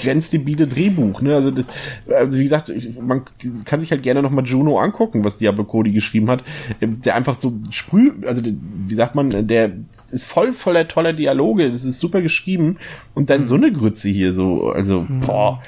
grenzdebile 0.00 0.66
Drehbuch. 0.66 1.22
Ne? 1.22 1.34
Also 1.34 1.50
das, 1.50 1.68
also 2.08 2.38
wie 2.38 2.44
gesagt, 2.44 2.72
man 3.00 3.22
kann 3.64 3.80
sich 3.80 3.90
halt 3.90 4.02
gerne 4.02 4.22
noch 4.22 4.30
mal 4.30 4.44
Juno 4.44 4.78
angucken, 4.78 5.24
was 5.24 5.36
Diablo 5.36 5.64
Cody 5.64 5.92
geschrieben 5.92 6.30
hat, 6.30 6.44
ähm, 6.80 7.00
der 7.00 7.14
einfach 7.14 7.38
so 7.38 7.54
sprüh, 7.70 8.12
also 8.26 8.42
wie 8.44 8.94
sagt 8.94 9.14
man, 9.14 9.46
der 9.46 9.72
ist 10.12 10.24
voll 10.24 10.52
voller 10.52 10.88
toller 10.88 11.12
Dialoge, 11.12 11.70
das 11.70 11.84
ist 11.84 12.00
super 12.00 12.22
geschrieben 12.22 12.78
und 13.14 13.30
dann 13.30 13.45
so 13.48 13.54
eine 13.54 13.72
Grütze 13.72 14.08
hier 14.08 14.32
so, 14.32 14.70
also 14.70 15.06
boah. 15.08 15.62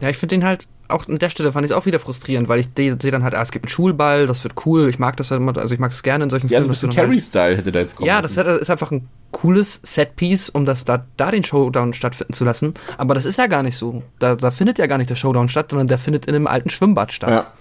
Ja, 0.00 0.08
ich 0.10 0.16
finde 0.16 0.36
den 0.36 0.44
halt 0.44 0.66
auch 0.88 1.08
an 1.08 1.18
der 1.18 1.30
Stelle 1.30 1.52
fand 1.52 1.64
ich 1.64 1.70
es 1.70 1.76
auch 1.76 1.86
wieder 1.86 1.98
frustrierend, 1.98 2.48
weil 2.50 2.60
ich 2.60 2.68
sehe 2.76 2.96
dann 2.96 3.22
halt, 3.24 3.34
ah, 3.34 3.40
es 3.40 3.50
gibt 3.50 3.64
einen 3.64 3.70
Schulball, 3.70 4.26
das 4.26 4.44
wird 4.44 4.66
cool, 4.66 4.88
ich 4.90 4.98
mag 4.98 5.16
das 5.16 5.30
halt 5.30 5.40
immer, 5.40 5.56
also 5.56 5.74
ich 5.74 5.80
mag 5.80 5.90
das 5.90 6.02
gerne 6.02 6.24
in 6.24 6.28
solchen 6.30 6.48
Ja, 6.48 6.60
so 6.60 6.66
ein 6.66 6.68
dass 6.68 6.80
du 6.82 6.88
bisschen 6.88 6.98
halt- 6.98 7.08
Carrie-Style 7.08 7.56
hätte 7.56 7.72
da 7.72 7.80
jetzt 7.80 7.96
kommen 7.96 8.06
Ja, 8.08 8.20
das 8.20 8.36
ist 8.36 8.68
einfach 8.68 8.90
ein 8.90 9.08
cooles 9.30 9.80
Setpiece, 9.82 10.50
um 10.50 10.66
das 10.66 10.84
da, 10.84 11.06
da 11.16 11.30
den 11.30 11.44
Showdown 11.44 11.94
stattfinden 11.94 12.34
zu 12.34 12.44
lassen. 12.44 12.74
Aber 12.98 13.14
das 13.14 13.24
ist 13.24 13.38
ja 13.38 13.46
gar 13.46 13.62
nicht 13.62 13.76
so. 13.76 14.02
Da, 14.18 14.34
da 14.34 14.50
findet 14.50 14.78
ja 14.78 14.86
gar 14.86 14.98
nicht 14.98 15.08
der 15.08 15.16
Showdown 15.16 15.48
statt, 15.48 15.70
sondern 15.70 15.88
der 15.88 15.96
findet 15.96 16.26
in 16.26 16.34
einem 16.34 16.46
alten 16.46 16.68
Schwimmbad 16.68 17.12
statt. 17.12 17.30
Ja. 17.30 17.52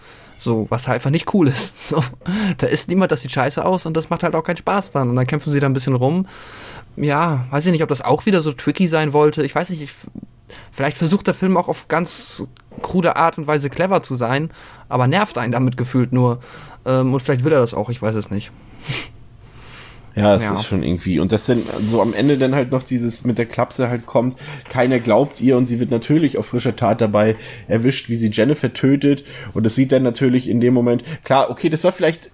So, 0.42 0.66
was 0.70 0.88
halt 0.88 0.96
einfach 0.96 1.12
nicht 1.12 1.32
cool 1.36 1.48
ist. 1.48 1.76
So, 1.92 2.04
da 2.58 2.68
ist 2.68 2.88
niemand, 2.88 3.12
das 3.12 3.22
sieht 3.22 3.32
scheiße 3.32 3.64
aus 3.64 3.86
und 3.86 3.96
das 3.96 4.10
macht 4.10 4.24
halt 4.24 4.34
auch 4.34 4.44
keinen 4.44 4.58
Spaß 4.58 4.92
dann. 4.92 5.10
Und 5.10 5.16
dann 5.16 5.28
kämpfen 5.28 5.54
sie 5.54 5.60
da 5.60 5.68
ein 5.68 5.74
bisschen 5.74 5.94
rum. 5.94 6.26
Ja, 6.96 7.46
weiß 7.52 7.66
ich 7.68 7.72
nicht, 7.72 7.84
ob 7.84 7.90
das 7.90 8.02
auch 8.02 8.26
wieder 8.26 8.42
so 8.42 8.52
tricky 8.52 8.88
sein 8.88 9.14
wollte. 9.14 9.44
Ich 9.44 9.54
weiß 9.54 9.70
nicht, 9.70 9.82
ich, 9.82 9.92
vielleicht 10.72 10.98
versucht 10.98 11.28
der 11.28 11.34
Film 11.36 11.58
auch 11.58 11.68
auf 11.68 11.88
ganz 11.90 12.48
krude 12.82 13.18
Art 13.18 13.38
und 13.38 13.46
Weise 13.46 13.70
clever 13.70 14.02
zu 14.02 14.16
sein, 14.16 14.52
aber 14.90 15.06
nervt 15.06 15.38
einen 15.38 15.52
damit 15.52 15.78
gefühlt 15.78 16.12
nur. 16.12 16.40
Ähm, 16.86 17.14
und 17.14 17.20
vielleicht 17.20 17.44
will 17.44 17.54
er 17.54 17.60
das 17.60 17.76
auch, 17.76 17.90
ich 17.90 18.02
weiß 18.02 18.16
es 18.16 18.32
nicht. 18.32 18.52
Ja, 20.16 20.36
es 20.36 20.44
Ja. 20.44 20.54
ist 20.54 20.66
schon 20.66 20.84
irgendwie. 20.84 21.20
Und 21.20 21.32
das 21.32 21.46
dann 21.46 21.62
so 21.90 22.02
am 22.02 22.14
Ende 22.14 22.38
dann 22.38 22.54
halt 22.54 22.72
noch 22.72 22.84
dieses 22.84 23.24
mit 23.24 23.38
der 23.38 23.46
Klapse 23.46 23.90
halt 23.90 24.06
kommt, 24.06 24.36
keiner 24.70 25.00
glaubt 25.00 25.40
ihr 25.40 25.56
und 25.58 25.68
sie 25.68 25.80
wird 25.80 25.90
natürlich 25.92 26.38
auf 26.38 26.48
frischer 26.48 26.76
Tat 26.76 27.00
dabei 27.02 27.36
erwischt, 27.68 28.10
wie 28.10 28.18
sie 28.18 28.30
Jennifer 28.30 28.74
tötet. 28.74 29.24
Und 29.54 29.66
das 29.66 29.76
sieht 29.76 29.92
dann 29.92 30.04
natürlich 30.04 30.50
in 30.50 30.60
dem 30.60 30.74
Moment, 30.74 31.04
klar, 31.24 31.50
okay, 31.50 31.70
das 31.70 31.84
war 31.84 31.92
vielleicht, 31.94 32.32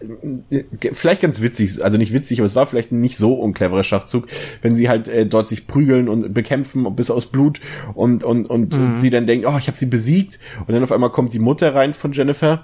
äh, 0.49 0.63
vielleicht 0.93 1.21
ganz 1.21 1.41
witzig, 1.41 1.83
also 1.83 1.97
nicht 1.97 2.13
witzig, 2.13 2.39
aber 2.39 2.45
es 2.47 2.55
war 2.55 2.65
vielleicht 2.65 2.91
nicht 2.91 3.17
so 3.17 3.33
uncleverer 3.33 3.83
Schachzug, 3.83 4.27
wenn 4.61 4.75
sie 4.75 4.89
halt 4.89 5.07
äh, 5.07 5.25
dort 5.25 5.47
sich 5.47 5.67
prügeln 5.67 6.09
und 6.09 6.33
bekämpfen 6.33 6.95
bis 6.95 7.11
aus 7.11 7.27
Blut 7.27 7.59
und, 7.93 8.23
und, 8.23 8.49
und 8.49 8.75
sie 8.97 9.09
dann 9.09 9.27
denkt, 9.27 9.45
oh, 9.47 9.57
ich 9.59 9.67
habe 9.67 9.77
sie 9.77 9.85
besiegt. 9.85 10.39
Und 10.65 10.73
dann 10.73 10.83
auf 10.83 10.91
einmal 10.91 11.11
kommt 11.11 11.33
die 11.33 11.39
Mutter 11.39 11.75
rein 11.75 11.93
von 11.93 12.11
Jennifer 12.11 12.63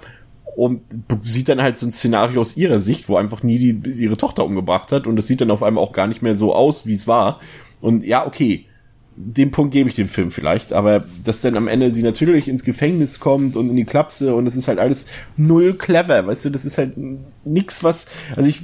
und 0.56 0.82
sieht 1.22 1.48
dann 1.48 1.62
halt 1.62 1.78
so 1.78 1.86
ein 1.86 1.92
Szenario 1.92 2.40
aus 2.40 2.56
ihrer 2.56 2.78
Sicht, 2.78 3.08
wo 3.08 3.16
einfach 3.16 3.42
nie 3.42 3.58
die, 3.58 3.90
ihre 3.90 4.16
Tochter 4.16 4.44
umgebracht 4.44 4.92
hat 4.92 5.06
und 5.06 5.18
es 5.18 5.26
sieht 5.26 5.40
dann 5.40 5.50
auf 5.50 5.62
einmal 5.62 5.82
auch 5.82 5.92
gar 5.92 6.06
nicht 6.06 6.22
mehr 6.22 6.36
so 6.36 6.54
aus, 6.54 6.86
wie 6.86 6.94
es 6.94 7.06
war. 7.06 7.40
Und 7.80 8.04
ja, 8.04 8.26
okay, 8.26 8.66
den 9.16 9.50
Punkt 9.50 9.72
gebe 9.72 9.88
ich 9.88 9.96
dem 9.96 10.08
Film 10.08 10.30
vielleicht, 10.30 10.72
aber 10.72 11.04
dass 11.24 11.40
dann 11.40 11.56
am 11.56 11.68
Ende 11.68 11.92
sie 11.92 12.02
natürlich 12.02 12.48
ins 12.48 12.64
Gefängnis 12.64 13.20
kommt 13.20 13.56
und 13.56 13.70
in 13.70 13.76
die 13.76 13.84
Klapse 13.84 14.34
und 14.34 14.46
es 14.46 14.56
ist 14.56 14.68
halt 14.68 14.78
alles 14.78 15.06
null 15.36 15.74
clever, 15.74 16.26
weißt 16.26 16.44
du, 16.44 16.50
das 16.50 16.64
ist 16.64 16.78
halt 16.78 16.94
nix, 17.44 17.84
was, 17.84 18.06
also 18.36 18.48
ich, 18.48 18.62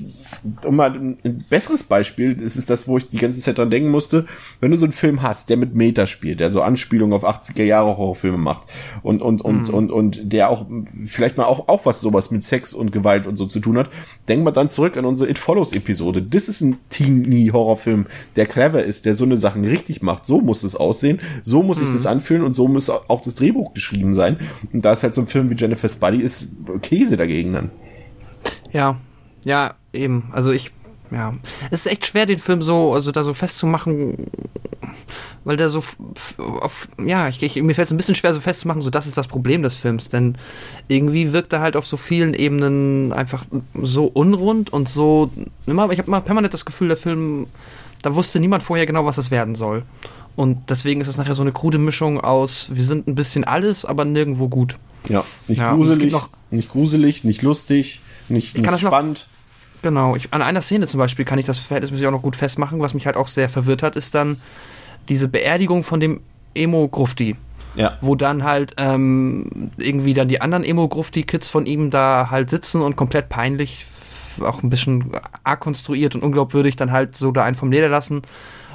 um 0.64 0.76
mal 0.76 0.92
ein, 0.92 1.18
ein 1.24 1.44
besseres 1.48 1.84
Beispiel, 1.84 2.34
das 2.34 2.56
ist 2.56 2.70
das, 2.70 2.88
wo 2.88 2.98
ich 2.98 3.08
die 3.08 3.18
ganze 3.18 3.40
Zeit 3.40 3.58
dran 3.58 3.70
denken 3.70 3.90
musste, 3.90 4.26
wenn 4.60 4.70
du 4.70 4.76
so 4.76 4.86
einen 4.86 4.92
Film 4.92 5.22
hast, 5.22 5.50
der 5.50 5.56
mit 5.56 5.74
Meta 5.74 6.06
spielt, 6.06 6.40
der 6.40 6.52
so 6.52 6.62
Anspielungen 6.62 7.14
auf 7.14 7.24
80er 7.24 7.64
Jahre 7.64 7.96
Horrorfilme 7.96 8.38
macht 8.38 8.68
und, 9.02 9.22
und, 9.22 9.42
und, 9.42 9.68
und, 9.68 9.90
und 9.90 10.32
der 10.32 10.50
auch 10.50 10.66
vielleicht 11.04 11.36
mal 11.36 11.44
auch, 11.44 11.68
auch 11.68 11.86
was 11.86 12.00
sowas 12.00 12.30
mit 12.30 12.44
Sex 12.44 12.74
und 12.74 12.92
Gewalt 12.92 13.26
und 13.26 13.36
so 13.36 13.46
zu 13.46 13.60
tun 13.60 13.78
hat, 13.78 13.90
denk 14.28 14.44
mal 14.44 14.50
dann 14.50 14.68
zurück 14.68 14.96
an 14.96 15.04
unsere 15.04 15.30
It 15.30 15.38
Follows 15.38 15.72
Episode. 15.72 16.22
Das 16.22 16.48
ist 16.48 16.60
ein 16.60 16.78
Teenie-Horrorfilm, 16.90 18.06
der 18.36 18.46
clever 18.46 18.82
ist, 18.82 19.06
der 19.06 19.14
so 19.14 19.24
eine 19.24 19.36
Sachen 19.36 19.64
richtig 19.64 20.02
macht. 20.02 20.26
So 20.26 20.40
muss 20.40 20.62
es 20.62 20.76
aussehen, 20.76 21.20
so 21.42 21.62
muss 21.62 21.78
sich 21.78 21.90
das 21.90 22.06
anfühlen 22.06 22.42
und 22.42 22.52
so 22.52 22.68
muss 22.68 22.90
auch 22.90 23.20
das 23.20 23.34
Drehbuch 23.34 23.74
geschrieben 23.74 24.14
sein. 24.14 24.38
Und 24.72 24.84
da 24.84 24.92
ist 24.92 25.02
halt 25.02 25.14
so 25.14 25.20
ein 25.20 25.26
Film 25.26 25.50
wie 25.50 25.54
Jennifer's 25.54 25.96
Buddy 25.96 26.20
ist 26.22 26.56
Käse 26.82 27.16
dagegen 27.16 27.52
dann. 27.52 27.70
Ja, 28.72 28.96
ja, 29.44 29.74
eben. 29.92 30.30
Also 30.32 30.52
ich, 30.52 30.70
ja, 31.10 31.34
es 31.70 31.86
ist 31.86 31.92
echt 31.92 32.06
schwer, 32.06 32.26
den 32.26 32.38
Film 32.38 32.62
so, 32.62 32.92
also 32.92 33.10
da 33.10 33.22
so 33.22 33.34
festzumachen, 33.34 34.26
weil 35.44 35.56
der 35.56 35.68
so, 35.68 35.82
auf, 36.38 36.88
ja, 37.04 37.28
ich, 37.28 37.42
ich, 37.42 37.56
mir 37.56 37.74
fällt 37.74 37.86
es 37.86 37.92
ein 37.92 37.96
bisschen 37.96 38.14
schwer, 38.14 38.34
so 38.34 38.40
festzumachen, 38.40 38.82
so 38.82 38.90
das 38.90 39.06
ist 39.06 39.16
das 39.16 39.28
Problem 39.28 39.62
des 39.62 39.76
Films, 39.76 40.08
denn 40.08 40.36
irgendwie 40.88 41.32
wirkt 41.32 41.52
er 41.52 41.60
halt 41.60 41.76
auf 41.76 41.86
so 41.86 41.96
vielen 41.96 42.34
Ebenen 42.34 43.12
einfach 43.12 43.44
so 43.74 44.06
unrund 44.06 44.72
und 44.72 44.88
so, 44.88 45.30
immer, 45.66 45.90
ich 45.90 45.98
habe 45.98 46.08
immer 46.08 46.20
permanent 46.20 46.54
das 46.54 46.64
Gefühl, 46.64 46.88
der 46.88 46.96
Film, 46.96 47.46
da 48.02 48.14
wusste 48.14 48.38
niemand 48.40 48.62
vorher 48.62 48.86
genau, 48.86 49.04
was 49.04 49.18
es 49.18 49.30
werden 49.30 49.54
soll. 49.54 49.82
Und 50.36 50.70
deswegen 50.70 51.00
ist 51.00 51.08
es 51.08 51.16
nachher 51.16 51.34
so 51.34 51.42
eine 51.42 51.52
krude 51.52 51.78
Mischung 51.78 52.20
aus, 52.20 52.70
wir 52.72 52.84
sind 52.84 53.08
ein 53.08 53.14
bisschen 53.14 53.44
alles, 53.44 53.84
aber 53.84 54.04
nirgendwo 54.04 54.48
gut. 54.48 54.76
Ja, 55.08 55.24
nicht 55.48 55.58
Ja, 55.58 55.74
gruselig, 55.74 56.12
noch- 56.12 56.30
nicht 56.50 56.70
gruselig, 56.70 57.24
nicht 57.24 57.42
lustig, 57.42 58.00
nicht, 58.28 58.56
nicht 58.56 58.66
das 58.66 58.82
noch- 58.82 58.90
spannend. 58.90 59.26
Genau, 59.82 60.14
ich, 60.14 60.32
an 60.32 60.42
einer 60.42 60.60
Szene 60.60 60.86
zum 60.86 60.98
Beispiel 60.98 61.24
kann 61.24 61.38
ich 61.38 61.46
das 61.46 61.58
verhältnismäßig 61.58 62.06
auch 62.06 62.10
noch 62.12 62.20
gut 62.22 62.36
festmachen. 62.36 62.80
Was 62.80 62.92
mich 62.92 63.06
halt 63.06 63.16
auch 63.16 63.28
sehr 63.28 63.48
verwirrt 63.48 63.82
hat, 63.82 63.96
ist 63.96 64.14
dann 64.14 64.38
diese 65.08 65.26
Beerdigung 65.26 65.84
von 65.84 66.00
dem 66.00 66.20
Emo-Grufti. 66.54 67.36
Ja. 67.76 67.96
Wo 68.00 68.14
dann 68.16 68.42
halt 68.44 68.74
ähm, 68.78 69.70
irgendwie 69.78 70.12
dann 70.12 70.28
die 70.28 70.40
anderen 70.42 70.64
Emo-Grufti-Kids 70.64 71.48
von 71.48 71.64
ihm 71.66 71.90
da 71.90 72.28
halt 72.30 72.50
sitzen 72.50 72.82
und 72.82 72.96
komplett 72.96 73.28
peinlich 73.30 73.86
auch 74.40 74.62
ein 74.62 74.70
bisschen 74.70 75.12
arg 75.44 75.60
konstruiert 75.60 76.14
und 76.14 76.22
unglaubwürdig, 76.22 76.76
dann 76.76 76.90
halt 76.92 77.16
so 77.16 77.30
da 77.30 77.44
einen 77.44 77.56
vom 77.56 77.70
Leder 77.72 77.88
lassen 77.88 78.22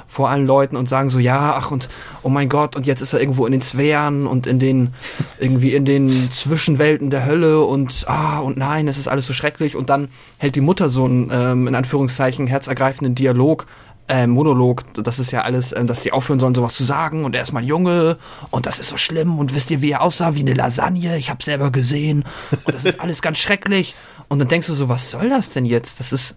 vor 0.06 0.30
allen 0.30 0.46
Leuten 0.46 0.76
und 0.76 0.88
sagen 0.88 1.08
so, 1.08 1.18
ja, 1.18 1.54
ach 1.56 1.70
und 1.70 1.88
oh 2.22 2.28
mein 2.28 2.48
Gott, 2.48 2.76
und 2.76 2.86
jetzt 2.86 3.00
ist 3.00 3.12
er 3.12 3.20
irgendwo 3.20 3.46
in 3.46 3.52
den 3.52 3.62
Sphären 3.62 4.26
und 4.26 4.46
in 4.46 4.58
den, 4.58 4.94
irgendwie 5.38 5.74
in 5.74 5.84
den 5.84 6.10
Zwischenwelten 6.10 7.10
der 7.10 7.26
Hölle 7.26 7.62
und 7.62 8.04
ah, 8.08 8.38
und 8.38 8.56
nein, 8.56 8.88
es 8.88 8.98
ist 8.98 9.08
alles 9.08 9.26
so 9.26 9.32
schrecklich. 9.32 9.76
Und 9.76 9.90
dann 9.90 10.08
hält 10.38 10.54
die 10.56 10.60
Mutter 10.60 10.88
so 10.88 11.04
einen, 11.04 11.30
ähm, 11.32 11.66
in 11.66 11.74
Anführungszeichen, 11.74 12.46
herzergreifenden 12.46 13.14
Dialog, 13.14 13.66
äh, 14.08 14.26
Monolog, 14.26 14.84
das 14.94 15.18
ist 15.18 15.32
ja 15.32 15.42
alles, 15.42 15.72
äh, 15.72 15.84
dass 15.84 16.02
die 16.02 16.12
aufhören 16.12 16.38
sollen, 16.38 16.54
sowas 16.54 16.74
zu 16.74 16.84
sagen 16.84 17.24
und 17.24 17.34
er 17.34 17.42
ist 17.42 17.52
mal 17.52 17.64
Junge 17.64 18.18
und 18.50 18.66
das 18.66 18.78
ist 18.78 18.90
so 18.90 18.96
schlimm 18.96 19.38
und 19.38 19.54
wisst 19.54 19.70
ihr, 19.70 19.82
wie 19.82 19.90
er 19.90 20.02
aussah, 20.02 20.34
wie 20.36 20.40
eine 20.40 20.54
Lasagne, 20.54 21.18
ich 21.18 21.28
hab's 21.28 21.46
selber 21.46 21.72
gesehen 21.72 22.24
und 22.64 22.74
das 22.74 22.84
ist 22.84 23.00
alles 23.00 23.20
ganz 23.20 23.38
schrecklich 23.38 23.96
und 24.28 24.38
dann 24.38 24.48
denkst 24.48 24.68
du 24.68 24.74
so, 24.74 24.88
was 24.88 25.10
soll 25.10 25.28
das 25.28 25.50
denn 25.50 25.64
jetzt? 25.64 25.98
Das 25.98 26.12
ist 26.12 26.36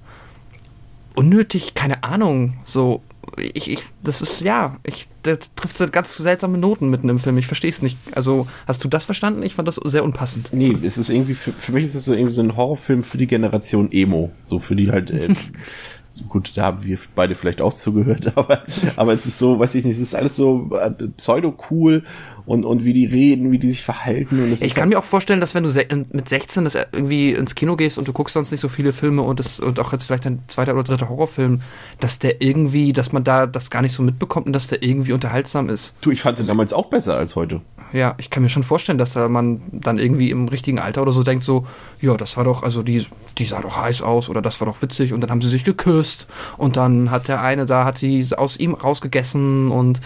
unnötig, 1.16 1.76
keine 1.76 2.04
Ahnung, 2.04 2.58
so 2.66 3.02
ich, 3.39 3.71
ich, 3.71 3.80
das 4.04 4.21
ist, 4.21 4.41
ja, 4.41 4.78
ich, 4.84 5.08
der 5.25 5.39
trifft 5.39 5.91
ganz 5.91 6.15
seltsame 6.15 6.58
Noten 6.58 6.89
mitten 6.89 7.10
im 7.10 7.19
Film. 7.19 7.38
Ich 7.38 7.47
verstehe 7.47 7.69
es 7.69 7.82
nicht. 7.82 7.97
Also, 8.13 8.47
hast 8.67 8.84
du 8.84 8.88
das 8.88 9.06
verstanden? 9.06 9.43
Ich 9.43 9.56
fand 9.56 9.67
das 9.67 9.75
sehr 9.75 10.04
unpassend. 10.04 10.49
Nee, 10.54 10.78
es 10.84 10.97
ist 10.97 11.10
irgendwie, 11.10 11.34
für, 11.34 11.52
für 11.52 11.71
mich 11.71 11.86
ist 11.86 11.95
es 11.95 12.06
so 12.06 12.13
irgendwie 12.13 12.34
so 12.34 12.41
ein 12.41 12.56
Horrorfilm 12.56 13.04
für 13.04 13.17
die 13.17 13.28
Generation 13.28 13.91
Emo. 13.91 14.32
So 14.45 14.60
für 14.60 14.75
die 14.75 14.91
halt, 14.91 15.12
äh, 15.12 15.30
gut, 16.28 16.52
da 16.56 16.63
haben 16.63 16.84
wir 16.84 16.98
beide 17.15 17.36
vielleicht 17.36 17.62
auch 17.62 17.74
zugehört, 17.74 18.32
aber, 18.36 18.63
aber 18.95 19.13
es 19.13 19.26
ist 19.26 19.39
so, 19.39 19.60
weiß 19.60 19.76
ich 19.76 19.86
nicht, 19.86 19.95
es 19.95 20.02
ist 20.02 20.15
alles 20.15 20.36
so 20.36 20.69
äh, 20.76 20.91
pseudo-cool 21.17 22.04
und, 22.45 22.65
und 22.65 22.84
wie 22.84 22.93
die 22.93 23.06
reden, 23.06 23.52
wie 23.52 23.60
die 23.60 23.67
sich 23.67 23.84
verhalten. 23.84 24.41
Und 24.41 24.52
ich 24.52 24.74
kann 24.74 24.84
halt 24.84 24.89
mir 24.89 25.00
auch 25.00 25.04
vorstellen, 25.04 25.39
dass 25.39 25.54
wenn 25.54 25.63
du 25.63 26.06
mit 26.12 26.30
16 26.30 26.63
das 26.63 26.76
irgendwie 26.76 27.32
ins 27.32 27.56
Kino 27.56 27.76
gehst 27.76 27.98
und 27.98 28.08
du 28.08 28.13
guckst 28.13 28.34
sonst 28.34 28.52
nicht 28.52 28.62
so 28.62 28.69
viele 28.69 28.91
Filme 28.91 29.22
und, 29.22 29.39
das, 29.39 29.60
und 29.60 29.80
auch 29.80 29.91
jetzt 29.91 30.06
vielleicht 30.06 30.26
ein 30.26 30.41
zweiter 30.48 30.74
oder 30.74 30.84
dritter 30.84 31.10
Horrorfilm, 31.10 31.62
dass 32.00 32.17
der 32.17 32.41
irgendwie, 32.41 32.91
dass 32.91 33.12
man 33.12 33.24
da 33.24 33.45
das 33.45 33.69
gar 33.69 33.82
nicht 33.82 33.93
so 33.93 34.02
mitbekommt 34.02 34.48
und 34.48 34.54
dass 34.54 34.67
der 34.67 34.82
irgendwie 34.82 35.13
unterhaltsam 35.13 35.69
ist. 35.69 35.95
Du, 36.02 36.10
ich 36.12 36.22
fand 36.22 36.39
den 36.39 36.48
damals 36.48 36.74
auch 36.74 36.88
besser 36.88 37.17
als 37.17 37.36
heute. 37.36 37.62
Ja, 37.91 38.15
ich 38.17 38.30
kann 38.30 38.43
mir 38.43 38.49
schon 38.49 38.63
vorstellen, 38.63 38.97
dass 38.97 39.13
da 39.13 39.28
man 39.28 39.62
dann 39.71 39.97
irgendwie 39.97 40.30
im 40.30 40.47
richtigen 40.47 40.80
Alter 40.80 41.02
oder 41.02 41.12
so 41.12 41.23
denkt 41.23 41.43
so, 41.43 41.65
ja, 42.02 42.15
das 42.17 42.38
war 42.38 42.43
doch, 42.43 42.63
also 42.63 42.84
die, 42.84 43.06
die 43.38 43.45
sah 43.45 43.62
doch 43.62 43.78
heiß 43.78 44.02
aus 44.02 44.30
oder 44.30 44.41
das 44.41 44.60
war 44.62 44.67
doch 44.67 44.82
witzig 44.82 45.13
und 45.13 45.21
dann 45.21 45.32
haben 45.32 45.41
sie 45.41 45.49
sich 45.49 45.63
geküsst 45.63 46.28
und 46.58 46.78
dann 46.78 47.12
hat 47.12 47.28
der 47.28 47.41
eine 47.41 47.65
da, 47.65 47.86
hat 47.86 47.97
sie 47.97 48.25
aus 48.36 48.58
ihm 48.58 48.73
rausgegessen 48.73 49.71
und 49.71 50.02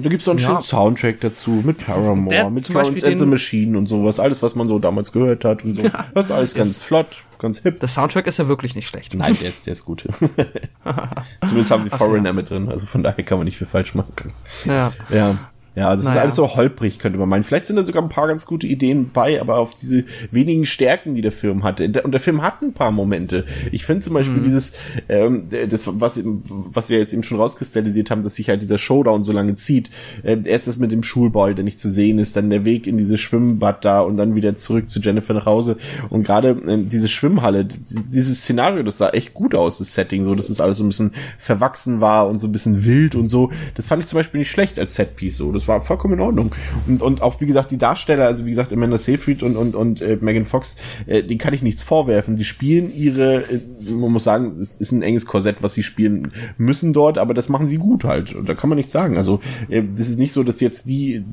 da 0.00 0.08
gibt 0.08 0.22
es 0.22 0.28
auch 0.28 0.32
einen 0.32 0.40
ja. 0.40 0.46
schönen 0.46 0.62
Soundtrack 0.62 1.20
dazu 1.20 1.62
mit 1.64 1.84
Paramore, 1.84 2.28
Der, 2.28 2.50
mit 2.50 2.66
Florence 2.66 3.02
and 3.02 3.18
the 3.18 3.26
Machine 3.26 3.76
und 3.76 3.88
sowas. 3.88 4.20
Alles, 4.20 4.42
was 4.42 4.54
man 4.54 4.68
so 4.68 4.78
damals 4.78 5.12
gehört 5.12 5.44
hat 5.44 5.64
und 5.64 5.74
so. 5.74 5.82
Ja. 5.82 6.06
Das 6.14 6.26
ist 6.26 6.30
alles 6.30 6.54
ganz 6.54 6.82
flott, 6.82 7.24
ganz 7.38 7.58
hip. 7.60 7.80
Der 7.80 7.88
Soundtrack 7.88 8.26
ist 8.26 8.38
ja 8.38 8.46
wirklich 8.46 8.76
nicht 8.76 8.86
schlecht. 8.86 9.14
Nein, 9.14 9.36
der 9.40 9.48
ist, 9.48 9.66
der 9.66 9.72
ist 9.72 9.84
gut. 9.84 10.06
Zumindest 11.40 11.70
haben 11.70 11.82
sie 11.82 11.90
Foreigner 11.90 12.30
ja. 12.30 12.32
mit 12.32 12.50
drin, 12.50 12.68
also 12.68 12.86
von 12.86 13.02
daher 13.02 13.24
kann 13.24 13.38
man 13.38 13.46
nicht 13.46 13.58
viel 13.58 13.66
falsch 13.66 13.94
machen. 13.94 14.32
Ja. 14.66 14.92
Ja. 15.10 15.36
Ja, 15.78 15.94
das 15.94 16.04
naja. 16.04 16.16
ist 16.16 16.22
alles 16.22 16.34
so 16.34 16.56
holprig, 16.56 16.98
könnte 16.98 17.20
man 17.20 17.28
meinen. 17.28 17.44
Vielleicht 17.44 17.66
sind 17.66 17.76
da 17.76 17.84
sogar 17.84 18.02
ein 18.02 18.08
paar 18.08 18.26
ganz 18.26 18.46
gute 18.46 18.66
Ideen 18.66 19.10
bei, 19.12 19.40
aber 19.40 19.58
auf 19.58 19.76
diese 19.76 20.04
wenigen 20.32 20.66
Stärken, 20.66 21.14
die 21.14 21.22
der 21.22 21.30
Film 21.30 21.62
hatte. 21.62 21.84
Und 22.02 22.10
der 22.10 22.20
Film 22.20 22.42
hat 22.42 22.62
ein 22.62 22.72
paar 22.72 22.90
Momente. 22.90 23.44
Ich 23.70 23.84
finde 23.84 24.02
zum 24.02 24.14
Beispiel 24.14 24.38
mhm. 24.40 24.44
dieses, 24.44 24.72
ähm, 25.08 25.44
das, 25.68 25.84
was, 25.86 26.20
was 26.24 26.88
wir 26.88 26.98
jetzt 26.98 27.12
eben 27.12 27.22
schon 27.22 27.38
rauskristallisiert 27.38 28.10
haben, 28.10 28.22
dass 28.22 28.34
sich 28.34 28.48
halt 28.48 28.60
dieser 28.60 28.76
Showdown 28.76 29.22
so 29.22 29.30
lange 29.30 29.54
zieht. 29.54 29.90
Äh, 30.24 30.38
erst 30.46 30.66
das 30.66 30.78
mit 30.78 30.90
dem 30.90 31.04
Schulball, 31.04 31.54
der 31.54 31.64
nicht 31.64 31.78
zu 31.78 31.88
sehen 31.88 32.18
ist, 32.18 32.36
dann 32.36 32.50
der 32.50 32.64
Weg 32.64 32.88
in 32.88 32.98
dieses 32.98 33.20
Schwimmbad 33.20 33.84
da 33.84 34.00
und 34.00 34.16
dann 34.16 34.34
wieder 34.34 34.56
zurück 34.56 34.90
zu 34.90 34.98
Jennifer 34.98 35.32
nach 35.32 35.46
Hause. 35.46 35.76
Und 36.10 36.24
gerade 36.24 36.60
äh, 36.66 36.84
diese 36.86 37.08
Schwimmhalle, 37.08 37.66
dieses 37.66 38.40
Szenario, 38.40 38.82
das 38.82 38.98
sah 38.98 39.10
echt 39.10 39.32
gut 39.32 39.54
aus, 39.54 39.78
das 39.78 39.94
Setting, 39.94 40.24
so, 40.24 40.34
dass 40.34 40.48
es 40.50 40.60
alles 40.60 40.78
so 40.78 40.84
ein 40.84 40.88
bisschen 40.88 41.12
verwachsen 41.38 42.00
war 42.00 42.26
und 42.26 42.40
so 42.40 42.48
ein 42.48 42.52
bisschen 42.52 42.84
wild 42.84 43.14
und 43.14 43.28
so. 43.28 43.52
Das 43.76 43.86
fand 43.86 44.02
ich 44.02 44.08
zum 44.08 44.18
Beispiel 44.18 44.40
nicht 44.40 44.50
schlecht 44.50 44.76
als 44.80 44.96
Setpiece, 44.96 45.36
so. 45.36 45.52
Das 45.52 45.67
war 45.68 45.80
vollkommen 45.80 46.14
in 46.14 46.20
Ordnung. 46.20 46.54
Und, 46.86 47.02
und 47.02 47.22
auch, 47.22 47.40
wie 47.40 47.46
gesagt, 47.46 47.70
die 47.70 47.78
Darsteller, 47.78 48.26
also 48.26 48.44
wie 48.46 48.50
gesagt, 48.50 48.72
Amanda 48.72 48.98
Seyfried 48.98 49.42
und, 49.42 49.56
und, 49.56 49.74
und 49.74 50.00
äh, 50.00 50.18
Megan 50.20 50.44
Fox, 50.44 50.76
äh, 51.06 51.22
die 51.22 51.38
kann 51.38 51.54
ich 51.54 51.62
nichts 51.62 51.82
vorwerfen. 51.82 52.36
Die 52.36 52.44
spielen 52.44 52.92
ihre, 52.94 53.42
äh, 53.42 53.60
man 53.90 54.12
muss 54.12 54.24
sagen, 54.24 54.56
es 54.58 54.76
ist 54.76 54.92
ein 54.92 55.02
enges 55.02 55.26
Korsett, 55.26 55.62
was 55.62 55.74
sie 55.74 55.82
spielen 55.82 56.32
müssen 56.56 56.92
dort, 56.92 57.18
aber 57.18 57.34
das 57.34 57.48
machen 57.48 57.68
sie 57.68 57.76
gut 57.76 58.04
halt. 58.04 58.34
Und 58.34 58.48
da 58.48 58.54
kann 58.54 58.68
man 58.68 58.76
nichts 58.76 58.92
sagen. 58.92 59.16
Also, 59.16 59.40
äh, 59.68 59.82
das 59.96 60.08
ist 60.08 60.18
nicht 60.18 60.32
so, 60.32 60.42
dass 60.42 60.60
jetzt 60.60 60.88
die, 60.88 61.24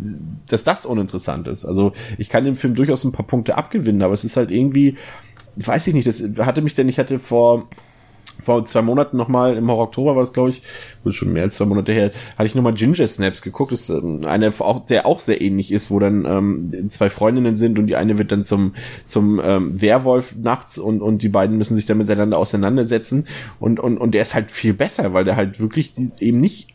dass 0.48 0.63
das 0.63 0.86
uninteressant 0.86 1.48
ist. 1.48 1.65
Also, 1.65 1.93
ich 2.17 2.30
kann 2.30 2.43
dem 2.43 2.56
Film 2.56 2.76
durchaus 2.76 3.04
ein 3.04 3.12
paar 3.12 3.26
Punkte 3.26 3.58
abgewinnen, 3.58 4.02
aber 4.02 4.13
es 4.13 4.24
ist 4.24 4.38
halt 4.38 4.52
irgendwie, 4.52 4.95
weiß 5.56 5.88
ich 5.88 5.93
nicht, 5.93 6.08
das 6.08 6.24
hatte 6.39 6.62
mich 6.62 6.76
denn, 6.76 6.89
ich 6.89 7.00
hatte 7.00 7.19
vor, 7.19 7.69
vor 8.41 8.65
zwei 8.65 8.82
Monaten 8.82 9.17
nochmal, 9.17 9.58
im 9.58 9.69
Oktober 9.69 10.15
war 10.15 10.24
es, 10.24 10.34
glaube 10.34 10.50
ich, 10.50 10.62
schon 11.10 11.34
mehr 11.34 11.43
als 11.43 11.56
zwei 11.56 11.65
Monate 11.65 11.91
her, 11.91 12.12
hatte 12.38 12.48
ich 12.48 12.56
nochmal 12.56 12.74
Ginger 12.74 13.08
Snaps 13.08 13.41
geguckt. 13.41 13.71
Das 13.71 13.82
ist 13.82 13.89
ähm, 13.89 14.21
eine, 14.26 14.54
der 14.89 15.06
auch 15.06 15.19
sehr 15.19 15.41
ähnlich 15.41 15.71
ist, 15.71 15.91
wo 15.91 16.00
dann 16.00 16.26
ähm, 16.26 16.89
zwei 16.89 17.10
Freundinnen 17.10 17.56
sind 17.56 17.80
und 17.80 17.88
die 17.88 17.95
eine 17.95 18.17
wird 18.17 18.32
dann 18.32 18.43
zum, 18.43 18.74
zum 19.06 19.41
ähm, 19.43 19.82
Werwolf 19.82 20.36
nachts 20.36 20.78
und, 20.78 21.02
und 21.02 21.21
die 21.21 21.30
beiden 21.30 21.58
müssen 21.58 21.76
sich 21.76 21.86
dann 21.86 21.98
miteinander 21.98 22.38
auseinandersetzen. 22.38 23.26
Und, 23.60 23.80
und, 23.80 23.98
und 23.98 24.12
der 24.12 24.21
ist 24.21 24.36
halt 24.36 24.52
viel 24.52 24.74
besser, 24.74 25.13
weil 25.13 25.24
der 25.24 25.36
halt 25.36 25.60
wirklich 25.60 25.93
eben 26.19 26.38
nicht 26.38 26.75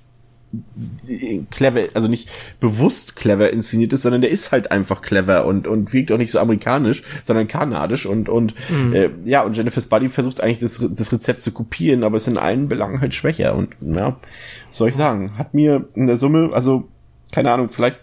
clever, 1.51 1.83
also 1.95 2.09
nicht 2.09 2.29
bewusst 2.59 3.15
clever 3.15 3.53
inszeniert 3.53 3.93
ist, 3.93 4.03
sondern 4.03 4.21
der 4.21 4.31
ist 4.31 4.51
halt 4.51 4.73
einfach 4.73 5.01
clever 5.01 5.47
und 5.47 5.69
und 5.69 5.93
wirkt 5.93 6.11
auch 6.11 6.19
nicht 6.19 6.33
so 6.33 6.41
amerikanisch, 6.41 7.05
sondern 7.23 7.47
kanadisch 7.47 8.07
und 8.07 8.29
und 8.29 8.55
mhm. 8.69 8.95
äh, 8.95 9.11
ja 9.25 9.43
und 9.43 9.57
Jennifer's 9.57 9.87
Buddy 9.87 10.09
versucht 10.09 10.41
eigentlich 10.41 10.59
das, 10.59 10.85
das 10.91 11.13
Rezept 11.13 11.41
zu 11.41 11.53
kopieren, 11.53 12.03
aber 12.03 12.17
ist 12.17 12.27
in 12.27 12.39
allen 12.39 12.69
Belangen 12.69 13.01
halt 13.01 13.15
schwächer 13.15 13.55
und 13.55 13.77
ja, 13.81 14.17
was 14.69 14.79
soll 14.79 14.89
ich 14.89 14.97
sagen, 14.97 15.39
hat 15.39 15.55
mir 15.55 15.89
in 15.95 16.07
der 16.07 16.17
Summe, 16.17 16.51
also 16.53 16.89
keine 17.33 17.53
Ahnung, 17.53 17.69
vielleicht 17.69 18.01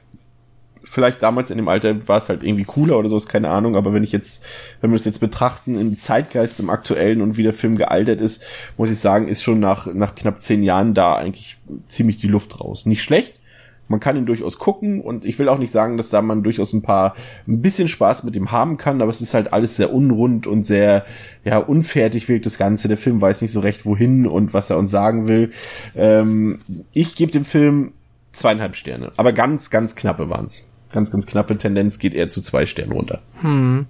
vielleicht 0.89 1.21
damals 1.21 1.51
in 1.51 1.57
dem 1.57 1.67
Alter 1.67 2.07
war 2.07 2.17
es 2.17 2.29
halt 2.29 2.43
irgendwie 2.43 2.63
cooler 2.63 2.97
oder 2.97 3.09
so, 3.09 3.17
ist 3.17 3.29
keine 3.29 3.49
Ahnung, 3.49 3.75
aber 3.75 3.93
wenn 3.93 4.03
ich 4.03 4.11
jetzt, 4.11 4.43
wenn 4.81 4.91
wir 4.91 4.97
das 4.97 5.05
jetzt 5.05 5.19
betrachten 5.19 5.79
im 5.79 5.99
Zeitgeist, 5.99 6.59
im 6.59 6.69
aktuellen 6.69 7.21
und 7.21 7.37
wie 7.37 7.43
der 7.43 7.53
Film 7.53 7.77
gealtert 7.77 8.21
ist, 8.21 8.43
muss 8.77 8.89
ich 8.89 8.99
sagen, 8.99 9.27
ist 9.27 9.43
schon 9.43 9.59
nach, 9.59 9.93
nach 9.93 10.15
knapp 10.15 10.41
zehn 10.41 10.63
Jahren 10.63 10.93
da 10.93 11.15
eigentlich 11.15 11.57
ziemlich 11.87 12.17
die 12.17 12.27
Luft 12.27 12.59
raus. 12.59 12.85
Nicht 12.85 13.03
schlecht, 13.03 13.41
man 13.87 13.99
kann 13.99 14.17
ihn 14.17 14.25
durchaus 14.25 14.59
gucken 14.59 15.01
und 15.01 15.25
ich 15.25 15.39
will 15.39 15.49
auch 15.49 15.59
nicht 15.59 15.71
sagen, 15.71 15.97
dass 15.97 16.09
da 16.09 16.21
man 16.21 16.43
durchaus 16.43 16.73
ein 16.73 16.81
paar, 16.81 17.15
ein 17.47 17.61
bisschen 17.61 17.87
Spaß 17.87 18.23
mit 18.23 18.35
ihm 18.35 18.51
haben 18.51 18.77
kann, 18.77 19.01
aber 19.01 19.09
es 19.09 19.21
ist 19.21 19.33
halt 19.33 19.53
alles 19.53 19.77
sehr 19.77 19.93
unrund 19.93 20.47
und 20.47 20.65
sehr, 20.65 21.05
ja, 21.43 21.57
unfertig 21.57 22.27
wirkt 22.27 22.45
das 22.45 22.57
Ganze. 22.57 22.87
Der 22.87 22.97
Film 22.97 23.21
weiß 23.21 23.41
nicht 23.41 23.51
so 23.51 23.59
recht 23.59 23.85
wohin 23.85 24.27
und 24.27 24.53
was 24.53 24.69
er 24.69 24.77
uns 24.77 24.91
sagen 24.91 25.27
will. 25.27 25.51
Ähm, 25.95 26.59
ich 26.91 27.15
gebe 27.15 27.31
dem 27.31 27.45
Film 27.45 27.93
zweieinhalb 28.33 28.75
Sterne, 28.75 29.11
aber 29.17 29.33
ganz, 29.33 29.69
ganz 29.69 29.95
knappe 29.95 30.29
waren's 30.29 30.69
ganz, 30.97 31.11
ganz 31.11 31.27
knappe 31.27 31.55
Tendenz 31.55 31.99
geht 31.99 32.15
eher 32.15 32.27
zu 32.27 32.41
zwei 32.41 32.65
Sternen 32.65 32.91
runter. 32.91 33.19
Hm. 33.41 33.85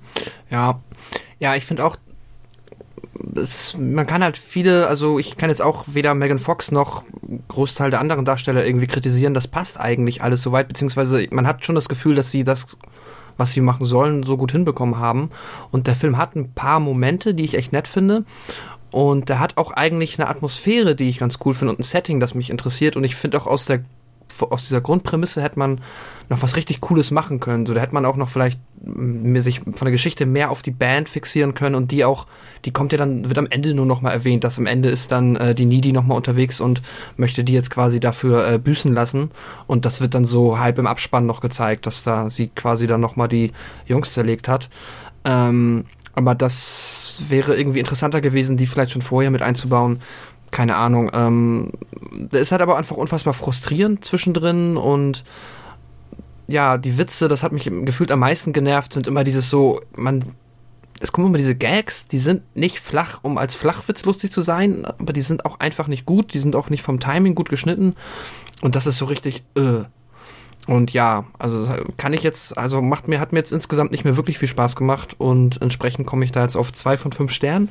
Ja. 0.52 0.82
Ja, 1.39 1.56
ich 1.56 1.63
finde 1.63 1.86
auch, 1.86 1.96
es, 3.34 3.78
man 3.80 4.06
kann 4.06 4.22
halt 4.22 4.38
viele, 4.38 4.88
also 4.88 5.17
ich 5.17 5.38
kann 5.38 5.50
jetzt 5.50 5.62
auch 5.62 5.86
weder 5.88 6.13
Megan 6.13 6.38
Fox 6.38 6.70
noch 6.70 7.06
Großteil 7.48 7.91
der 7.91 8.02
anderen 8.02 8.26
Darsteller 8.26 8.65
irgendwie 8.65 8.88
kritisieren, 8.88 9.34
das 9.34 9.48
passt 9.48 9.80
eigentlich 9.80 10.22
alles 10.22 10.41
soweit, 10.41 10.67
beziehungsweise 10.67 11.28
man 11.32 11.48
hat 11.48 11.63
schon 11.63 11.76
das 11.76 11.88
Gefühl, 11.88 12.15
dass 12.15 12.30
sie 12.30 12.43
das, 12.43 12.78
was 13.38 13.54
sie 13.54 13.62
machen 13.62 13.86
sollen, 13.86 14.24
so 14.24 14.36
gut 14.36 14.52
hinbekommen 14.52 14.98
haben. 14.98 15.30
Und 15.72 15.88
der 15.88 15.96
Film 15.96 16.17
hat 16.17 16.36
ein 16.36 16.52
paar 16.52 16.82
Momente, 16.82 17.34
die 17.34 17.46
ich 17.46 17.54
echt 17.54 17.72
nett 17.72 17.88
finde. 17.88 18.26
Und 18.91 19.30
der 19.30 19.39
hat 19.39 19.56
auch 19.56 19.72
eigentlich 19.72 20.20
eine 20.20 20.28
Atmosphäre, 20.28 20.93
die 20.93 21.08
ich 21.08 21.20
ganz 21.20 21.39
cool 21.46 21.54
finde 21.54 21.74
und 21.74 21.80
ein 21.80 21.84
Setting, 21.84 22.20
das 22.20 22.36
mich 22.36 22.50
interessiert. 22.50 22.98
Und 22.98 23.06
ich 23.06 23.15
finde 23.15 23.39
auch 23.39 23.48
aus 23.48 23.65
der 23.65 23.84
aus 24.41 24.63
dieser 24.63 24.82
Grundprämisse 24.82 25.41
hätte 25.41 25.60
man 25.60 25.82
noch 26.30 26.41
was 26.41 26.56
richtig 26.56 26.82
Cooles 26.82 27.12
machen 27.12 27.39
können. 27.39 27.65
So, 27.65 27.73
da 27.73 27.82
hätte 27.82 27.93
man 27.93 28.06
auch 28.06 28.15
noch 28.15 28.30
vielleicht 28.30 28.60
mir 28.82 29.41
sich 29.41 29.60
von 29.62 29.73
der 29.82 29.91
Geschichte 29.91 30.26
mehr 30.26 30.52
auf 30.52 30.62
die 30.62 30.71
Band 30.71 31.10
fixieren 31.10 31.54
können 31.54 31.76
und 31.76 31.91
die 31.91 32.06
auch, 32.06 32.28
die 32.65 32.71
kommt 32.71 32.91
ja 32.91 32.97
dann, 32.97 33.28
wird 33.28 33.38
am 33.38 33.47
Ende 33.50 33.73
nur 33.73 33.86
noch 33.86 34.02
mal 34.02 34.12
erwähnt, 34.12 34.43
dass 34.43 34.58
am 34.58 34.65
Ende 34.65 34.89
ist 34.89 35.12
dann 35.12 35.36
äh, 35.36 35.56
die 35.56 35.65
Needy 35.65 35.91
noch 35.91 36.04
mal 36.04 36.15
unterwegs 36.15 36.60
und 36.60 36.82
möchte 37.15 37.43
die 37.43 37.54
jetzt 37.54 37.71
quasi 37.71 38.00
dafür 38.00 38.47
äh, 38.47 38.60
büßen 38.60 38.93
lassen 38.93 39.32
und 39.65 39.86
das 39.86 40.02
wird 40.02 40.13
dann 40.13 40.26
so 40.26 40.60
halb 40.60 40.78
im 40.78 40.88
Abspann 40.88 41.26
noch 41.26 41.41
gezeigt, 41.41 41.86
dass 41.86 42.04
da 42.04 42.30
sie 42.30 42.47
quasi 42.47 42.88
dann 42.88 43.02
noch 43.02 43.15
mal 43.15 43.28
die 43.28 43.52
Jungs 43.86 44.12
zerlegt 44.12 44.47
hat. 44.47 44.70
Ähm, 45.26 45.86
aber 46.14 46.34
das 46.34 47.22
wäre 47.30 47.55
irgendwie 47.55 47.80
interessanter 47.80 48.22
gewesen, 48.22 48.57
die 48.57 48.66
vielleicht 48.66 48.91
schon 48.91 49.03
vorher 49.03 49.30
mit 49.30 49.43
einzubauen 49.43 49.99
keine 50.52 50.76
Ahnung. 50.76 51.12
Ähm, 51.14 51.72
ist 52.32 52.52
halt 52.52 52.62
aber 52.62 52.78
einfach 52.78 52.98
unfassbar 52.98 53.34
frustrierend 53.34 54.06
zwischendrin 54.06 54.78
und 54.78 55.24
ja, 56.48 56.78
die 56.78 56.98
Witze, 56.98 57.28
das 57.28 57.43
hat 57.43 57.52
mich 57.52 57.70
gefühlt 57.84 58.12
am 58.12 58.20
meisten 58.20 58.54
genervt, 58.54 58.93
sind 58.93 59.08
immer 59.08 59.24
dieses 59.24 59.50
so, 59.50 59.82
man, 59.95 60.24
es 61.00 61.12
kommen 61.12 61.28
immer 61.28 61.38
diese 61.38 61.56
Gags, 61.56 62.08
die 62.08 62.20
sind 62.20 62.43
nicht 62.56 62.80
flach, 62.80 63.20
um 63.22 63.38
als 63.38 63.54
Flachwitz 63.54 64.06
lustig 64.06 64.32
zu 64.32 64.41
sein, 64.41 64.86
aber 64.86 65.14
die 65.14 65.22
sind 65.22 65.45
auch 65.45 65.60
einfach 65.60 65.88
nicht 65.88 66.06
gut, 66.06 66.34
die 66.34 66.39
sind 66.39 66.56
auch 66.56 66.70
nicht 66.70 66.84
vom 66.84 67.00
Timing 67.00 67.36
gut 67.36 67.50
geschnitten 67.50 67.95
und 68.62 68.76
das 68.76 68.88
ist 68.88 68.98
so 68.98 69.06
richtig, 69.06 69.43
äh. 69.56 69.84
Und 70.68 70.91
ja, 70.91 71.24
also 71.39 71.66
kann 71.95 72.12
ich 72.12 72.24
jetzt, 72.24 72.58
also 72.58 72.82
macht 72.82 73.08
mir, 73.08 73.22
hat 73.22 73.32
mir 73.32 73.39
jetzt 73.39 73.54
insgesamt 73.54 73.91
nicht 73.91 74.04
mehr 74.04 74.18
wirklich 74.18 74.38
viel 74.38 74.50
Spaß 74.50 74.76
gemacht 74.76 75.16
und 75.18 75.62
entsprechend 75.62 76.06
komme 76.06 76.26
ich 76.26 76.34
da 76.34 76.41
jetzt 76.41 76.58
auf 76.58 76.74
zwei 76.74 76.98
von 76.98 77.14
fünf 77.14 77.32
Sternen. 77.32 77.70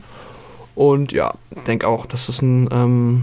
Und 0.77 1.11
ja, 1.13 1.35
denke 1.67 1.89
auch, 1.89 2.05
das 2.05 2.29
ist 2.29 2.43
ein, 2.43 2.69
ähm, 2.71 3.23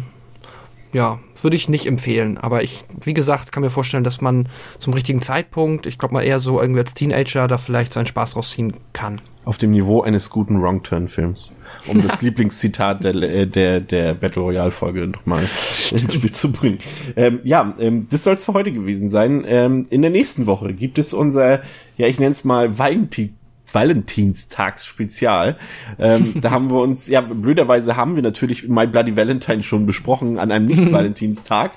ja, 0.91 1.19
würde 1.43 1.55
ich 1.55 1.69
nicht 1.69 1.85
empfehlen. 1.85 2.39
Aber 2.39 2.63
ich, 2.63 2.83
wie 3.03 3.13
gesagt, 3.13 3.51
kann 3.51 3.61
mir 3.61 3.69
vorstellen, 3.69 4.03
dass 4.03 4.21
man 4.21 4.49
zum 4.79 4.93
richtigen 4.93 5.21
Zeitpunkt, 5.21 5.85
ich 5.85 5.99
glaube 5.99 6.15
mal 6.15 6.23
eher 6.23 6.39
so 6.39 6.59
irgendwie 6.59 6.79
als 6.79 6.95
Teenager, 6.95 7.47
da 7.47 7.59
vielleicht 7.59 7.93
seinen 7.93 8.07
Spaß 8.07 8.35
rausziehen 8.35 8.73
kann. 8.91 9.21
Auf 9.45 9.59
dem 9.59 9.69
Niveau 9.69 10.01
eines 10.01 10.31
guten 10.31 10.61
Wrong-Turn-Films. 10.63 11.53
Um 11.85 12.01
das 12.01 12.21
Lieblingszitat 12.23 13.03
der, 13.03 13.13
äh, 13.15 13.45
der, 13.45 13.81
der 13.81 14.15
Battle 14.15 14.41
Royale-Folge 14.41 15.05
nochmal 15.07 15.47
ins 15.91 16.13
Spiel 16.13 16.31
zu 16.31 16.51
bringen. 16.51 16.79
Ähm, 17.15 17.39
ja, 17.43 17.75
ähm, 17.77 18.07
das 18.09 18.23
soll 18.23 18.33
es 18.33 18.45
für 18.45 18.53
heute 18.53 18.71
gewesen 18.71 19.11
sein. 19.11 19.43
Ähm, 19.45 19.85
in 19.91 20.01
der 20.01 20.11
nächsten 20.11 20.47
Woche 20.47 20.73
gibt 20.73 20.97
es 20.97 21.13
unser, 21.13 21.61
ja, 21.97 22.07
ich 22.07 22.19
nenne 22.19 22.31
es 22.31 22.43
mal 22.45 22.79
Valentin 22.79 23.35
Valentinstagsspezial. 23.73 25.57
Ähm, 25.99 26.35
da 26.41 26.51
haben 26.51 26.69
wir 26.69 26.81
uns, 26.81 27.07
ja, 27.07 27.21
blöderweise 27.21 27.95
haben 27.95 28.15
wir 28.15 28.23
natürlich 28.23 28.67
My 28.67 28.87
Bloody 28.87 29.15
Valentine 29.15 29.63
schon 29.63 29.85
besprochen 29.85 30.39
an 30.39 30.51
einem 30.51 30.65
Nicht-Valentinstag. 30.73 31.71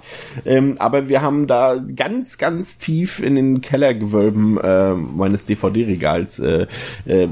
ähm, 0.44 0.76
aber 0.78 1.08
wir 1.08 1.22
haben 1.22 1.46
da 1.46 1.76
ganz, 1.94 2.38
ganz 2.38 2.78
tief 2.78 3.20
in 3.20 3.34
den 3.34 3.60
Kellergewölben 3.60 4.58
äh, 4.58 4.94
meines 4.94 5.44
DVD-Regals 5.46 6.38
äh, 6.38 6.66
äh, 7.06 7.28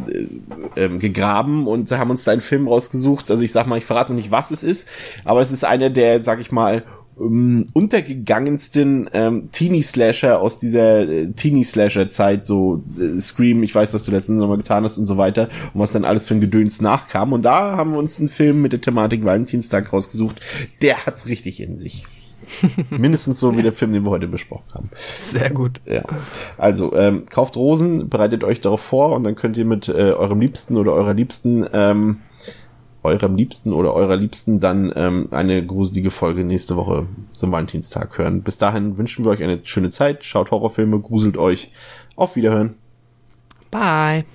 äh, 0.74 0.88
gegraben 0.98 1.66
und 1.66 1.90
haben 1.92 2.10
uns 2.10 2.24
da 2.24 2.32
einen 2.32 2.40
Film 2.40 2.68
rausgesucht. 2.68 3.30
Also 3.30 3.42
ich 3.42 3.52
sag 3.52 3.66
mal, 3.66 3.78
ich 3.78 3.84
verrate 3.84 4.12
noch 4.12 4.16
nicht, 4.16 4.30
was 4.30 4.50
es 4.50 4.62
ist, 4.62 4.88
aber 5.24 5.40
es 5.40 5.50
ist 5.50 5.64
einer 5.64 5.90
der, 5.90 6.22
sag 6.22 6.40
ich 6.40 6.52
mal, 6.52 6.84
um, 7.16 7.66
untergegangensten 7.72 9.08
ähm, 9.12 9.48
Teenie-Slasher 9.52 10.40
aus 10.40 10.58
dieser 10.58 11.08
äh, 11.08 11.32
Teenie-Slasher-Zeit, 11.32 12.46
so 12.46 12.82
äh, 12.98 13.20
Scream, 13.20 13.62
ich 13.62 13.74
weiß, 13.74 13.94
was 13.94 14.04
du 14.04 14.12
letzten 14.12 14.38
Sommer 14.38 14.56
getan 14.56 14.84
hast 14.84 14.98
und 14.98 15.06
so 15.06 15.16
weiter, 15.16 15.48
und 15.72 15.80
was 15.80 15.92
dann 15.92 16.04
alles 16.04 16.24
für 16.24 16.34
ein 16.34 16.40
Gedöns 16.40 16.80
nachkam. 16.80 17.32
Und 17.32 17.44
da 17.44 17.76
haben 17.76 17.92
wir 17.92 17.98
uns 17.98 18.18
einen 18.18 18.28
Film 18.28 18.62
mit 18.62 18.72
der 18.72 18.80
Thematik 18.80 19.24
Valentinstag 19.24 19.92
rausgesucht. 19.92 20.40
Der 20.82 21.06
hat's 21.06 21.26
richtig 21.26 21.60
in 21.60 21.78
sich. 21.78 22.06
Mindestens 22.90 23.40
so 23.40 23.56
wie 23.56 23.62
der 23.62 23.72
Film, 23.72 23.92
den 23.92 24.04
wir 24.04 24.10
heute 24.10 24.28
besprochen 24.28 24.64
haben. 24.74 24.90
Sehr 24.94 25.50
gut. 25.50 25.80
Ja. 25.86 26.02
Also, 26.58 26.94
ähm, 26.94 27.24
kauft 27.26 27.56
Rosen, 27.56 28.08
bereitet 28.08 28.44
euch 28.44 28.60
darauf 28.60 28.80
vor 28.80 29.12
und 29.12 29.24
dann 29.24 29.34
könnt 29.34 29.56
ihr 29.56 29.64
mit 29.64 29.88
äh, 29.88 30.12
eurem 30.12 30.40
Liebsten 30.40 30.76
oder 30.76 30.92
eurer 30.92 31.14
Liebsten 31.14 31.66
ähm, 31.72 32.18
eurem 33.04 33.36
Liebsten 33.36 33.72
oder 33.72 33.94
eurer 33.94 34.16
Liebsten 34.16 34.60
dann 34.60 34.92
ähm, 34.96 35.28
eine 35.30 35.64
gruselige 35.64 36.10
Folge 36.10 36.44
nächste 36.44 36.76
Woche 36.76 37.06
zum 37.32 37.52
Valentinstag 37.52 38.16
hören. 38.18 38.42
Bis 38.42 38.58
dahin 38.58 38.96
wünschen 38.96 39.24
wir 39.24 39.30
euch 39.30 39.42
eine 39.42 39.60
schöne 39.64 39.90
Zeit. 39.90 40.24
Schaut 40.24 40.50
Horrorfilme, 40.50 41.00
gruselt 41.00 41.36
euch. 41.36 41.70
Auf 42.16 42.36
Wiederhören. 42.36 42.76
Bye. 43.70 44.22